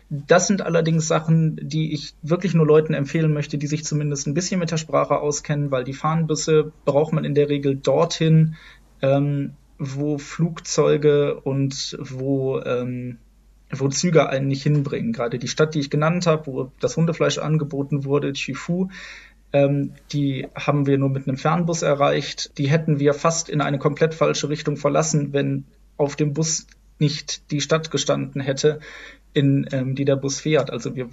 Das 0.09 0.45
sind 0.45 0.61
allerdings 0.61 1.07
Sachen, 1.07 1.59
die 1.61 1.93
ich 1.93 2.13
wirklich 2.21 2.53
nur 2.53 2.67
Leuten 2.67 2.93
empfehlen 2.93 3.33
möchte, 3.33 3.57
die 3.57 3.67
sich 3.67 3.83
zumindest 3.83 4.27
ein 4.27 4.35
bisschen 4.35 4.59
mit 4.59 4.69
der 4.69 4.77
Sprache 4.77 5.17
auskennen, 5.17 5.71
weil 5.71 5.83
die 5.83 5.93
Fahnenbusse 5.93 6.71
braucht 6.85 7.13
man 7.13 7.25
in 7.25 7.33
der 7.33 7.49
Regel 7.49 7.75
dorthin, 7.75 8.55
ähm, 9.01 9.53
wo 9.79 10.19
Flugzeuge 10.19 11.39
und 11.39 11.97
wo, 11.99 12.59
ähm, 12.61 13.17
wo 13.71 13.87
Züge 13.89 14.29
einen 14.29 14.47
nicht 14.47 14.63
hinbringen. 14.63 15.13
Gerade 15.13 15.39
die 15.39 15.47
Stadt, 15.47 15.75
die 15.75 15.79
ich 15.79 15.89
genannt 15.89 16.27
habe, 16.27 16.47
wo 16.47 16.71
das 16.79 16.97
Hundefleisch 16.97 17.37
angeboten 17.37 18.05
wurde, 18.05 18.33
Chifu, 18.33 18.89
ähm, 19.53 19.93
die 20.11 20.47
haben 20.55 20.85
wir 20.85 20.97
nur 20.97 21.09
mit 21.09 21.27
einem 21.27 21.37
Fernbus 21.37 21.81
erreicht. 21.81 22.57
Die 22.57 22.69
hätten 22.69 22.99
wir 22.99 23.13
fast 23.13 23.49
in 23.49 23.61
eine 23.61 23.79
komplett 23.79 24.13
falsche 24.13 24.49
Richtung 24.49 24.77
verlassen, 24.77 25.33
wenn 25.33 25.65
auf 25.97 26.15
dem 26.15 26.33
Bus 26.33 26.67
nicht 26.99 27.51
die 27.51 27.61
Stadt 27.61 27.91
gestanden 27.91 28.41
hätte, 28.41 28.79
in 29.33 29.67
ähm, 29.71 29.95
die 29.95 30.05
der 30.05 30.15
Bus 30.15 30.41
fährt. 30.41 30.71
Also 30.71 30.95
wir 30.95 31.09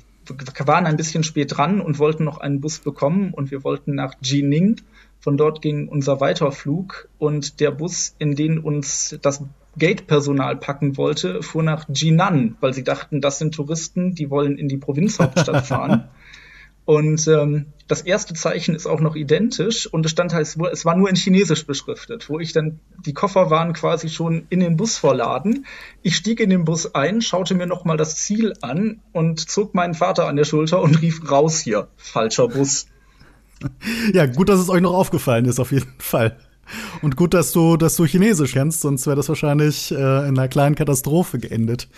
waren 0.64 0.86
ein 0.86 0.96
bisschen 0.96 1.24
spät 1.24 1.57
dran 1.57 1.80
und 1.80 1.98
wollten 1.98 2.24
noch 2.24 2.38
einen 2.38 2.61
Bus 2.61 2.78
bekommen 2.78 3.34
und 3.34 3.50
wir 3.50 3.64
wollten 3.64 3.94
nach 3.94 4.14
Jining. 4.20 4.80
Von 5.20 5.36
dort 5.36 5.62
ging 5.62 5.88
unser 5.88 6.20
Weiterflug 6.20 7.09
und 7.18 7.61
der 7.61 7.70
Bus, 7.70 8.14
in 8.18 8.34
den 8.34 8.59
uns 8.59 9.16
das 9.22 9.44
Gate-Personal 9.78 10.56
packen 10.56 10.96
wollte, 10.96 11.42
fuhr 11.42 11.62
nach 11.62 11.88
Jinan, 11.88 12.56
weil 12.60 12.74
sie 12.74 12.84
dachten, 12.84 13.20
das 13.20 13.38
sind 13.38 13.54
Touristen, 13.54 14.14
die 14.14 14.30
wollen 14.30 14.58
in 14.58 14.68
die 14.68 14.76
Provinzhauptstadt 14.76 15.66
fahren. 15.66 16.08
Und 16.84 17.28
ähm, 17.28 17.66
das 17.86 18.02
erste 18.02 18.34
Zeichen 18.34 18.74
ist 18.74 18.86
auch 18.86 19.00
noch 19.00 19.14
identisch 19.14 19.86
und 19.86 20.04
es 20.04 20.10
stand 20.10 20.34
halt, 20.34 20.46
es 20.46 20.84
war 20.84 20.96
nur 20.96 21.08
in 21.08 21.14
Chinesisch 21.14 21.64
beschriftet, 21.64 22.28
wo 22.28 22.40
ich 22.40 22.52
dann, 22.52 22.80
die 23.06 23.12
Koffer 23.14 23.50
waren 23.50 23.72
quasi 23.72 24.08
schon 24.08 24.46
in 24.48 24.58
den 24.58 24.76
Bus 24.76 24.98
verladen. 24.98 25.66
Ich 26.02 26.16
stieg 26.16 26.40
in 26.40 26.50
den 26.50 26.64
Bus 26.64 26.94
ein, 26.94 27.22
schaute 27.22 27.54
mir 27.54 27.66
nochmal 27.66 27.96
das 27.96 28.16
Ziel 28.16 28.54
an 28.62 29.00
und 29.12 29.48
zog 29.48 29.74
meinen 29.74 29.94
Vater 29.94 30.26
an 30.26 30.34
der 30.34 30.44
Schulter 30.44 30.82
und 30.82 31.00
rief 31.00 31.30
raus 31.30 31.60
hier, 31.60 31.88
falscher 31.96 32.48
Bus. 32.48 32.86
Ja, 34.12 34.26
gut, 34.26 34.48
dass 34.48 34.58
es 34.58 34.68
euch 34.68 34.80
noch 34.80 34.92
aufgefallen 34.92 35.44
ist, 35.44 35.60
auf 35.60 35.70
jeden 35.70 35.94
Fall. 35.98 36.36
Und 37.00 37.16
gut, 37.16 37.34
dass 37.34 37.52
du, 37.52 37.76
dass 37.76 37.96
du 37.96 38.04
Chinesisch 38.04 38.52
kennst, 38.52 38.80
sonst 38.80 39.06
wäre 39.06 39.16
das 39.16 39.28
wahrscheinlich 39.28 39.90
äh, 39.92 39.94
in 39.94 40.38
einer 40.38 40.48
kleinen 40.48 40.74
Katastrophe 40.74 41.38
geendet. 41.38 41.88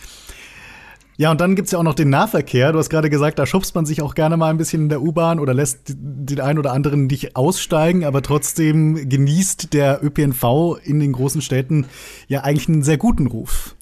Ja, 1.16 1.30
und 1.30 1.40
dann 1.40 1.54
gibt's 1.54 1.70
ja 1.70 1.78
auch 1.78 1.84
noch 1.84 1.94
den 1.94 2.10
Nahverkehr. 2.10 2.72
Du 2.72 2.78
hast 2.78 2.90
gerade 2.90 3.08
gesagt, 3.08 3.38
da 3.38 3.46
schubst 3.46 3.76
man 3.76 3.86
sich 3.86 4.02
auch 4.02 4.16
gerne 4.16 4.36
mal 4.36 4.50
ein 4.50 4.56
bisschen 4.56 4.82
in 4.82 4.88
der 4.88 5.00
U-Bahn 5.00 5.38
oder 5.38 5.54
lässt 5.54 5.94
den 5.96 6.40
einen 6.40 6.58
oder 6.58 6.72
anderen 6.72 7.06
nicht 7.06 7.36
aussteigen, 7.36 8.04
aber 8.04 8.20
trotzdem 8.20 9.08
genießt 9.08 9.72
der 9.72 10.02
ÖPNV 10.02 10.78
in 10.82 10.98
den 10.98 11.12
großen 11.12 11.40
Städten 11.40 11.86
ja 12.26 12.40
eigentlich 12.40 12.68
einen 12.68 12.82
sehr 12.82 12.98
guten 12.98 13.28
Ruf. 13.28 13.76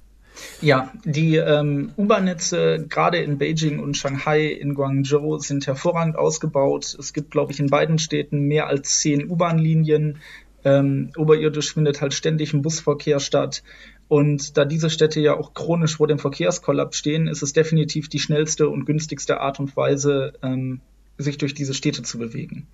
Ja, 0.61 0.93
die 1.05 1.37
ähm, 1.37 1.93
U-Bahn-Netze 1.97 2.87
gerade 2.89 3.19
in 3.19 3.39
Beijing 3.39 3.79
und 3.79 3.97
Shanghai, 3.97 4.47
in 4.47 4.75
Guangzhou 4.75 5.39
sind 5.39 5.67
hervorragend 5.67 6.17
ausgebaut. 6.17 6.97
Es 6.99 7.13
gibt, 7.13 7.31
glaube 7.31 7.53
ich, 7.53 7.61
in 7.61 7.69
beiden 7.69 7.99
Städten 7.99 8.43
mehr 8.43 8.67
als 8.67 9.01
zehn 9.01 9.31
U-Bahn-Linien. 9.31 10.19
Ähm, 10.65 11.11
oberirdisch 11.17 11.75
findet 11.75 12.01
halt 12.01 12.15
ständig 12.15 12.53
ein 12.53 12.63
Busverkehr 12.63 13.21
statt. 13.21 13.63
Und 14.09 14.57
da 14.57 14.65
diese 14.65 14.91
Städte 14.91 15.21
ja 15.21 15.35
auch 15.35 15.55
chronisch 15.55 15.97
vor 15.97 16.07
dem 16.07 16.19
Verkehrskollaps 16.19 16.99
stehen, 16.99 17.29
ist 17.29 17.43
es 17.43 17.53
definitiv 17.53 18.09
die 18.09 18.19
schnellste 18.19 18.69
und 18.69 18.85
günstigste 18.85 19.41
Art 19.41 19.59
und 19.59 19.77
Weise, 19.77 20.35
ähm, 20.43 20.81
sich 21.19 21.39
durch 21.39 21.55
diese 21.55 21.75
Städte 21.75 22.03
zu 22.03 22.19
bewegen. 22.19 22.67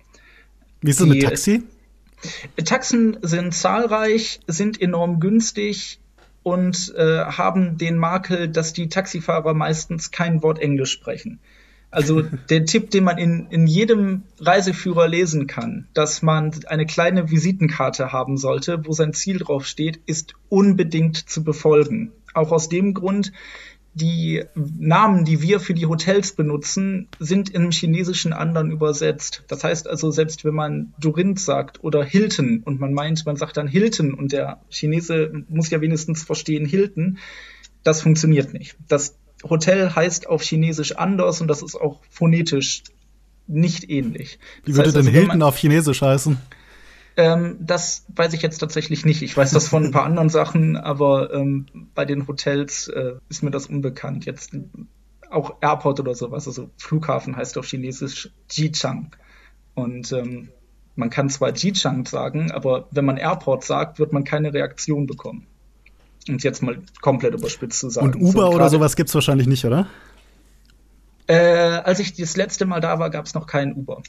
Wie 0.81 0.89
ist 0.91 0.99
es 0.99 1.07
mit 1.07 1.23
Taxi? 1.23 1.63
Taxen 2.65 3.17
sind 3.21 3.53
zahlreich, 3.53 4.41
sind 4.47 4.81
enorm 4.81 5.19
günstig 5.19 5.99
und 6.43 6.93
äh, 6.95 7.23
haben 7.25 7.77
den 7.77 7.97
Makel, 7.97 8.49
dass 8.49 8.73
die 8.73 8.89
Taxifahrer 8.89 9.53
meistens 9.53 10.11
kein 10.11 10.41
Wort 10.43 10.59
Englisch 10.59 10.91
sprechen. 10.91 11.39
Also 11.91 12.21
der 12.21 12.65
Tipp, 12.65 12.91
den 12.91 13.03
man 13.03 13.17
in, 13.17 13.47
in 13.49 13.65
jedem 13.65 14.23
Reiseführer 14.39 15.07
lesen 15.07 15.47
kann, 15.47 15.87
dass 15.93 16.21
man 16.21 16.51
eine 16.67 16.85
kleine 16.85 17.31
Visitenkarte 17.31 18.11
haben 18.11 18.37
sollte, 18.37 18.85
wo 18.85 18.91
sein 18.91 19.13
Ziel 19.13 19.39
drauf 19.39 19.65
steht, 19.65 19.99
ist 20.05 20.33
unbedingt 20.49 21.17
zu 21.17 21.43
befolgen. 21.43 22.11
Auch 22.35 22.51
aus 22.51 22.69
dem 22.69 22.93
Grund, 22.93 23.31
die 23.95 24.43
Namen, 24.53 25.25
die 25.25 25.41
wir 25.41 25.59
für 25.59 25.73
die 25.73 25.87
Hotels 25.87 26.33
benutzen, 26.33 27.07
sind 27.17 27.49
im 27.49 27.71
Chinesischen 27.71 28.33
anderen 28.33 28.71
übersetzt. 28.71 29.43
Das 29.47 29.63
heißt 29.63 29.87
also, 29.87 30.11
selbst 30.11 30.45
wenn 30.45 30.53
man 30.53 30.93
Dorint 30.99 31.39
sagt 31.39 31.83
oder 31.83 32.03
Hilton 32.03 32.61
und 32.63 32.79
man 32.79 32.93
meint, 32.93 33.25
man 33.25 33.35
sagt 33.35 33.57
dann 33.57 33.67
Hilton 33.67 34.13
und 34.13 34.31
der 34.31 34.61
Chinese 34.69 35.43
muss 35.49 35.71
ja 35.71 35.81
wenigstens 35.81 36.23
verstehen 36.23 36.65
Hilton, 36.65 37.17
das 37.83 38.01
funktioniert 38.01 38.53
nicht. 38.53 38.77
Das 38.87 39.17
Hotel 39.43 39.95
heißt 39.95 40.27
auf 40.27 40.41
Chinesisch 40.41 40.97
anders 40.97 41.41
und 41.41 41.47
das 41.47 41.61
ist 41.61 41.75
auch 41.75 41.99
phonetisch 42.09 42.83
nicht 43.47 43.89
ähnlich. 43.89 44.39
Wie 44.65 44.75
würde 44.75 44.91
denn 44.91 45.07
also, 45.07 45.11
Hilton 45.11 45.41
auf 45.41 45.57
Chinesisch 45.57 46.01
heißen? 46.01 46.37
Ähm, 47.17 47.57
das 47.59 48.05
weiß 48.15 48.33
ich 48.33 48.41
jetzt 48.41 48.59
tatsächlich 48.59 49.05
nicht. 49.05 49.21
Ich 49.21 49.35
weiß 49.35 49.51
das 49.51 49.67
von 49.67 49.85
ein 49.85 49.91
paar 49.91 50.05
anderen 50.05 50.29
Sachen, 50.29 50.77
aber 50.77 51.33
ähm, 51.33 51.65
bei 51.95 52.05
den 52.05 52.27
Hotels 52.27 52.87
äh, 52.87 53.13
ist 53.29 53.43
mir 53.43 53.51
das 53.51 53.67
unbekannt. 53.67 54.25
Jetzt 54.25 54.51
auch 55.29 55.57
Airport 55.61 55.99
oder 55.99 56.15
sowas, 56.15 56.47
also 56.47 56.69
Flughafen 56.77 57.35
heißt 57.35 57.57
auf 57.57 57.65
Chinesisch 57.65 58.29
Jichang. 58.49 59.15
Und 59.73 60.11
ähm, 60.11 60.49
man 60.95 61.09
kann 61.09 61.29
zwar 61.29 61.53
Jichang 61.53 62.05
sagen, 62.05 62.51
aber 62.51 62.87
wenn 62.91 63.05
man 63.05 63.17
Airport 63.17 63.63
sagt, 63.63 63.99
wird 63.99 64.13
man 64.13 64.23
keine 64.23 64.53
Reaktion 64.53 65.07
bekommen 65.07 65.47
um 66.29 66.35
es 66.35 66.43
jetzt 66.43 66.61
mal 66.61 66.79
komplett 67.01 67.33
überspitzt 67.33 67.79
zu 67.79 67.89
sagen. 67.89 68.07
Und 68.07 68.15
Uber 68.15 68.47
so, 68.47 68.55
oder 68.55 68.69
sowas 68.69 68.95
gibt 68.95 69.09
es 69.09 69.15
wahrscheinlich 69.15 69.47
nicht, 69.47 69.65
oder? 69.65 69.87
Äh, 71.27 71.35
als 71.35 71.99
ich 71.99 72.15
das 72.15 72.37
letzte 72.37 72.65
Mal 72.65 72.79
da 72.79 72.99
war, 72.99 73.09
gab 73.09 73.25
es 73.25 73.33
noch 73.33 73.45
keinen 73.45 73.73
Uber. 73.73 74.01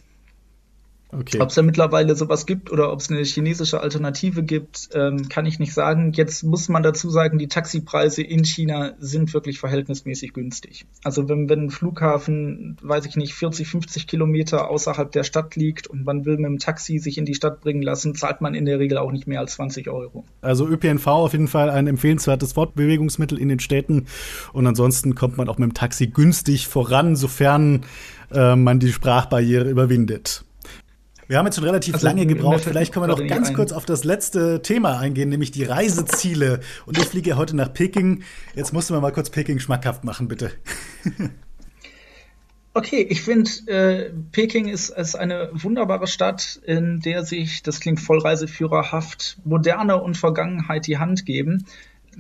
Okay. 1.13 1.41
Ob 1.41 1.49
es 1.49 1.57
da 1.57 1.63
mittlerweile 1.63 2.15
sowas 2.15 2.47
gibt 2.47 2.71
oder 2.71 2.93
ob 2.93 3.01
es 3.01 3.11
eine 3.11 3.23
chinesische 3.23 3.81
Alternative 3.81 4.45
gibt, 4.45 4.91
ähm, 4.95 5.29
kann 5.29 5.45
ich 5.45 5.59
nicht 5.59 5.75
sagen. 5.75 6.13
Jetzt 6.13 6.45
muss 6.45 6.69
man 6.69 6.83
dazu 6.83 7.11
sagen, 7.11 7.39
die 7.39 7.49
Taxipreise 7.49 8.23
in 8.23 8.45
China 8.45 8.93
sind 8.99 9.35
wirklich 9.35 9.59
verhältnismäßig 9.59 10.33
günstig. 10.33 10.87
Also 11.03 11.29
wenn, 11.29 11.49
wenn 11.49 11.65
ein 11.65 11.71
Flughafen, 11.71 12.77
weiß 12.83 13.07
ich 13.07 13.17
nicht, 13.17 13.35
40, 13.35 13.67
50 13.67 14.07
Kilometer 14.07 14.71
außerhalb 14.71 15.11
der 15.11 15.25
Stadt 15.25 15.57
liegt 15.57 15.89
und 15.89 16.05
man 16.05 16.25
will 16.25 16.37
mit 16.37 16.47
dem 16.47 16.59
Taxi 16.59 16.99
sich 16.99 17.19
in 17.19 17.25
die 17.25 17.35
Stadt 17.35 17.61
bringen 17.61 17.83
lassen, 17.83 18.15
zahlt 18.15 18.41
man 18.41 18.55
in 18.55 18.65
der 18.65 18.79
Regel 18.79 18.99
auch 18.99 19.11
nicht 19.11 19.27
mehr 19.27 19.41
als 19.41 19.55
20 19.55 19.89
Euro. 19.89 20.25
Also 20.43 20.69
ÖPNV 20.69 21.07
auf 21.09 21.33
jeden 21.33 21.49
Fall 21.49 21.71
ein 21.71 21.89
empfehlenswertes 21.89 22.53
Fortbewegungsmittel 22.53 23.39
in 23.39 23.49
den 23.49 23.59
Städten 23.59 24.07
und 24.53 24.67
ansonsten 24.67 25.17
kommt 25.17 25.37
man 25.37 25.49
auch 25.49 25.59
mit 25.59 25.71
dem 25.71 25.75
Taxi 25.75 26.07
günstig 26.07 26.69
voran, 26.69 27.17
sofern 27.17 27.85
äh, 28.33 28.55
man 28.55 28.79
die 28.79 28.93
Sprachbarriere 28.93 29.69
überwindet. 29.69 30.45
Wir 31.31 31.39
haben 31.39 31.47
jetzt 31.47 31.55
schon 31.55 31.65
relativ 31.65 31.95
also, 31.95 32.09
lange 32.09 32.27
gebraucht. 32.27 32.63
Vielleicht 32.65 32.93
können 32.93 33.05
wir 33.05 33.17
noch 33.17 33.25
ganz 33.25 33.55
kurz 33.55 33.71
auf 33.71 33.85
das 33.85 34.03
letzte 34.03 34.63
Thema 34.63 34.99
eingehen, 34.99 35.29
nämlich 35.29 35.53
die 35.53 35.63
Reiseziele. 35.63 36.59
Und 36.87 36.99
ich 36.99 37.05
fliege 37.05 37.37
heute 37.37 37.55
nach 37.55 37.73
Peking. 37.73 38.25
Jetzt 38.57 38.73
musst 38.73 38.91
du 38.91 38.95
mir 38.95 39.01
mal 39.01 39.13
kurz 39.13 39.31
Peking 39.31 39.61
schmackhaft 39.61 40.03
machen, 40.03 40.27
bitte. 40.27 40.51
Okay, 42.73 43.05
ich 43.11 43.23
finde, 43.23 43.51
äh, 43.67 44.13
Peking 44.31 44.69
ist, 44.69 44.91
ist 44.91 45.17
eine 45.17 45.51
wunderbare 45.53 46.07
Stadt, 46.07 46.61
in 46.65 47.01
der 47.01 47.25
sich, 47.25 47.65
das 47.65 47.81
klingt 47.81 47.99
voll 47.99 48.21
reiseführerhaft, 48.21 49.39
Moderne 49.43 50.01
und 50.01 50.17
Vergangenheit 50.17 50.87
die 50.87 50.99
Hand 50.99 51.27
geben 51.27 51.67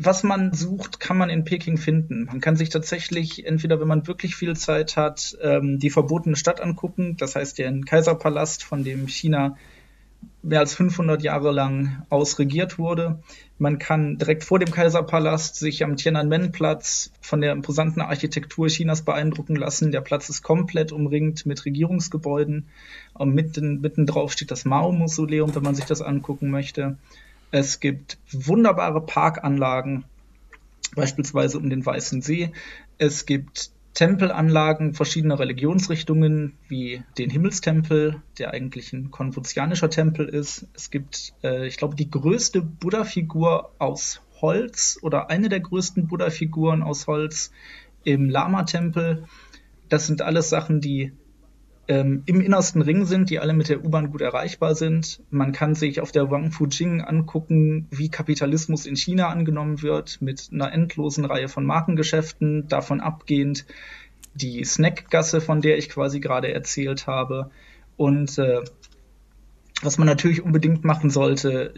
was 0.02 0.22
man 0.22 0.52
sucht, 0.52 0.98
kann 0.98 1.18
man 1.18 1.30
in 1.30 1.44
Peking 1.44 1.76
finden. 1.76 2.24
Man 2.24 2.40
kann 2.40 2.56
sich 2.56 2.70
tatsächlich 2.70 3.46
entweder, 3.46 3.80
wenn 3.80 3.88
man 3.88 4.06
wirklich 4.06 4.34
viel 4.34 4.56
Zeit 4.56 4.96
hat, 4.96 5.36
ähm, 5.42 5.78
die 5.78 5.90
verbotene 5.90 6.36
Stadt 6.36 6.60
angucken. 6.60 7.16
Das 7.18 7.36
heißt 7.36 7.58
den 7.58 7.84
Kaiserpalast, 7.84 8.64
von 8.64 8.82
dem 8.82 9.08
China 9.08 9.56
mehr 10.42 10.60
als 10.60 10.74
500 10.74 11.22
Jahre 11.22 11.52
lang 11.52 12.02
aus 12.08 12.38
regiert 12.38 12.78
wurde. 12.78 13.22
Man 13.58 13.78
kann 13.78 14.16
direkt 14.16 14.44
vor 14.44 14.58
dem 14.58 14.70
Kaiserpalast 14.70 15.56
sich 15.56 15.84
am 15.84 15.96
Tiananmen-Platz 15.96 17.12
von 17.20 17.42
der 17.42 17.52
imposanten 17.52 18.00
Architektur 18.00 18.68
Chinas 18.68 19.02
beeindrucken 19.02 19.56
lassen. 19.56 19.92
Der 19.92 20.00
Platz 20.00 20.30
ist 20.30 20.42
komplett 20.42 20.92
umringt 20.92 21.44
mit 21.44 21.64
Regierungsgebäuden. 21.66 22.68
Mitten, 23.22 23.82
mitten 23.82 24.06
drauf 24.06 24.32
steht 24.32 24.50
das 24.50 24.64
Mao-Mausoleum, 24.64 25.54
wenn 25.54 25.62
man 25.62 25.74
sich 25.74 25.84
das 25.84 26.00
angucken 26.00 26.50
möchte. 26.50 26.96
Es 27.50 27.80
gibt 27.80 28.18
wunderbare 28.30 29.04
Parkanlagen, 29.04 30.04
beispielsweise 30.94 31.58
um 31.58 31.68
den 31.70 31.84
Weißen 31.84 32.22
See. 32.22 32.52
Es 32.98 33.26
gibt 33.26 33.70
Tempelanlagen 33.94 34.94
verschiedener 34.94 35.38
Religionsrichtungen, 35.38 36.56
wie 36.68 37.02
den 37.18 37.28
Himmelstempel, 37.28 38.22
der 38.38 38.52
eigentlich 38.52 38.92
ein 38.92 39.10
konfuzianischer 39.10 39.90
Tempel 39.90 40.28
ist. 40.28 40.68
Es 40.74 40.90
gibt, 40.90 41.34
äh, 41.42 41.66
ich 41.66 41.76
glaube, 41.76 41.96
die 41.96 42.10
größte 42.10 42.62
Buddha-Figur 42.62 43.72
aus 43.78 44.22
Holz 44.40 44.98
oder 45.02 45.28
eine 45.28 45.48
der 45.48 45.60
größten 45.60 46.06
Buddha-Figuren 46.06 46.82
aus 46.82 47.08
Holz 47.08 47.50
im 48.04 48.30
Lama-Tempel. 48.30 49.24
Das 49.88 50.06
sind 50.06 50.22
alles 50.22 50.48
Sachen, 50.48 50.80
die 50.80 51.12
ähm, 51.90 52.22
im 52.26 52.40
innersten 52.40 52.82
Ring 52.82 53.04
sind, 53.04 53.30
die 53.30 53.40
alle 53.40 53.52
mit 53.52 53.68
der 53.68 53.84
U-Bahn 53.84 54.12
gut 54.12 54.20
erreichbar 54.20 54.76
sind. 54.76 55.20
Man 55.30 55.50
kann 55.50 55.74
sich 55.74 56.00
auf 56.00 56.12
der 56.12 56.30
Wang 56.30 56.52
Fujing 56.52 57.00
angucken, 57.00 57.88
wie 57.90 58.08
Kapitalismus 58.08 58.86
in 58.86 58.94
China 58.94 59.28
angenommen 59.28 59.82
wird, 59.82 60.22
mit 60.22 60.50
einer 60.52 60.72
endlosen 60.72 61.24
Reihe 61.24 61.48
von 61.48 61.66
Markengeschäften, 61.66 62.68
davon 62.68 63.00
abgehend 63.00 63.66
die 64.34 64.62
Snackgasse, 64.62 65.40
von 65.40 65.62
der 65.62 65.78
ich 65.78 65.88
quasi 65.88 66.20
gerade 66.20 66.54
erzählt 66.54 67.08
habe. 67.08 67.50
Und 67.96 68.38
äh, 68.38 68.60
was 69.82 69.98
man 69.98 70.06
natürlich 70.06 70.42
unbedingt 70.42 70.84
machen 70.84 71.10
sollte, 71.10 71.74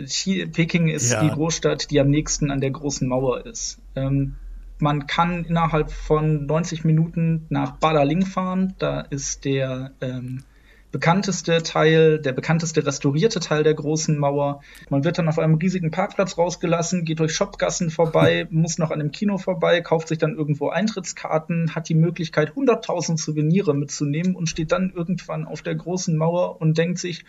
Peking 0.52 0.88
ist 0.88 1.10
ja. 1.10 1.24
die 1.24 1.30
Großstadt, 1.30 1.90
die 1.90 2.00
am 2.00 2.10
nächsten 2.10 2.50
an 2.50 2.60
der 2.60 2.70
großen 2.70 3.08
Mauer 3.08 3.46
ist. 3.46 3.80
Ähm, 3.96 4.34
man 4.82 5.06
kann 5.06 5.44
innerhalb 5.44 5.92
von 5.92 6.44
90 6.46 6.84
Minuten 6.84 7.46
nach 7.50 7.76
Badaling 7.76 8.26
fahren. 8.26 8.74
Da 8.80 9.00
ist 9.00 9.44
der 9.44 9.92
ähm, 10.00 10.42
bekannteste 10.90 11.62
Teil, 11.62 12.18
der 12.18 12.32
bekannteste 12.32 12.84
restaurierte 12.84 13.38
Teil 13.38 13.62
der 13.62 13.74
großen 13.74 14.18
Mauer. 14.18 14.60
Man 14.90 15.04
wird 15.04 15.18
dann 15.18 15.28
auf 15.28 15.38
einem 15.38 15.54
riesigen 15.54 15.92
Parkplatz 15.92 16.36
rausgelassen, 16.36 17.04
geht 17.04 17.20
durch 17.20 17.32
Shopgassen 17.32 17.90
vorbei, 17.90 18.48
muss 18.50 18.78
noch 18.78 18.90
an 18.90 19.00
einem 19.00 19.12
Kino 19.12 19.38
vorbei, 19.38 19.80
kauft 19.82 20.08
sich 20.08 20.18
dann 20.18 20.36
irgendwo 20.36 20.70
Eintrittskarten, 20.70 21.76
hat 21.76 21.88
die 21.88 21.94
Möglichkeit, 21.94 22.54
100.000 22.54 23.18
Souvenire 23.18 23.74
mitzunehmen 23.74 24.34
und 24.34 24.48
steht 24.48 24.72
dann 24.72 24.92
irgendwann 24.92 25.46
auf 25.46 25.62
der 25.62 25.76
großen 25.76 26.16
Mauer 26.16 26.60
und 26.60 26.76
denkt 26.76 26.98
sich, 26.98 27.24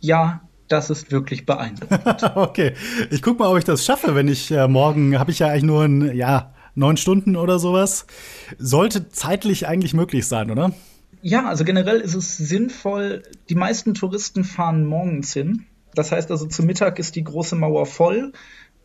ja, 0.00 0.42
das 0.72 0.90
ist 0.90 1.12
wirklich 1.12 1.46
beeindruckend. 1.46 2.32
okay, 2.36 2.72
ich 3.10 3.22
guck 3.22 3.38
mal, 3.38 3.48
ob 3.48 3.58
ich 3.58 3.64
das 3.64 3.84
schaffe, 3.84 4.14
wenn 4.14 4.28
ich 4.28 4.50
äh, 4.50 4.66
morgen 4.66 5.18
habe 5.18 5.30
ich 5.30 5.38
ja 5.38 5.48
eigentlich 5.48 5.64
nur 5.64 5.84
ein 5.84 6.16
ja 6.16 6.54
neun 6.74 6.96
Stunden 6.96 7.36
oder 7.36 7.58
sowas. 7.58 8.06
Sollte 8.58 9.08
zeitlich 9.10 9.68
eigentlich 9.68 9.94
möglich 9.94 10.26
sein, 10.26 10.50
oder? 10.50 10.72
Ja, 11.20 11.46
also 11.46 11.64
generell 11.64 12.00
ist 12.00 12.14
es 12.14 12.36
sinnvoll. 12.36 13.22
Die 13.48 13.54
meisten 13.54 13.94
Touristen 13.94 14.44
fahren 14.44 14.86
morgens 14.86 15.32
hin. 15.32 15.66
Das 15.94 16.10
heißt 16.10 16.30
also, 16.30 16.46
zu 16.46 16.62
Mittag 16.62 16.98
ist 16.98 17.14
die 17.16 17.24
große 17.24 17.54
Mauer 17.54 17.86
voll. 17.86 18.32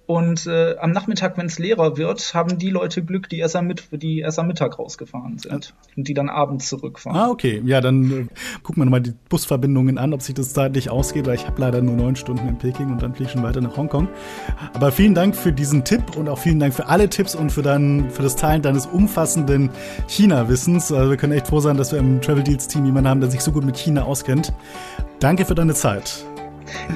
Und 0.08 0.47
äh, 0.47 0.78
am 0.78 0.91
Nachmittag, 0.91 1.38
wenn 1.38 1.47
es 1.47 1.60
leerer 1.60 1.97
wird, 1.97 2.34
haben 2.34 2.58
die 2.58 2.70
Leute 2.70 3.03
Glück, 3.03 3.28
die 3.28 3.39
erst 3.39 3.58
am, 3.58 3.68
Mit 3.68 3.89
die 3.91 4.20
erst 4.20 4.39
am 4.39 4.47
Mittag 4.47 4.80
rausgefahren 4.80 5.38
sind 5.38 5.74
und 5.97 6.08
die 6.08 6.14
dann 6.14 6.30
abends 6.30 6.70
zurückfahren. 6.70 7.20
Ah, 7.20 7.30
okay. 7.30 7.62
Ja, 7.66 7.82
dann 7.82 8.12
äh, 8.12 8.26
gucken 8.64 8.82
wir 8.82 8.86
nochmal 8.86 9.01
die 9.01 9.14
Busverbindungen 9.28 9.97
an, 9.97 10.14
ob 10.14 10.22
sich 10.22 10.34
das 10.34 10.53
zeitlich 10.53 10.89
ausgeht, 10.89 11.28
weil 11.28 11.36
ich 11.36 11.45
habe 11.45 11.60
leider 11.60 11.82
nur 11.82 11.97
neun 11.97 12.16
Stunden 12.16 12.47
in 12.47 12.58
Peking 12.58 12.89
und 12.89 13.01
dann 13.01 13.14
fliege 13.14 13.28
ich 13.28 13.34
schon 13.34 13.43
weiter 13.43 13.60
nach 13.60 13.76
Hongkong. 13.76 14.08
Aber 14.74 14.93
vielen 14.93 15.14
Dank 15.14 15.36
für 15.36 15.51
diesen 15.51 15.84
Tipp 15.84 16.16
und 16.16 16.30
auch 16.30 16.39
vielen 16.39 16.62
Dank 16.62 16.74
für 16.74 16.88
alle 16.88 17.10
Tipps 17.10 17.36
und 17.36 17.51
für, 17.51 17.62
dein, 17.62 18.10
für 18.10 18.24
das 18.24 18.38
Teilen 18.38 18.62
deines 18.62 18.86
umfassenden 18.86 19.70
China-Wissens. 20.08 20.89
Also 20.89 21.10
wir 21.10 21.18
können 21.18 21.34
echt 21.34 21.47
froh 21.47 21.60
sein, 21.60 21.76
dass 21.76 21.91
wir 21.91 21.99
im 21.99 22.22
Travel 22.22 22.43
Deals 22.43 22.70
Team 22.70 22.86
jemanden 22.86 23.10
haben, 23.10 23.20
der 23.20 23.30
sich 23.30 23.41
so 23.41 23.51
gut 23.51 23.66
mit 23.66 23.76
China 23.76 24.03
auskennt. 24.03 24.53
Danke 25.20 25.43
für 25.43 25.55
deine 25.55 25.74
Zeit. 25.74 26.26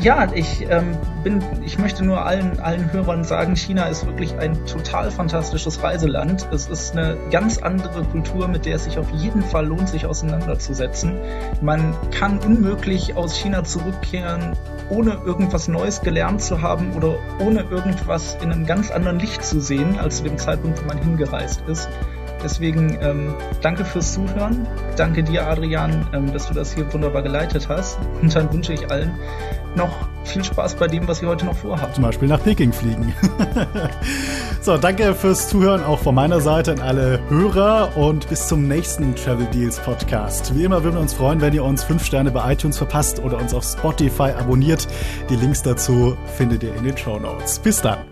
Ja, 0.02 0.28
ich 0.34 0.66
ähm, 0.70 0.98
bin, 1.24 1.42
ich 1.64 1.78
möchte 1.78 2.04
nur 2.04 2.26
allen, 2.26 2.60
allen 2.60 2.92
Hörern 2.92 3.24
sagen, 3.24 3.56
China 3.56 3.86
ist 3.86 4.06
wirklich 4.06 4.38
ein 4.38 4.66
total 4.66 5.12
fantastisches 5.12 5.82
Reiseland. 5.84 6.48
Es 6.52 6.68
ist 6.68 6.98
eine 6.98 7.18
ganz 7.30 7.58
andere 7.58 8.04
Kultur, 8.04 8.48
mit 8.48 8.66
der 8.66 8.76
es 8.76 8.86
sich 8.86 8.98
auf 8.98 9.10
jeden 9.12 9.44
Fall 9.44 9.66
lohnt, 9.66 9.90
sich 9.90 10.06
auseinanderzusetzen. 10.06 11.18
Man 11.62 11.96
kann 12.12 12.40
unmöglich 12.40 13.16
aus 13.16 13.36
China 13.36 13.64
zurückkehren, 13.64 14.54
ohne 14.90 15.20
irgendwas 15.26 15.68
Neues 15.68 16.02
gelernt 16.02 16.42
zu 16.42 16.62
haben 16.62 16.94
oder 16.94 17.18
ohne 17.40 17.62
irgendwas 17.62 18.38
in 18.42 18.52
einem 18.52 18.66
ganz 18.66 18.92
anderen 18.92 19.20
Licht 19.20 19.44
zu 19.44 19.62
sehen, 19.62 20.00
als 20.00 20.18
zu 20.18 20.24
dem 20.24 20.38
Zeitpunkt, 20.38 20.82
wo 20.82 20.88
man 20.88 20.98
hingereist 20.98 21.62
ist. 21.68 21.90
Deswegen 22.44 22.98
ähm, 23.02 23.34
danke 23.62 23.86
fürs 23.86 24.14
Zuhören. 24.14 24.68
Danke 24.98 25.24
dir, 25.24 25.48
Adrian, 25.48 26.06
ähm, 26.14 26.32
dass 26.34 26.48
du 26.48 26.54
das 26.54 26.74
hier 26.74 26.92
wunderbar 26.94 27.22
geleitet 27.22 27.68
hast. 27.70 27.98
Und 28.22 28.36
dann 28.36 28.52
wünsche 28.52 28.74
ich 28.74 28.90
allen 28.90 29.12
noch 29.76 29.96
viel 30.24 30.44
Spaß 30.44 30.76
bei 30.76 30.88
dem, 30.88 31.08
was 31.08 31.22
ihr 31.22 31.28
heute 31.28 31.46
noch 31.46 31.56
vorhabt. 31.56 31.96
Zum 31.96 32.04
Beispiel 32.04 32.28
nach 32.28 32.44
Peking 32.44 32.74
fliegen. 32.74 33.14
so, 34.62 34.78
danke 34.78 35.16
fürs 35.16 35.48
Zuhören 35.48 35.84
auch 35.84 36.00
von 36.00 36.16
meiner 36.16 36.42
Seite 36.42 36.74
an 36.74 36.80
alle 36.80 37.20
Hörer 37.30 37.96
und 37.96 38.30
bis 38.30 38.48
zum 38.48 38.68
nächsten 38.68 39.16
Travel 39.16 39.48
Deals 39.48 39.80
Podcast. 39.80 40.56
Wie 40.56 40.64
immer 40.64 40.84
würden 40.84 40.96
wir 40.96 41.02
uns 41.02 41.14
freuen, 41.14 41.42
wenn 41.42 41.54
ihr 41.54 41.64
uns 41.64 41.84
fünf 41.84 42.06
Sterne 42.06 42.32
bei 42.32 42.54
iTunes 42.54 42.78
verpasst 42.78 43.20
oder 43.20 43.38
uns 43.38 43.54
auf 43.54 43.64
Spotify 43.64 44.32
abonniert. 44.38 44.88
Die 45.30 45.36
Links 45.36 45.64
dazu 45.64 46.18
findet 46.38 46.64
ihr 46.64 46.76
in 46.76 46.84
den 46.84 46.98
Show 46.98 47.20
Notes. 47.20 47.60
Bis 47.60 47.82
dann. 47.82 48.11